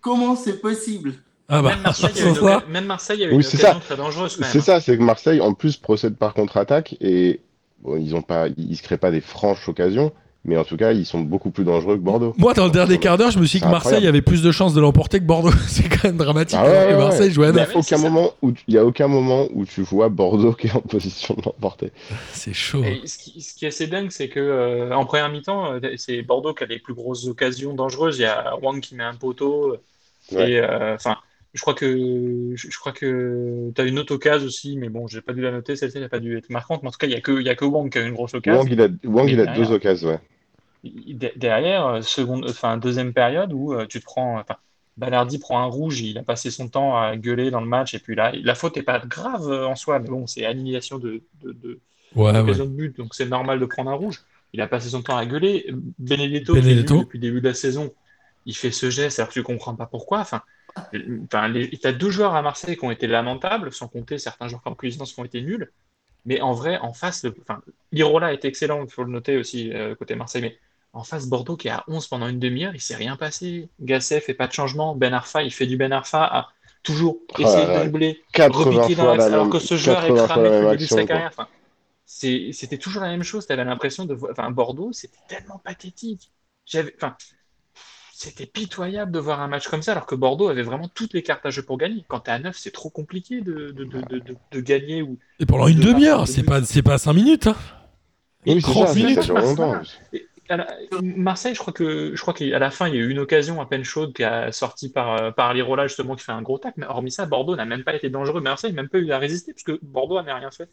[0.00, 1.14] Comment c'est possible
[1.48, 3.86] ah bah, Même Marseille ça, même Marseille avait Oui, une c'est occasion ça.
[3.86, 4.36] très dangereuse.
[4.36, 4.64] quand C'est même, hein.
[4.64, 7.40] ça, c'est que Marseille, en plus, procède par contre-attaque et
[7.80, 10.12] bon, ils ont pas, ils se créent pas des franches occasions,
[10.44, 12.34] mais en tout cas, ils sont beaucoup plus dangereux que Bordeaux.
[12.36, 14.16] Moi, dans le dernier quart d'heure, je me suis dit que Marseille incroyable.
[14.16, 15.52] avait plus de chances de l'emporter que Bordeaux.
[15.68, 16.58] c'est quand même dramatique.
[16.60, 17.30] Ah ouais, alors que ouais, Marseille ouais.
[17.30, 17.76] jouait à Il n'y a, 9.
[17.76, 18.10] ouais, c'est aucun ça.
[18.10, 21.34] moment où, il y a aucun moment où tu vois Bordeaux qui est en position
[21.34, 21.92] de l'emporter.
[22.32, 22.82] C'est chaud.
[22.82, 25.80] Et ce, qui, ce qui est assez dingue, c'est que euh, en première mi-temps, euh,
[25.96, 28.18] c'est Bordeaux qui a les plus grosses occasions dangereuses.
[28.18, 29.76] Il y a Wang qui met un poteau.
[30.32, 30.50] Ouais.
[30.50, 31.18] Et euh, enfin,
[31.54, 35.20] je crois que je, crois que tu as une autre occasion aussi, mais bon, j'ai
[35.20, 35.76] pas dû la noter.
[35.76, 36.82] Celle-ci n'a pas dû être marquante.
[36.82, 38.02] Mais en tout cas, il y a que il y a que Wang qui a
[38.06, 38.60] une grosse occasion.
[38.60, 40.20] Wang, il a, Wang, Mais il a derrière- deux occasions, ouais.
[41.36, 44.56] Derrière, euh, seconde, enfin deuxième période où euh, tu te prends, enfin,
[44.96, 47.98] Balardi prend un rouge, il a passé son temps à gueuler dans le match et
[48.00, 51.22] puis là, la faute est pas grave euh, en soi, mais bon, c'est annihilation de,
[51.42, 51.80] de, de,
[52.14, 52.54] Ouais, ouais.
[52.54, 54.22] de but, donc c'est normal de prendre un rouge.
[54.52, 55.72] Il a passé son temps à gueuler.
[55.98, 57.90] Benedetto, depuis le début de la saison,
[58.44, 60.18] il fait ce geste alors que tu comprends pas pourquoi.
[60.20, 60.40] Enfin, euh,
[61.24, 64.62] enfin, les, t'as deux joueurs à Marseille qui ont été lamentables, sans compter certains joueurs
[64.62, 65.70] comme Cuisance qui ont été nuls.
[66.24, 67.60] Mais en vrai, en face, le, enfin,
[67.90, 70.58] Lirola est excellent, il faut le noter aussi euh, côté Marseille, mais
[70.92, 73.68] en face, Bordeaux qui est à 11 pendant une demi-heure, il s'est rien passé.
[73.80, 74.94] Gasset fait pas de changement.
[74.94, 76.48] Ben Arfa, il fait du Ben Arfa à
[76.82, 80.04] toujours là essayer de doubler, 80 repiquer dans fois l'axe, la alors que ce joueur
[80.04, 81.30] est 80 fois cramé depuis le même début de sa carrière.
[81.32, 81.48] Enfin,
[82.06, 83.46] c'était toujours la même chose.
[83.46, 84.32] Tu avais l'impression de voir.
[84.32, 86.30] Enfin, Bordeaux, c'était tellement pathétique.
[86.66, 87.16] J'avais, enfin,
[88.22, 91.22] c'était pitoyable de voir un match comme ça, alors que Bordeaux avait vraiment toutes les
[91.22, 92.04] cartes à jeu pour gagner.
[92.08, 95.02] Quand tu es à 9, c'est trop compliqué de, de, de, de, de- de gagner.
[95.02, 95.18] Ou...
[95.40, 97.46] Et pendant une de demi-heure, c'est pas, c'est pas 5 minutes.
[97.48, 97.56] hein.
[98.46, 99.32] C'est 30 ça, minutes.
[100.12, 100.66] Et la-
[101.02, 103.60] Marseille, je crois que je crois qu'à la fin, il y a eu une occasion
[103.60, 106.74] à peine chaude qui a sorti par, par Lirola, justement, qui fait un gros tac.
[106.76, 108.40] Mais hormis ça, Bordeaux n'a même pas été dangereux.
[108.40, 110.68] Marseille n'a même pas eu à résister, parce que Bordeaux n'a rien fait.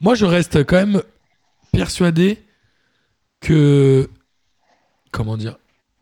[0.00, 1.02] Moi, je reste quand même
[1.72, 2.38] persuadé
[3.40, 4.08] que.
[5.12, 5.56] Comment dire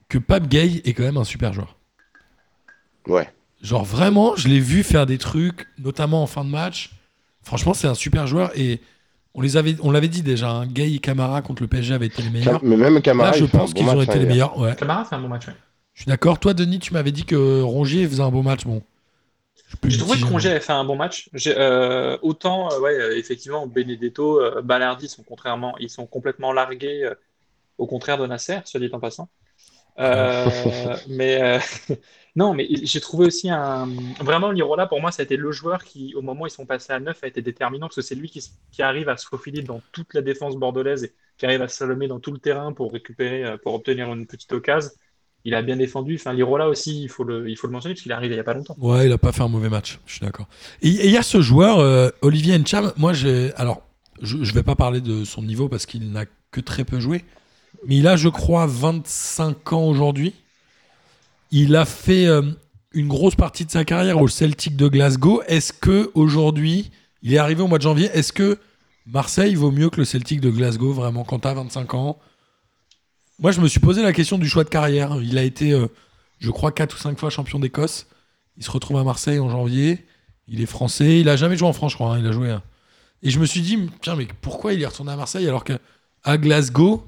[0.09, 1.77] Que Pape Gay est quand même un super joueur.
[3.07, 3.29] Ouais.
[3.63, 6.93] Genre, vraiment, je l'ai vu faire des trucs, notamment en fin de match.
[7.43, 8.81] Franchement, c'est un super joueur et
[9.35, 10.51] on les avait, on l'avait dit déjà.
[10.51, 12.63] Hein, Gay et Camara contre le PSG avaient été les meilleurs.
[12.63, 14.59] Mais même Camara, Là, je pense bon qu'ils ont été hein, les meilleurs.
[14.59, 14.75] Ouais.
[14.77, 15.47] Camara fait un bon match.
[15.49, 15.55] ouais.
[15.95, 16.39] Je suis d'accord.
[16.39, 18.65] Toi, Denis, tu m'avais dit que Rongier faisait un beau match.
[18.65, 18.83] Bon.
[19.85, 20.25] Je trouvé que.
[20.25, 21.29] Rongier avait fait un bon match.
[21.49, 27.05] Euh, autant, euh, ouais, euh, effectivement, Benedetto, euh, Balardi sont contrairement, ils sont complètement largués,
[27.05, 27.15] euh,
[27.79, 29.29] au contraire de Nasser, soit dit en passant.
[29.99, 31.59] Euh, mais euh,
[32.37, 33.89] non, mais j'ai trouvé aussi un
[34.21, 36.67] vraiment Lirola pour moi, ça a été le joueur qui, au moment où ils sont
[36.67, 39.27] passés à 9, a été déterminant parce que c'est lui qui, qui arrive à se
[39.27, 42.73] faufiler dans toute la défense bordelaise et qui arrive à slalomer dans tout le terrain
[42.73, 44.91] pour récupérer, euh, pour obtenir une petite occasion.
[45.45, 46.17] Il a bien défendu.
[46.17, 48.39] Enfin, Lirola aussi, il faut le, il faut le mentionner parce qu'il est il y
[48.39, 48.77] a pas longtemps.
[48.79, 49.99] Ouais, il a pas fait un mauvais match.
[50.05, 50.49] Je suis d'accord.
[50.83, 52.93] Et il y a ce joueur, Olivier Ncham.
[52.97, 53.55] Moi, j'ai.
[53.55, 53.83] Alors,
[54.21, 57.25] je, je vais pas parler de son niveau parce qu'il n'a que très peu joué.
[57.87, 60.35] Mais il a, je crois, 25 ans aujourd'hui.
[61.51, 62.43] Il a fait euh,
[62.93, 65.43] une grosse partie de sa carrière au Celtic de Glasgow.
[65.47, 66.91] Est-ce que aujourd'hui,
[67.23, 68.59] il est arrivé au mois de janvier, est-ce que
[69.07, 72.19] Marseille vaut mieux que le Celtic de Glasgow vraiment quand t'as 25 ans?
[73.39, 75.17] Moi, je me suis posé la question du choix de carrière.
[75.23, 75.87] Il a été, euh,
[76.41, 78.07] je crois, 4 ou 5 fois champion d'Écosse.
[78.57, 80.05] Il se retrouve à Marseille en janvier.
[80.49, 81.21] Il est français.
[81.21, 82.15] Il a jamais joué en France, je crois.
[82.15, 82.19] hein.
[82.19, 82.51] Il a joué.
[82.51, 82.63] à-
[83.23, 86.37] Et je me suis dit, tiens, mais pourquoi il est retourné à Marseille alors qu'à
[86.37, 87.05] Glasgow,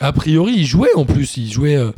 [0.00, 1.36] a priori, il jouait en plus.
[1.36, 1.92] Il jouait, euh,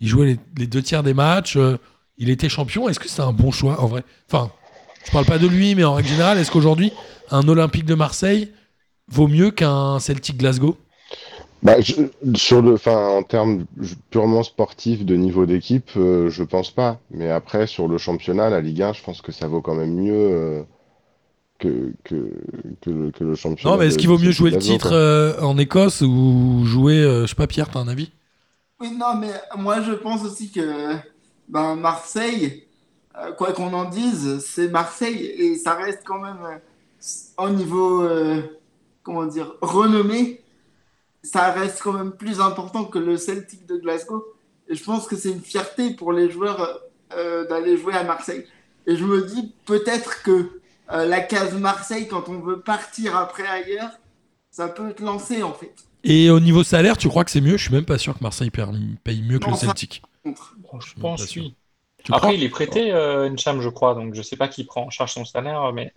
[0.00, 1.56] les, deux tiers des matchs.
[1.56, 1.78] euh,
[2.18, 2.88] il était champion.
[2.88, 4.04] Est-ce que c'est un bon choix en vrai?
[4.30, 4.50] Enfin,
[5.06, 6.92] je parle pas de lui, mais en règle générale, est-ce qu'aujourd'hui,
[7.30, 8.52] un Olympique de Marseille
[9.08, 10.76] vaut mieux qu'un Celtic Glasgow?
[11.62, 11.74] Bah,
[12.34, 13.66] sur le, en termes
[14.10, 17.00] purement sportifs de niveau d'équipe, euh, je pense pas.
[17.10, 19.94] Mais après, sur le championnat, la Ligue 1, je pense que ça vaut quand même
[19.94, 20.62] mieux euh,
[21.60, 22.32] que, que,
[22.80, 23.76] que, le, que le championnat.
[23.76, 27.22] Non, mais est-ce qu'il vaut mieux jouer le titre euh, en Écosse ou jouer, euh,
[27.22, 28.10] je sais pas, Pierre, t'as un avis?
[28.80, 30.94] Oui, non, mais moi je pense aussi que
[31.48, 32.64] ben, Marseille,
[33.18, 36.56] euh, quoi qu'on en dise, c'est Marseille et ça reste quand même euh,
[37.36, 38.40] au niveau, euh,
[39.02, 40.40] comment dire, renommé,
[41.22, 44.24] ça reste quand même plus important que le Celtic de Glasgow.
[44.68, 46.80] Et je pense que c'est une fierté pour les joueurs
[47.14, 48.46] euh, d'aller jouer à Marseille.
[48.86, 50.59] Et je me dis peut-être que
[50.92, 53.90] euh, la case Marseille, quand on veut partir après ailleurs,
[54.50, 55.74] ça peut te lancer en fait.
[56.02, 57.56] Et au niveau salaire, tu crois que c'est mieux?
[57.56, 60.02] Je suis même pas sûr que Marseille paye mieux que Non, le Celtic.
[60.24, 61.54] Bon, je pense oui.
[62.02, 64.84] Tu Après, il est prêté, euh, Ncham, je crois, donc je sais pas qui prend
[64.86, 65.92] en charge son salaire, mais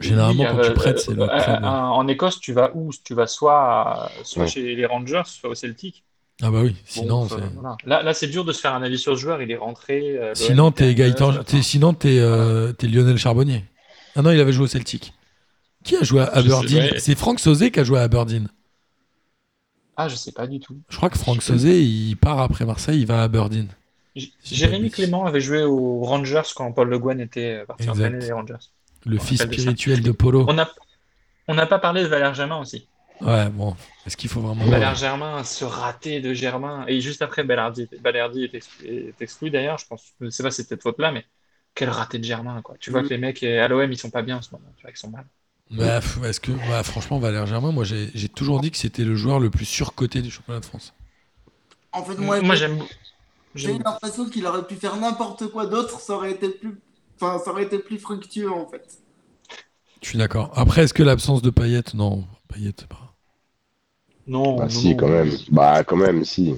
[0.00, 1.64] Généralement, Oui, quand euh, tu prêtes, c'est le euh, club.
[1.64, 2.90] euh, En Écosse, tu vas où?
[3.04, 4.48] Tu vas soit, à- soit Ouais.
[4.48, 6.02] chez les Rangers, soit au Celtic.
[6.42, 7.76] Ah bah oui, sinon, euh, voilà.
[7.84, 9.40] Là, là c'est dur de se faire un avis sur ce joueur.
[9.42, 10.16] Il est rentré.
[10.18, 11.32] euh, sinon t'es Gaëtan,
[11.62, 13.64] sinon t'es euh, t'es Lionel Charbonnier.
[14.16, 15.12] Ah non, il avait joué au Celtic.
[15.84, 16.98] Qui a joué à Aberdeen ouais.
[16.98, 18.48] C'est Franck Sauzé qui a joué à Aberdeen.
[19.96, 20.80] Ah, je sais pas du tout.
[20.88, 23.68] Je crois que Franck Sauzé, il part après Marseille, il va à Aberdeen.
[24.14, 27.84] J- Jérémy de Clément avait joué aux Rangers quand Paul Le Guen était euh, parti
[27.84, 27.94] Exact.
[28.06, 28.54] entraîner les Rangers.
[29.04, 30.46] Le On fils de spirituel de Polo.
[30.48, 30.68] On n'a
[31.48, 32.86] on pas parlé de Valère Germain aussi.
[33.20, 33.76] Ouais, bon.
[34.06, 34.64] Est-ce qu'il faut vraiment.
[34.64, 36.84] Valère Germain, ce raté de Germain.
[36.88, 39.78] Et juste après, Balerdi, Balerdi est, exclu, d'ailleurs.
[39.78, 41.24] Je pense, je sais pas si c'est cette faute-là, mais
[41.74, 42.76] quel raté de Germain, quoi.
[42.78, 43.04] Tu vois Mm.
[43.04, 44.72] que les mecs euh, à l'OM, ils sont pas bien en ce moment.
[44.76, 45.26] Tu vois qu'ils sont mal.
[45.72, 49.40] Bah, est-ce que, ouais, franchement, Valère Germain, moi j'ai toujours dit que c'était le joueur
[49.40, 50.92] le plus surcoté du championnat de France.
[51.92, 52.82] En fait, moi, j'aime.
[53.54, 56.80] J'ai l'impression qu'il aurait pu faire n'importe quoi d'autre, ça aurait été plus,
[57.16, 58.98] enfin, ça aurait été plus fructueux en fait.
[60.02, 60.52] Je suis d'accord.
[60.54, 63.14] Après, est-ce que l'absence de Payet Non, Payet, c'est pas.
[64.26, 64.96] Non, Bah, non, si, non.
[64.96, 65.30] quand même.
[65.50, 66.54] Bah, quand même, si.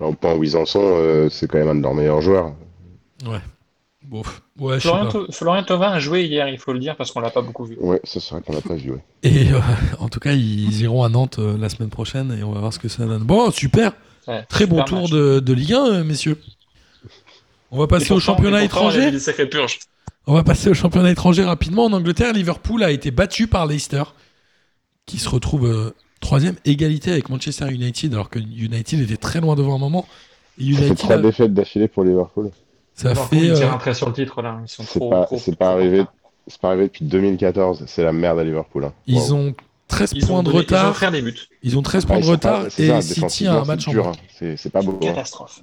[0.00, 2.54] Au point où ils en sont, euh, c'est quand même un de leurs meilleurs joueurs.
[3.24, 3.40] Ouais,
[4.10, 5.12] je sais Florian, pas.
[5.12, 7.64] Tho- Florian Thauvin a joué hier, il faut le dire, parce qu'on l'a pas beaucoup
[7.64, 7.76] vu.
[7.80, 9.04] Ouais, ça serait qu'on l'a pas vu, ouais.
[9.22, 9.58] Et euh,
[9.98, 12.72] en tout cas, ils iront à Nantes euh, la semaine prochaine et on va voir
[12.72, 13.22] ce que ça donne.
[13.24, 13.92] Bon, super.
[14.28, 16.38] Ouais, Très bon tour de, de Ligue 1, euh, messieurs.
[17.70, 19.10] On va passer au championnat pourtant, étranger.
[20.28, 21.84] On va passer au championnat étranger rapidement.
[21.84, 24.02] En Angleterre, Liverpool a été battu par Leicester,
[25.04, 29.54] qui se retrouve euh, troisième égalité avec Manchester United, alors que United était très loin
[29.54, 30.06] devant un moment.
[30.58, 32.50] Et Ça fait United, trois a- défaites d'affilée pour Liverpool.
[32.96, 33.36] Ça Alors, fait.
[33.36, 34.58] ils euh, tirent un trait sur le titre, là.
[34.64, 35.10] Ils sont trop.
[35.10, 36.04] pas, trop- c'est trop pas arrivé,
[36.48, 37.84] c'est pas arrivé depuis 2014.
[37.86, 38.84] C'est la merde à Liverpool.
[38.86, 38.92] hein.
[39.06, 39.32] ils Wow.
[39.34, 39.54] ont
[39.88, 40.90] 13 Ils points ont de donné- Ils ont retard.
[40.90, 41.34] offert des buts.
[41.62, 43.68] Ils ont 13 Ah, points de retard pas- c'est et ça, City a un c'est
[43.68, 44.12] match en dur, hein.
[44.36, 44.92] C'est c'est pas beau.
[45.02, 45.06] hein.
[45.06, 45.60] Catastrophe.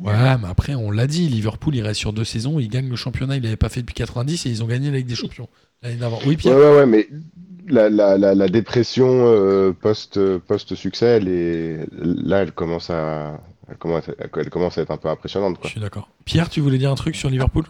[0.00, 2.96] Ouais, mais après, on l'a dit, Liverpool, il reste sur deux saisons, il gagne le
[2.96, 5.48] championnat, il l'avait pas fait depuis 90 et ils ont gagné la Ligue des Champions
[5.82, 6.18] l'année d'avant.
[6.26, 7.08] Oui, Pierre ouais, ouais, mais
[7.68, 13.40] la, la, la, la dépression euh, post, post-succès, là, elle commence, à...
[13.68, 14.12] elle, commence à...
[14.18, 15.58] elle commence à être un peu impressionnante.
[15.62, 16.08] Je suis d'accord.
[16.24, 17.64] Pierre, tu voulais dire un truc sur Liverpool?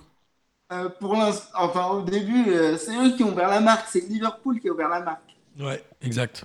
[0.73, 4.01] Euh, pour l'instant, enfin au début, euh, c'est eux qui ont ouvert la marque, c'est
[4.09, 5.23] Liverpool qui a ouvert la marque.
[5.61, 6.45] Ouais, exact.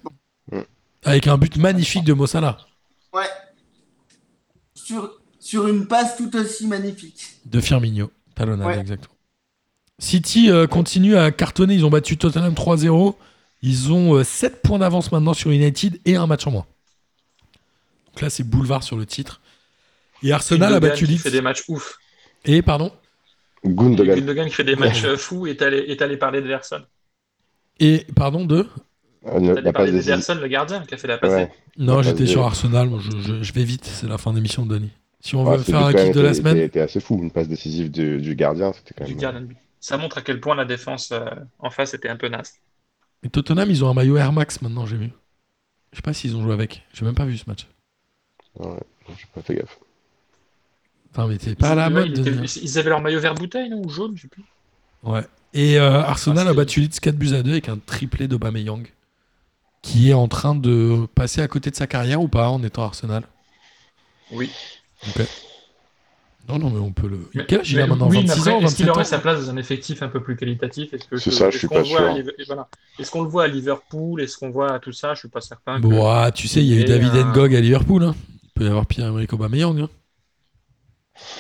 [0.52, 0.60] Mm.
[1.03, 2.57] Avec un but magnifique de Mossala,
[3.14, 3.26] Ouais.
[4.73, 7.40] Sur, sur une passe tout aussi magnifique.
[7.45, 8.11] de Firmino.
[8.36, 8.80] Talonnade, Ouais.
[8.80, 9.15] exactement.
[9.99, 13.15] City euh, continue à cartonner, ils ont battu Tottenham 3-0.
[13.64, 16.65] Ils ont 7 points d'avance maintenant sur United et un match en moins.
[18.13, 19.41] Donc là, c'est boulevard sur le titre.
[20.23, 21.17] Et Arsenal a battu Leeds.
[21.19, 21.97] fait des matchs ouf.
[22.45, 22.91] Et, pardon
[23.65, 24.15] Gundogan.
[24.19, 26.81] Gundogan qui fait des matchs fous est allé, est allé parler d'Ederson.
[27.79, 28.67] Et, pardon, de
[29.25, 30.13] allé passe parler décisive.
[30.15, 31.31] d'Ederson, le gardien, qui a fait la passe.
[31.31, 31.51] Ouais.
[31.77, 32.89] Non, j'étais sur Arsenal.
[32.99, 33.85] Je, je- je vais vite.
[33.85, 34.91] C'est la fin d'émission de Denis.
[35.19, 36.57] Si on Ouais, veut ce faire un kick de la semaine.
[36.57, 37.19] était- était assez fou.
[37.21, 39.47] Une passe décisive du, du gardien, c'était quand du gardien de.
[39.79, 41.25] Ça montre à quel point la défense euh,
[41.59, 42.53] en face était un peu naze.
[43.23, 45.11] Et Tottenham, ils ont un maillot Air Max maintenant, j'ai vu.
[45.91, 46.83] Je sais pas s'ils ont joué avec.
[46.93, 47.67] J'ai même pas vu ce match.
[48.60, 48.78] Ouais,
[49.10, 49.80] j'ai pas fait gaffe.
[51.11, 52.18] Enfin, mais t'es pas à la Ouais, mode.
[52.18, 54.44] il de ils avaient leur maillot vert bouteille, non Ou jaune, je sais plus.
[55.03, 55.23] Ouais.
[55.53, 58.28] Et euh, Arsenal Ah, a c'est- battu Leeds 4 buts à 2 avec un triplé
[58.28, 58.88] d'Aubameyang.
[59.82, 62.84] Qui est en train de passer à côté de sa carrière ou pas en étant
[62.84, 63.23] Arsenal?
[64.32, 64.49] Oui.
[66.48, 67.30] Non, non, mais on peut le.
[67.34, 69.06] Mais- Quel âge il a maintenant oui, mais 26 après, ans, Est-ce qu'il 27 aurait
[69.06, 70.94] sa place dans un effectif un peu plus qualitatif?
[70.94, 72.07] Est-ce que C'est ça, je est-ce suis qu'on pas le voit sûr.
[72.10, 72.68] à Liv- voilà.
[72.99, 74.22] Est-ce qu'on le voit à Liverpool?
[74.22, 75.14] Est-ce qu'on voit à tout ça?
[75.14, 75.78] Je suis pas certain.
[75.78, 78.03] que- Bon, ah, tu sais, il y a eu David un- Ngog à Liverpool.
[78.03, 78.15] hein.
[78.61, 79.79] Peut y avoir Pierre-Emerick Aubameyang.
[79.81, 79.89] hein.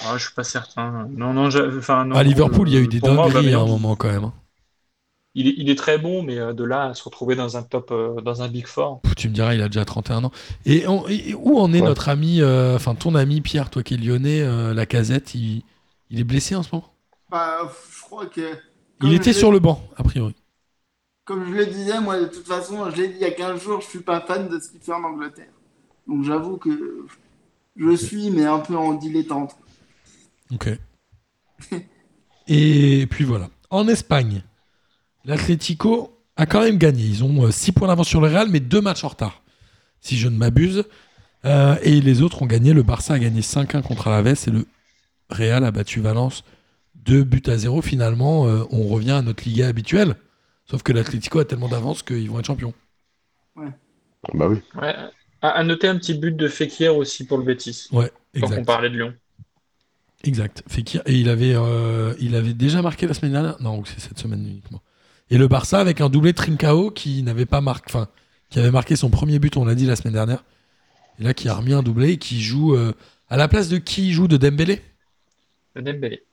[0.03, 1.07] Ah, je suis pas certain.
[1.09, 3.59] Non, non, je- enfin, non, à Liverpool, il y a eu euh, des dingueries à
[3.59, 4.23] un moment quand même.
[4.25, 4.33] hein.
[5.33, 7.63] Il est, il est très bon, mais euh, de là à se retrouver dans un
[7.63, 9.01] top, euh, dans un Big Four.
[9.01, 10.31] Pff, Tu me diras, il a déjà 31 ans.
[10.65, 11.87] Et, on- et où en est Ouais.
[11.87, 15.63] notre ami, euh, enfin ton ami Pierre, toi qui es lyonnais, euh, la casette, il,
[16.09, 16.87] il est blessé en ce moment?
[17.29, 18.57] Bah, je crois que.
[19.01, 20.35] Il était sur le banc, a priori.
[21.25, 23.59] Comme je le disais, moi, de toute façon, je l'ai dit il y a 15
[23.63, 25.51] jours, je suis pas fan de ce qu'il fait en Angleterre.
[26.11, 27.05] Donc j'avoue que
[27.77, 29.55] je suis, mais un peu en dilettante.
[30.53, 30.69] Ok.
[32.47, 33.49] Et puis voilà.
[33.69, 34.43] En Espagne,
[35.23, 37.05] l'Atlético a quand même gagné.
[37.05, 39.41] Ils ont 6 points d'avance sur le Real, mais 2 matchs en retard,
[40.01, 40.83] si je ne m'abuse.
[41.45, 42.73] Euh, et les autres ont gagné.
[42.73, 44.65] Le Barça a gagné 5-1 contre Alaves et le
[45.29, 46.43] Real a battu Valence
[46.95, 47.81] 2 buts à 0.
[47.81, 50.17] Finalement, euh, on revient à notre Liga habituelle.
[50.65, 52.73] Sauf que l'Atlético a tellement d'avance qu'ils vont être champions.
[53.55, 54.61] Bah oui.
[54.75, 54.95] Ouais.
[55.41, 57.87] À, à noter un petit but de Fekir aussi pour le Betis.
[57.91, 58.65] Ouais, exact.
[58.65, 59.13] parlait de Lyon.
[60.23, 60.63] Exact.
[60.67, 63.61] Fekir, et il avait, euh, il avait déjà marqué la semaine dernière.
[63.61, 64.81] Non, c'est cette semaine uniquement.
[65.29, 68.07] Et le Barça avec un doublé de Trincao qui n'avait pas marqué, enfin,
[68.49, 70.43] qui avait marqué son premier but, on l'a dit la semaine dernière.
[71.19, 72.93] Et là, qui a remis un doublé et qui joue euh,
[73.29, 74.81] à la place de qui il joue de Dembélé?
[75.73, 76.23] Le Dembélé.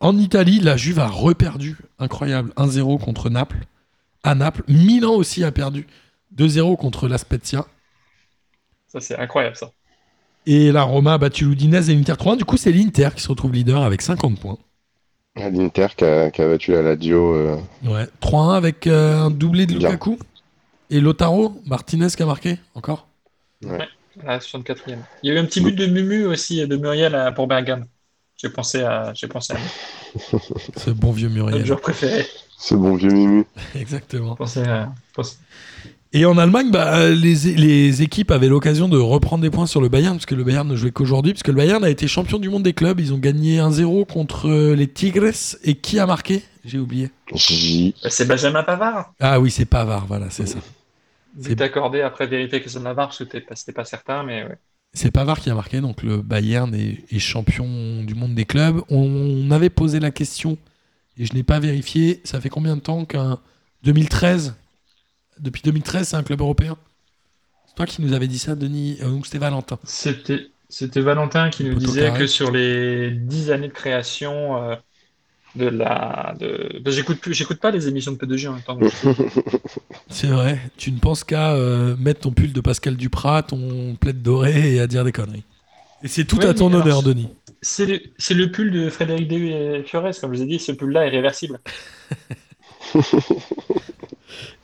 [0.00, 3.64] En Italie, la Juve a reperdu, incroyable, 1-0 contre Naples.
[4.22, 5.86] À Naples, Milan aussi a perdu
[6.36, 7.66] 2-0 contre la Spezia.
[8.88, 9.70] Ça, c'est incroyable, ça.
[10.46, 12.36] Et la Roma a battu l'Udinese et l'Inter 3.
[12.36, 14.58] Du coup, c'est l'Inter qui se retrouve leader avec 50 points.
[15.36, 17.34] À L'Inter qui a, qui a battu la Lazio.
[17.34, 19.90] euh, Ouais, 3-1 avec euh, un doublé de Bien.
[19.90, 20.18] Lukaku.
[20.90, 23.08] Et Lotaro, Martinez qui a marqué encore.
[23.60, 24.96] La 64e.
[25.22, 27.84] Il y a eu un petit but de Mumu aussi, de Muriel à- pour Bergame.
[28.36, 30.38] J'ai pensé à, j'ai pensé à lui.
[30.76, 31.66] Ce bon vieux notre Muriel.
[31.66, 32.26] joueur préféré.
[32.56, 33.44] Ce bon vieux Mimu.
[33.74, 34.34] Exactement.
[34.34, 35.36] Pensé à- pensé-
[36.14, 39.90] Et en Allemagne, bah, les, les équipes avaient l'occasion de reprendre des points sur le
[39.90, 42.38] Bayern, parce que le Bayern ne jouait qu'aujourd'hui, parce que le Bayern a été champion
[42.38, 42.98] du monde des clubs.
[42.98, 45.32] Ils ont gagné 1-0 contre euh, les Tigres.
[45.64, 46.42] Et qui a marqué?
[46.64, 47.10] J'ai oublié.
[47.30, 47.38] Bah,
[48.10, 49.12] C'est Benjamin Pavard.
[49.20, 50.58] Ah oui, c'est Pavard, voilà, c'est ça.
[51.40, 54.56] C'est- accordé après vérifier que c'est Navarre, parce que pas- c'était pas certain, mais ouais.
[54.94, 58.80] C'est Pavard qui a marqué, donc le Bayern est, est champion du monde des clubs.
[58.88, 60.56] On avait posé la question,
[61.18, 63.38] et je n'ai pas vérifié, ça fait combien de temps qu'un
[63.84, 64.54] 2013
[65.40, 66.76] Depuis 2013, c'est un club européen
[67.66, 69.78] C'est toi qui nous avais dit ça, Denis Euh, Donc c'était Valentin.
[69.84, 72.20] C'était, c'était Valentin qui nous disait carré.
[72.20, 74.76] que sur les 10 années de création euh,
[75.54, 76.34] de la.
[76.38, 76.80] De...
[76.82, 78.76] bah, j'écoute, plus, j'écoute pas les émissions de P2J en même temps.
[78.76, 78.92] donc
[80.08, 84.22] C'est vrai, tu ne penses qu'à euh, mettre ton pull de Pascal Duprat, ton plaid
[84.22, 85.44] doré et à dire des conneries.
[86.02, 87.28] Et c'est tout à ton alors, honneur, Denis.
[87.60, 90.72] c'est, le, c'est le pull de Frédéric de Fiores, comme je vous ai dit, ce
[90.72, 91.60] pull-là est réversible.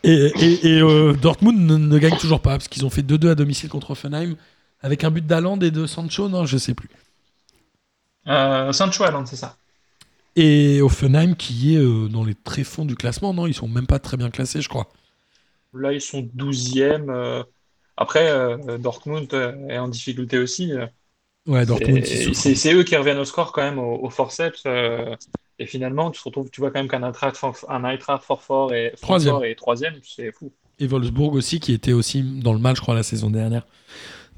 [0.02, 3.30] Et, et- et, euh, Dortmund ne, ne gagne toujours pas, parce qu'ils ont fait 2-2
[3.30, 4.36] à domicile contre Offenheim,
[4.82, 6.88] avec un but d'Aland et de Sancho, non, je sais plus.
[8.28, 9.56] Euh, Sancho Haaland, c'est ça.
[10.36, 13.98] Et Offenheim qui est euh, dans les tréfonds du classement, non Ils sont même pas
[13.98, 14.88] très bien classés, je crois.
[15.72, 17.10] Là, ils sont 12e.
[17.10, 17.42] euh,
[17.96, 18.30] Après,
[18.78, 19.32] Dortmund
[19.68, 20.72] est en difficulté aussi.
[21.46, 24.62] Ouais, Dortmund, c'est eux qui reviennent au score quand même au, au forceps.
[25.58, 27.36] Et finalement, tu te retrouves, tu vois quand même qu'un Eintracht,
[27.68, 29.42] un Eintracht fort fort et Troisième.
[29.44, 30.52] Est troisième, c'est fou.
[30.80, 33.64] Et Wolfsburg aussi, qui était aussi dans le match, je crois, la saison dernière.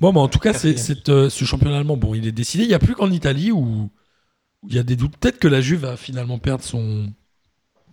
[0.01, 2.65] Bon, mais en tout cas, c'est, euh, ce championnat allemand, bon, il est décidé.
[2.65, 3.89] Il n'y a plus qu'en Italie où
[4.69, 5.17] il y a des doutes.
[5.17, 7.11] Peut-être que la Juve va finalement perdre son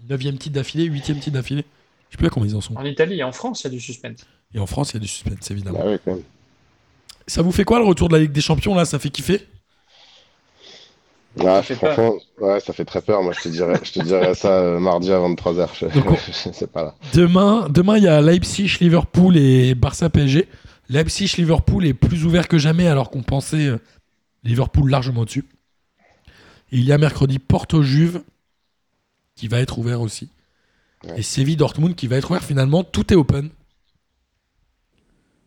[0.09, 1.63] 9 titre d'affilée, 8 titre d'affilée.
[2.09, 2.75] Je sais plus à combien ils en sont.
[2.75, 4.25] En Italie et en France, il y a du suspense.
[4.53, 5.79] Et en France, il y a du suspense, évidemment.
[5.79, 6.23] Bah ouais, quand même.
[7.25, 8.83] Ça vous fait quoi le retour de la Ligue des Champions là?
[8.83, 9.47] Ça fait kiffer?
[11.39, 13.23] Ah, franchement, ouais, ça fait très peur.
[13.23, 15.69] Moi, je te dirais, je te dirais ça euh, mardi à 23h.
[15.80, 16.95] Je, Donc, on- je sais pas là.
[17.14, 20.47] Demain, demain, il y a Leipzig, Liverpool et Barça PSG.
[20.89, 23.77] Leipzig, Liverpool est plus ouvert que jamais alors qu'on pensait euh,
[24.43, 25.45] Liverpool largement au-dessus.
[26.72, 28.22] Il y a mercredi Porto Juve
[29.35, 30.30] qui va être ouvert aussi.
[31.05, 31.19] Ouais.
[31.19, 32.84] Et Séville Dortmund qui va être ouvert finalement.
[32.84, 33.49] Tout est open.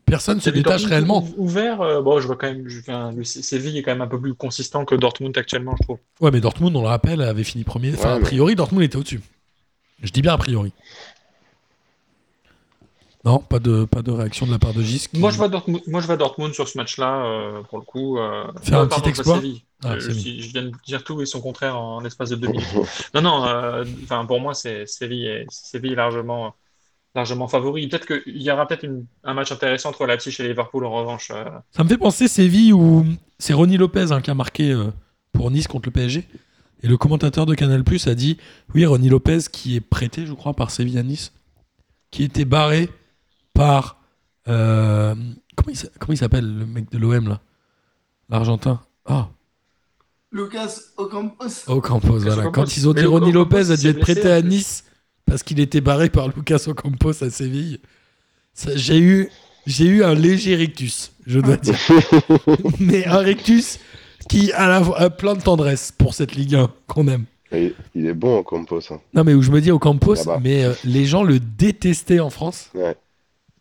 [0.06, 1.22] Personne ne se détache Dortmund réellement.
[1.36, 3.90] ou- Ouvert, euh, bon, je vois quand même, je, enfin, le Sé- Séville est quand
[3.90, 5.98] même un peu plus consistant que Dortmund actuellement, je trouve.
[6.20, 7.92] Ouais, mais Dortmund, on le rappelle, avait fini premier.
[7.92, 9.20] Enfin, Ouais, a mais- priori, Dortmund était au-dessus.
[10.02, 10.72] Je dis bien a priori.
[13.24, 15.08] Non, pas de, pas de réaction de la part de Gis.
[15.12, 17.84] qui- Moi, je vois Dortmund, moi, je vois Dortmund sur ce match-là, euh, pour le
[17.84, 18.18] coup.
[18.18, 18.44] Euh...
[18.62, 19.40] Faire un pardon, petit exploit.
[19.82, 22.64] Ah, Euh, je viens de dire tout et son contraire en l'espace de deux minutes.
[23.14, 26.54] Non, non, euh, enfin, pour moi, c'est Séville est, Séville est largement,
[27.16, 27.88] largement favori.
[27.88, 31.30] Peut-être qu'il y aura peut-être une- un match intéressant entre Leipzig et Liverpool en revanche.
[31.34, 31.44] euh.
[31.72, 33.04] Ça me fait penser Séville où
[33.38, 34.90] c'est Ronny Lopez hein, qui a marqué euh,
[35.32, 36.24] pour Nice contre le PSG.
[36.82, 38.36] Et le commentateur de Canal Plus a dit
[38.74, 41.32] oui, Ronny Lopez qui est prêté, je crois, par Séville à Nice,
[42.10, 42.88] qui était barré
[43.54, 43.98] par
[44.48, 45.14] euh,
[45.56, 47.40] Comment il, s'a- comment il s'appelle le mec de l'OM là?
[48.28, 48.82] L'Argentin.
[49.06, 49.28] Ah,
[50.32, 51.64] Lucas Ocampos.
[51.68, 52.42] Ocampos, voilà.
[52.42, 52.50] Ocampos.
[52.52, 54.42] Quand ils ont dit Ronnie Lopez a dû être prêté à.
[54.42, 54.84] Nice
[55.26, 57.80] parce qu'il était barré par Lucas Ocampos à Séville.
[58.54, 59.28] Ça, J'ai eu,
[59.66, 61.76] j'ai eu un léger rictus, je dois dire.
[62.80, 63.78] Mais un rictus
[64.28, 67.24] qui a, la, a plein de tendresse pour cette Ligue 1 qu'on aime.
[67.52, 68.80] Il est bon en compos.
[68.90, 69.00] hein.
[69.14, 70.40] Non, mais où je me dis Ocampos, Là-bas.
[70.42, 72.70] mais euh, les gens le détestaient en France.
[72.74, 72.96] Ouais.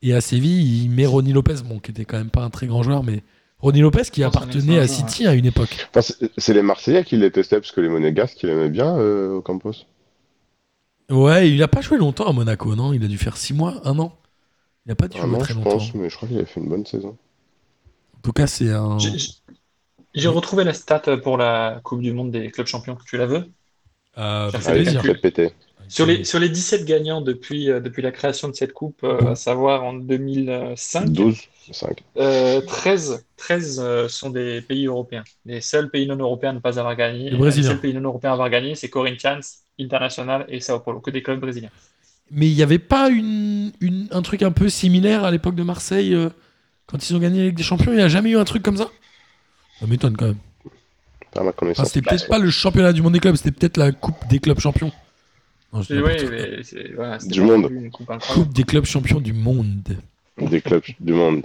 [0.02, 2.66] Et à Séville, il met Ronnie Lopez, bon, qui était quand même pas un très
[2.66, 3.22] grand joueur, mais
[3.60, 5.88] Ronnie Lopez qui appartenait à City à une époque.
[5.92, 8.98] Enfin, c'est c'est les Marseillais qui les testaient parce que les Monégasques, ils aimaient bien
[8.98, 9.74] euh, au Campos.
[11.10, 12.94] Ouais, il a pas joué longtemps à Monaco, non?
[12.94, 14.16] Il a dû faire 6 mois, un an?
[14.86, 15.64] Il a pas dû Ah jouer non, très je longtemps.
[15.64, 17.18] pense, mais je crois qu'il avait fait une bonne saison.
[18.18, 19.18] En tout cas, c'est un.
[20.14, 22.98] J'ai- retrouvé la stat pour la Coupe du Monde des clubs champions.
[23.08, 23.54] Tu la veux?
[24.18, 25.04] Euh, Ça fait plaisir.
[25.22, 25.54] péter.
[25.90, 29.32] Sur les, sur les 17 gagnants depuis, euh, depuis la création de cette coupe, euh,
[29.32, 32.04] à savoir en 2005, 12, 5.
[32.18, 35.24] euh, 13, 13 euh, sont des pays européens.
[35.46, 38.32] Les seuls pays non européens à ne pas avoir gagné, les seuls pays non européens
[38.32, 39.42] à avoir gagné, c'est Corinthians,
[39.80, 41.70] International et Sao Paulo, que des clubs brésiliens.
[42.32, 45.64] Mais il n'y avait pas une, une- un truc un peu similaire à l'époque de
[45.64, 46.30] Marseille euh,
[46.88, 48.64] quand ils ont gagné la Ligue des Champions Il n'y a jamais eu un truc
[48.64, 48.90] comme ça?
[49.80, 50.38] Ça m'étonne quand même.
[51.36, 51.42] Ma
[51.72, 54.40] Enfin, c'était peut-être pas le championnat du monde des clubs, c'était peut-être la Coupe des
[54.40, 54.92] clubs champions.
[55.74, 57.70] Non, je ouais, mais voilà, Du monde.
[57.92, 58.10] coupe.
[58.34, 59.98] Coupe des clubs champions du monde.
[60.40, 61.44] Des clubs du monde.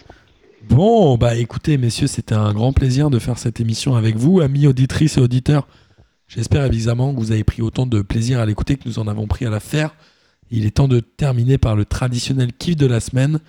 [0.68, 4.66] Bon, bah écoutez, messieurs, c'était un grand plaisir de faire cette émission avec vous, amis
[4.68, 5.66] auditrices et auditeurs.
[6.30, 9.26] J'espère évidemment que vous avez pris autant de plaisir à l'écouter que nous en avons
[9.26, 9.96] pris à la faire.
[10.52, 13.40] Il est temps de terminer par le traditionnel kiff de la semaine.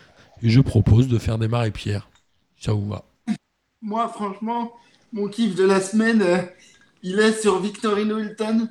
[0.41, 2.09] Et je propose de faire démarrer Pierre.
[2.59, 3.05] Ça vous va
[3.83, 4.73] Moi, franchement,
[5.13, 6.39] mon kiff de la semaine, euh,
[7.03, 8.67] il est sur Victorino Hilton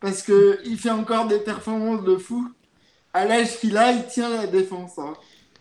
[0.00, 2.50] parce que il fait encore des performances de fou.
[3.14, 4.98] À l'âge qu'il a, il tient la défense.
[4.98, 5.12] hein.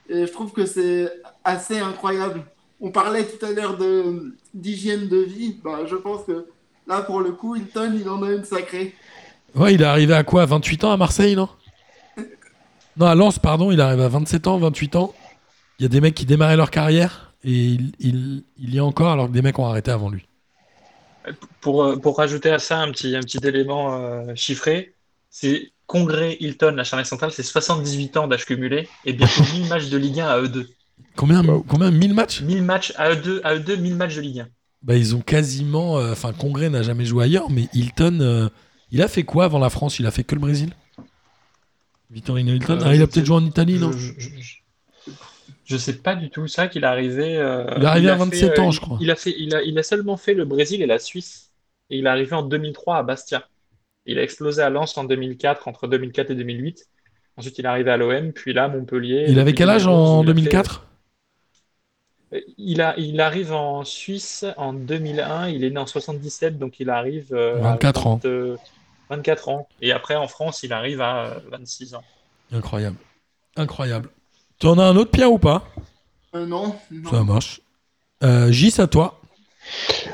[0.10, 1.08] Et je trouve que c'est
[1.44, 2.46] assez incroyable.
[2.80, 5.60] On parlait tout à l'heure de d'hygiène de vie.
[5.64, 6.48] Bah, je pense que
[6.88, 8.94] là, pour le coup, Hilton, il en a une sacrée.
[9.56, 11.50] Ouais, il est arrivé à quoi 28 ans à Marseille, non
[12.98, 15.14] Non, à Lens, pardon, il arrive à 27 ans, 28 ans.
[15.80, 18.82] Il y a des mecs qui démarraient leur carrière et il, il, il y est
[18.82, 20.28] encore alors que des mecs ont arrêté avant lui.
[21.60, 24.96] Pour, euh, pour rajouter à ça un petit, un petit élément euh, chiffré,
[25.30, 29.90] c'est Congrès Hilton, la charnière centrale, c'est 78 ans d'âge cumulé et bientôt 1000 matchs
[29.90, 30.70] de Ligue 1 à eux deux.
[31.16, 31.64] Combien, Wow.
[31.68, 32.42] combien 1000 matchs?
[32.42, 34.48] 1000 matchs à eux deux, à eux deux 1000 matchs de Ligue 1.
[34.82, 36.00] Bah, Ils ont quasiment.
[36.00, 38.20] euh, Enfin, Congrès n'a jamais joué ailleurs, mais Hilton.
[38.22, 38.50] euh,
[38.92, 40.00] il a fait quoi avant la France?
[40.00, 40.72] Il a fait que le Brésil?
[42.10, 42.80] Vittorino Hilton?
[42.80, 43.92] Euh, Ah, il a je peut-être joué en Italie, non?
[43.94, 44.12] Je,
[45.66, 47.38] je, sais pas du tout ça qu'il est arrivé.
[47.38, 48.98] euh, Il est arrivé à 27 fait, euh, ans, je crois.
[49.00, 51.52] Il a, fait, il, a, il a seulement fait le Brésil et la Suisse.
[51.90, 53.48] Et il est arrivé en 2003 à Bastia.
[54.06, 56.88] Il a explosé à Lens en 2004, entre 2004 et 2008.
[57.38, 59.26] Ensuite, il est arrivé à l'OM, puis là, Montpellier.
[59.30, 60.88] Il avait quel âge 2011, en il a fait- 2004
[62.58, 66.90] il, a, il arrive en Suisse en 2001, il est né en 77, donc il
[66.90, 68.20] arrive euh, à 24 ans.
[68.24, 68.58] 20, euh,
[69.10, 69.68] 24 ans.
[69.82, 72.04] Et après, en France, il arrive à euh, 26 ans.
[72.52, 72.98] Incroyable.
[73.58, 74.10] Incroyable.
[74.60, 75.64] Tu en as un autre, Pierre, ou pas?
[76.36, 77.10] Euh, non, non.
[77.10, 77.62] Ça marche.
[78.24, 79.20] Euh, Gis, à toi.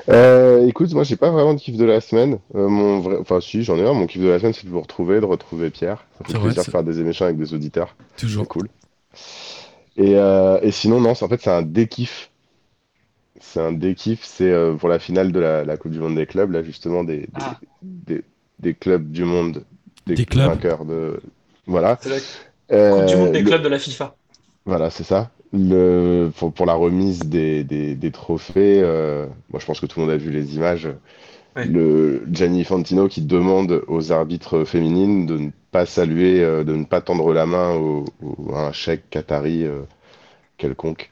[0.10, 2.39] Euh, écoute, moi j'ai pas vraiment de kiff de la semaine.
[2.56, 3.18] Euh, mon vrai...
[3.19, 3.94] Enfin, si, j'en ai un.
[3.94, 6.06] Mon kiff de la semaine, c'est de vous retrouver, de retrouver Pierre.
[6.18, 7.95] Ça fait C'est vrai, plaisir c'est- de faire des émissions avec des auditeurs.
[8.15, 8.48] C'est Toujours.
[8.48, 8.68] cool.
[9.98, 12.32] Et, euh, et sinon, non, c'est- en fait, c'est un dékiff.
[13.40, 14.24] C'est un dékiff.
[14.24, 17.03] C'est euh, pour la finale de la, la Coupe du Monde des clubs, là, justement,
[17.03, 17.60] des, des, Ah.
[17.82, 18.24] des,
[18.60, 19.64] des clubs du monde,
[20.07, 20.48] des, Des clubs.
[20.49, 21.19] vainqueurs de.
[21.68, 21.98] Voilà.
[22.02, 22.18] C'est la
[22.72, 24.15] Euh, Coupe du Monde des le- clubs de la FIFA.
[24.65, 25.32] Voilà, c'est ça.
[25.53, 29.99] Le, pour, pour la remise des, des, des trophées, euh, moi je pense que tout
[29.99, 30.90] le monde a vu les images.
[31.57, 31.65] Ouais.
[31.65, 36.85] Le Gianni Fantino qui demande aux arbitres féminines de ne pas saluer, euh, de ne
[36.85, 39.81] pas tendre la main au, au- à un chèque qatari euh,
[40.57, 41.11] quelconque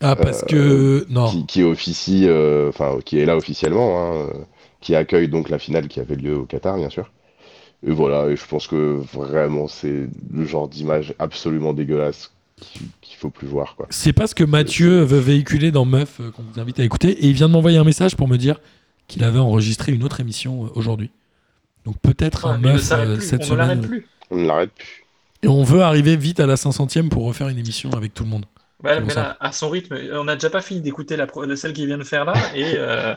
[0.00, 1.06] Ah, parce que.
[1.10, 1.28] Non.
[1.28, 4.32] qui, qui officie, euh, enfin qui est là officiellement, hein, euh,
[4.80, 7.10] qui accueille donc la finale qui avait lieu au Qatar, bien sûr.
[7.86, 12.32] Et voilà, et je pense que vraiment c'est le genre d'image absolument dégueulasse
[13.00, 13.86] qu'il faut plus voir, quoi.
[13.88, 17.08] C'est pas ce que Mathieu veut véhiculer dans Meuf, euh, qu'on vous invite à écouter.
[17.10, 18.60] Et il vient de m'envoyer un message pour me dire
[19.10, 21.10] qu'il avait enregistré une autre émission euh, aujourd'hui.
[21.84, 23.88] Donc peut-être Ouais, un ne Meuf euh, cette on ne l'arrête semaine.
[23.88, 24.06] plus.
[24.30, 25.04] On ne l'arrête plus.
[25.42, 28.30] Et on veut arriver vite à la 500ème pour refaire une émission avec tout le
[28.30, 28.46] monde.
[28.82, 31.86] Mais là, à son rythme, on n'a déjà pas fini d'écouter la, pro- celle qu'il
[31.86, 33.14] vient de faire là, et, euh,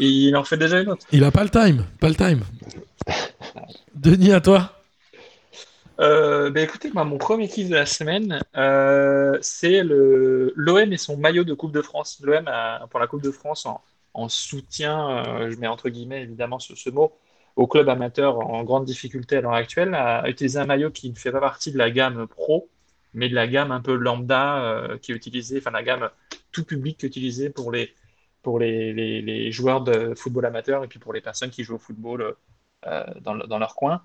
[0.00, 1.04] et il en fait déjà une autre.
[1.12, 2.40] Il a pas le time, pas le time.
[3.94, 4.72] Denis, à toi
[6.00, 11.16] Euh, bah écoutez, mon premier kiff de la semaine, euh, c'est le l'OM et son
[11.18, 12.18] maillot de Coupe de France.
[12.22, 12.48] L'OM
[12.90, 13.80] pour la Coupe de France en,
[14.14, 17.12] en soutien, euh, je mets entre guillemets évidemment ce, ce mot,
[17.56, 21.16] au club amateur en grande difficulté à l'heure actuelle, a utilisé un maillot qui ne
[21.16, 22.68] fait pas partie de la gamme pro,
[23.14, 26.10] mais de la gamme un peu lambda euh, qui est utilisée, enfin la gamme
[26.50, 27.94] tout public utilisé pour les,
[28.42, 31.78] pour les, les, joueurs de football amateur et puis pour les personnes qui jouent au
[31.78, 32.34] football
[32.86, 34.02] euh, dans, dans leur coin.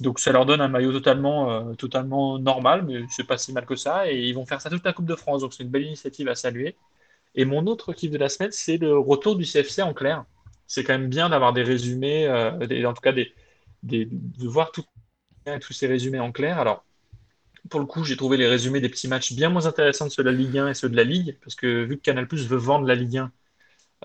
[0.00, 3.74] Donc ça leur donne un maillot totalement, totalement normal, mais c'est pas si mal que
[3.76, 4.10] ça.
[4.10, 6.28] Et ils vont faire ça toute la Coupe de France, donc c'est une belle initiative
[6.28, 6.76] à saluer.
[7.36, 10.24] Et mon autre kiff de la semaine, c'est le retour du CFC en clair.
[10.66, 13.32] C'est quand même bien d'avoir des résumés, euh, des- en tout cas des,
[13.82, 14.84] des- de voir tout-
[15.60, 16.58] tous ces résumés en clair.
[16.58, 16.84] Alors,
[17.70, 20.24] pour le coup, j'ai trouvé les résumés des petits matchs bien moins intéressants que ceux
[20.24, 22.56] de la Ligue 1 et ceux de la Ligue, parce que vu que Canal+ veut
[22.56, 23.32] vendre la Ligue 1,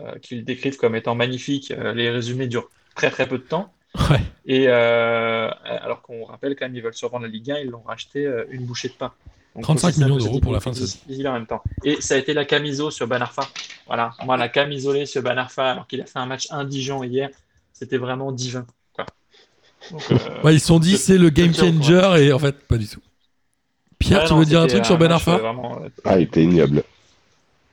[0.02, 3.74] euh, qu'ils décrivent comme étant magnifique, euh, les résumés durent très très peu de temps.
[4.10, 4.22] Ouais.
[4.46, 7.82] Et euh, alors qu'on rappelle quand même, ils veulent survendre la Ligue 1, ils l'ont
[7.82, 9.14] racheté une bouchée de pain.
[9.56, 11.62] Donc, 35 aussi, c'est un millions d'euros pour la fin de en même temps.
[11.84, 13.48] Et ça a été la camiso sur Ben Arfa.
[13.86, 17.30] Voilà, moi la camisolée sur Ben Arfa, alors qu'il a fait un match indigent hier,
[17.74, 18.66] c'était vraiment divin.
[18.94, 19.06] quoi.
[19.92, 22.78] Donc, euh, Ouais, ils se sont dit c'est le game changer et en fait pas
[22.78, 23.02] du tout.
[24.00, 26.44] Pierre, ouais, tu non, veux dire un truc sur Ben Arfa vraiment, Ah, il était
[26.44, 26.84] ignoble.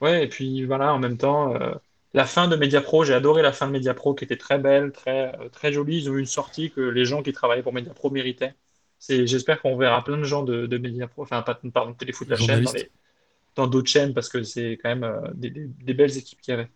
[0.00, 1.74] Ouais, et puis voilà, en même temps, euh,
[2.14, 5.34] la fin de Mediapro, j'ai adoré la fin de Mediapro qui était très belle, très,
[5.40, 5.98] euh, très jolie.
[5.98, 8.54] Ils ont eu une sortie que les gens qui travaillaient pour Mediapro méritaient.
[9.00, 12.64] J'espère qu'on verra plein de gens de, de Mediapro, enfin, pas, pardon, Téléfoot, la chaîne,
[13.56, 16.52] dans d'autres chaînes, parce que c'est quand même euh, des, des- des belles équipes qu'il
[16.52, 16.68] y avait.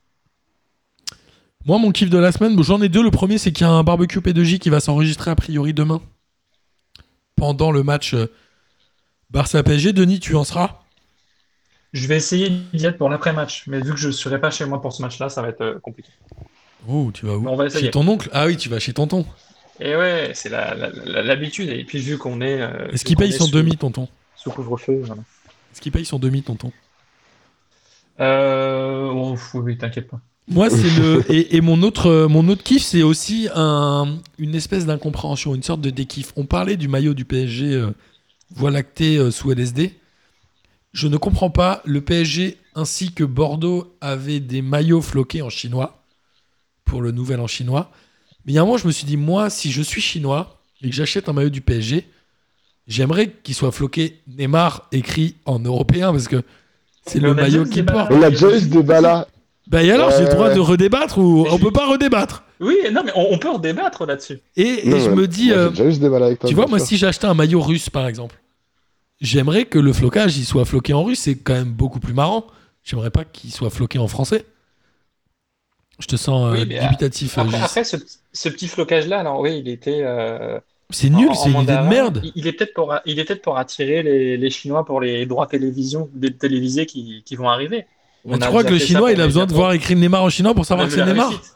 [1.64, 3.02] Moi, mon kiff de la semaine, bon, j'en ai deux.
[3.02, 6.00] Le premier, c'est qu'il y a un barbecue P2J qui va s'enregistrer a priori demain
[7.36, 8.26] pendant le match euh,
[9.30, 9.92] Barça-PSG.
[9.92, 10.80] Denis, tu en seras?
[11.92, 14.64] Je vais essayer d'y être pour l'après-match, mais vu que je ne serai pas chez
[14.64, 16.10] moi pour ce match-là, ça va être euh, compliqué.
[16.88, 17.42] Oh, tu vas où?
[17.42, 17.84] Mais on va essayer.
[17.86, 18.28] Chez ton oncle?
[18.32, 19.26] Ah oui, tu vas chez tonton.
[19.84, 21.68] Et ouais, c'est la- la- la- l'habitude.
[21.70, 22.60] Et puis vu qu'on est.
[22.60, 24.06] euh, Est-ce qu'il qu'on paye son sous- demi, tonton?
[24.36, 25.22] Sous couvre-feu, voilà.
[25.72, 26.70] Est-ce qu'il paye son demi, tonton?
[28.20, 30.20] Euh, oh, oui, t'inquiète pas.
[30.48, 34.86] Moi, c'est le et, et mon autre mon autre kiff, c'est aussi un, une espèce
[34.86, 36.32] d'incompréhension, une sorte de dékiff.
[36.36, 37.90] On parlait du maillot du PSG euh,
[38.54, 39.94] Voie lactée euh, sous LSD.
[40.92, 41.80] Je ne comprends pas.
[41.86, 46.02] Le PSG ainsi que Bordeaux avaient des maillots floqués en chinois
[46.84, 47.90] pour le nouvel an chinois.
[48.44, 50.58] Mais il y a un moment, je me suis dit moi, si je suis chinois
[50.82, 52.06] et que j'achète un maillot du PSG,
[52.88, 56.42] j'aimerais qu'il soit floqué Neymar écrit en européen parce que
[57.06, 57.92] c'est le maillot débat.
[57.92, 58.12] porte.
[58.12, 59.26] On a déjà eu ce débat là.
[59.68, 62.42] Bah et alors, j'ai le droit de redébattre ou on peut pas redébattre?
[62.60, 64.40] Oui, non, mais on, on peut en débattre là-dessus.
[64.56, 65.14] Et, et Non, je ouais.
[65.16, 66.48] me dis, Moi, euh, J'ai déjà eu ce débat là avec toi.
[66.48, 66.88] tu vois, moi, sûr.
[66.88, 68.40] si j'achetais un maillot russe, par exemple,
[69.20, 71.20] j'aimerais que le flocage, il soit floqué en russe.
[71.20, 72.46] C'est quand même beaucoup plus marrant.
[72.82, 74.44] J'aimerais pas qu'il soit floqué en français.
[76.02, 77.38] Je te sens euh, Oui, mais, dubitatif.
[77.38, 77.96] euh, Après, ce,
[78.32, 80.00] ce petit flocage-là, alors oui, il était.
[80.02, 80.58] euh,
[80.90, 82.20] c'est nul, c'est une idée de merde.
[82.24, 85.26] Il, il est peut-être pour, il est peut-être pour attirer les, les Chinois pour les
[85.26, 87.86] droits télévision, des télévisés qui, qui vont arriver.
[88.24, 90.28] On tu crois que le chinois, pour il a besoin de voir écrit Neymar en
[90.28, 91.32] chinois pour savoir que c'est Neymar.
[91.32, 91.52] C'est-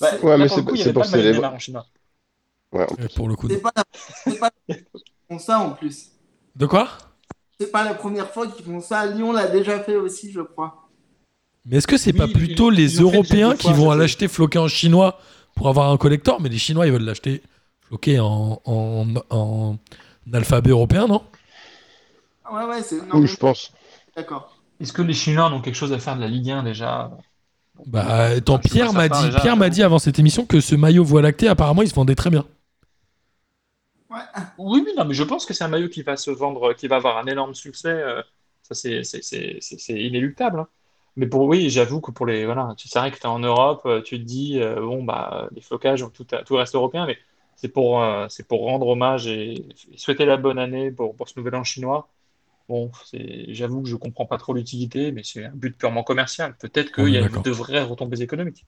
[0.00, 1.32] Ouais, Ouais, mais pour c'est- pour maillot célébrer.
[1.34, 1.86] Neymar en chinois.
[2.72, 2.86] Ouais.
[3.00, 3.48] Euh, Pour le coup.
[3.48, 3.84] C'est pas, la-
[4.24, 6.06] c'est pas la première fois qu'ils font ça en plus.
[6.56, 6.88] De quoi?
[7.60, 9.06] C'est pas la première fois qu'ils font ça.
[9.06, 10.81] Lyon l'a déjà fait aussi, je crois.
[11.66, 14.28] Mais est-ce que c'est Oui, pas plutôt ils- les ils Européens qui fois, vont l'acheter
[14.28, 15.20] floqué en chinois
[15.54, 16.40] pour avoir un collector?
[16.40, 17.42] Mais les Chinois, ils veulent l'acheter
[17.82, 19.78] floqué en, en, en
[20.32, 21.22] alphabet européen, non?
[22.44, 22.96] Ah Ouais, ouais, c'est.
[22.96, 23.72] Non, Oui, mais- je pense.
[24.16, 24.56] D'accord.
[24.80, 27.10] Est-ce que les Chinois ont quelque chose à faire de la Ligue 1 déjà?
[27.86, 29.74] Bah, suis Pierre m'a dit, déjà, Pierre m'a j'avoue.
[29.74, 32.44] dit avant cette émission que ce maillot Voie lactée, apparemment, il se vendait très bien.
[34.10, 34.18] Ouais.
[34.58, 36.86] Oui, oui, non, mais je pense que c'est un maillot qui va se vendre, qui
[36.88, 37.88] va avoir un énorme succès.
[37.88, 38.22] euh,
[38.62, 40.60] ça, c'est c'est- c'est- c'est- c'est inéluctable.
[40.60, 40.68] hein.
[41.16, 42.44] Mais pour oui, j'avoue que pour les.
[42.46, 45.04] Voilà, tu- c'est vrai que tu es en Europe, euh, tu te dis, euh, bon,
[45.04, 47.18] bah, les flocages, tout, tout reste européen, mais
[47.56, 49.54] c'est pour, euh, c'est pour rendre hommage et,
[49.92, 52.08] et souhaiter la bonne année pour, pour ce nouvel an chinois.
[52.68, 56.56] Bon, c'est- j'avoue que je comprends pas trop l'utilité, mais c'est un but purement commercial.
[56.58, 58.66] Peut-être qu'il y est a de vraies retombées économiques.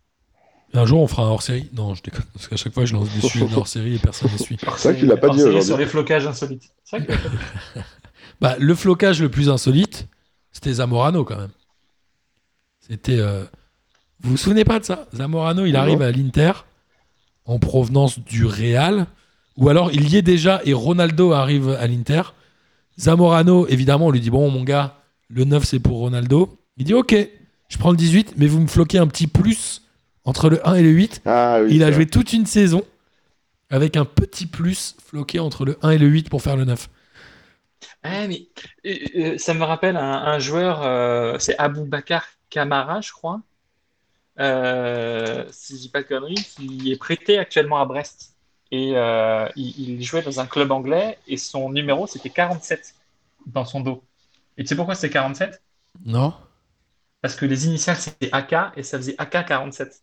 [0.74, 1.70] Un jour, on fera un hors-série.
[1.72, 2.24] Non, je déconne.
[2.34, 4.58] Parce qu'à chaque fois, je lance des sujets de hors-série et personne ne suit.
[4.76, 5.66] C'est vrai qu'il l'a pas dit aujourd'hui.
[5.66, 6.62] sur les flocages insolites.
[6.92, 7.06] Dit.
[8.40, 10.08] Bah, le flocage le plus insolite,
[10.52, 11.50] c'était Zamorano quand même.
[12.88, 13.18] C'était.
[13.18, 13.44] euh,
[14.20, 15.06] Vous vous souvenez pas de ça?
[15.14, 16.52] Zamorano, il arrive à l'Inter
[17.46, 19.06] en provenance du Real,
[19.56, 22.22] ou alors il y est déjà et Ronaldo arrive à l'Inter.
[22.98, 24.96] Zamorano, évidemment, on lui dit Bon, mon gars,
[25.28, 26.58] le 9 c'est pour Ronaldo.
[26.76, 27.14] Il dit Ok,
[27.68, 29.82] je prends le 18, mais vous me floquez un petit plus
[30.24, 31.22] entre le 1 et le 8.
[31.26, 31.68] Ah oui.
[31.74, 32.82] il a joué toute une saison
[33.70, 36.88] avec un petit plus floqué entre le 1 et le 8 pour faire le 9.
[38.02, 38.46] Ah, mais
[38.86, 42.24] euh, euh, ça me rappelle un, un joueur, euh, c'est Aboubacar
[42.54, 43.42] Camara, je crois,
[44.40, 48.36] euh, si je dis pas de conneries, qui est prêté actuellement à Brest.
[48.70, 52.94] Et euh, il, il jouait dans un club anglais et son numéro c'était 47
[53.46, 54.02] dans son dos.
[54.56, 55.62] Et tu sais pourquoi c'est 47?
[56.04, 56.34] Non
[57.20, 60.02] Parce que les initiales c'était AK et ça faisait AK 47.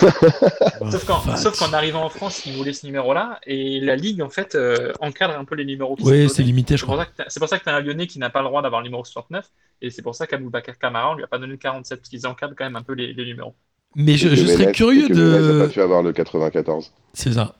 [0.90, 1.36] Sauf qu'en, Fat.
[1.36, 4.92] sauf qu'en arrivant en France, ils voulaient ce numéro-là et la ligue en fait euh,
[5.00, 5.96] encadre un peu les numéros.
[6.00, 7.04] Oui, c'est limité, je C'est pour crois.
[7.04, 8.46] ça que t'as- c'est pour ça que tu as un Lyonnais qui n'a pas le
[8.48, 9.46] droit d'avoir le numéro 69
[9.82, 12.26] et c'est pour ça qu'Aboubacar Camara on lui a pas donné le 47 parce qu'ils
[12.26, 13.54] encadrent quand même un peu les, les numéros.
[13.96, 15.58] Mais je, serais curieux a de.
[15.66, 16.92] pas pu avoir le 94.
[17.12, 17.56] C'est ça.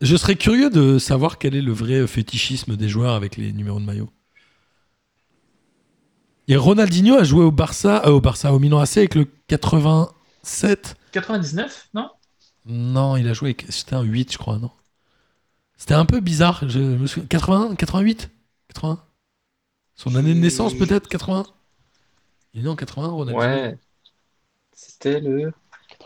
[0.00, 3.80] Je serais curieux de savoir quel est le vrai fétichisme des joueurs avec les numéros
[3.80, 4.08] de maillot.
[6.48, 10.94] Et Ronaldinho a joué au Barça, euh, au Barça, au Milan AC avec le 87.
[11.10, 12.10] 99 non?
[12.66, 13.66] Non, il a joué avec.
[13.70, 14.70] C'était un 8, je crois, non?
[15.76, 16.68] C'était un peu bizarre.
[16.68, 17.26] Je me souviens.
[17.28, 18.30] 81 88
[18.68, 19.04] 80
[19.94, 21.46] Son année de naissance, peut-être 81
[22.52, 23.78] Il est né en 80, Ronaldinho Ouais.
[24.72, 25.52] C'était le.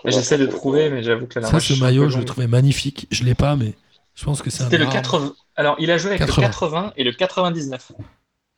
[0.05, 3.07] J'essaie de trouver mais j'avoue que la Ça, ce maillot, je le trouvais magnifique.
[3.11, 3.75] Je l'ai pas, mais
[4.15, 4.67] je pense que c'est un.
[4.67, 4.95] C'était le rare.
[4.95, 5.35] 80.
[5.57, 6.43] Alors il a joué avec 80.
[6.43, 7.93] le 80 et le 99.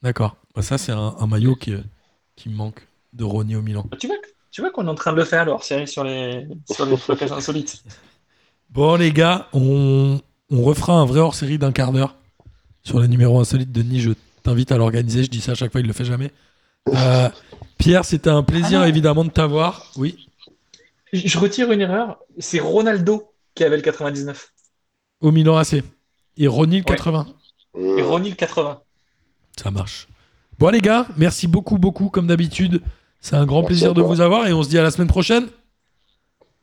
[0.02, 0.36] D'accord.
[0.54, 1.80] Bah, ça, c'est un, un maillot qui, euh,
[2.36, 3.86] qui me manque de Ronnie au Milan.
[3.98, 4.16] Tu vois,
[4.54, 6.96] tu vois qu'on est en train de le faire, leur série sur les, sur les
[6.96, 7.82] flocages insolites.
[8.70, 10.20] Bon, les gars, on,
[10.50, 12.16] on refera un vrai hors série d'un quart d'heure
[12.82, 13.70] sur les numéros insolites.
[13.70, 14.10] Denis, je
[14.42, 15.22] t'invite à l'organiser.
[15.24, 16.32] Je dis ça à chaque fois, il le fait jamais.
[16.88, 17.28] Euh,
[17.78, 19.92] Pierre, c'était un plaisir, Ah évidemment, de t'avoir.
[19.96, 20.28] Oui,
[21.12, 24.52] Je je retire une erreur, c'est Ronaldo qui avait le 99
[25.20, 25.82] au Milan AC.
[26.36, 26.96] Et Ronnie, le Ouais.
[26.96, 27.26] 80.
[27.76, 28.80] et Ronnie le 80.
[29.56, 30.08] Ça marche.
[30.58, 32.82] Bon, les gars, merci beaucoup, beaucoup, comme d'habitude.
[33.24, 35.08] C'est un grand Merci plaisir de vous avoir et on se dit à la semaine
[35.08, 35.46] prochaine.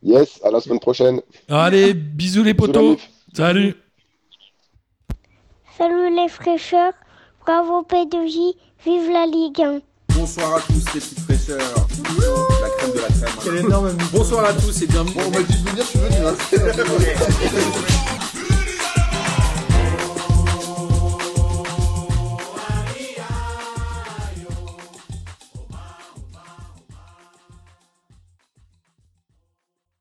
[0.04, 1.20] Yes, à la semaine prochaine.
[1.50, 3.00] Allez, bisous les potos.
[3.34, 3.74] Salut.
[5.76, 6.94] Salut les fraîcheurs,
[7.44, 8.54] bravo P2J,
[8.86, 9.80] vive la Ligue 1.
[10.16, 11.58] Bonsoir à tous les petites fraîcheurs.
[11.58, 13.40] La crème de la crème.
[13.44, 15.16] Quel énorme Bonsoir à tous et bienvenue.
[15.16, 16.16] Bon, on m'a dit de venir, je suis venu.
[16.28, 18.01] hein.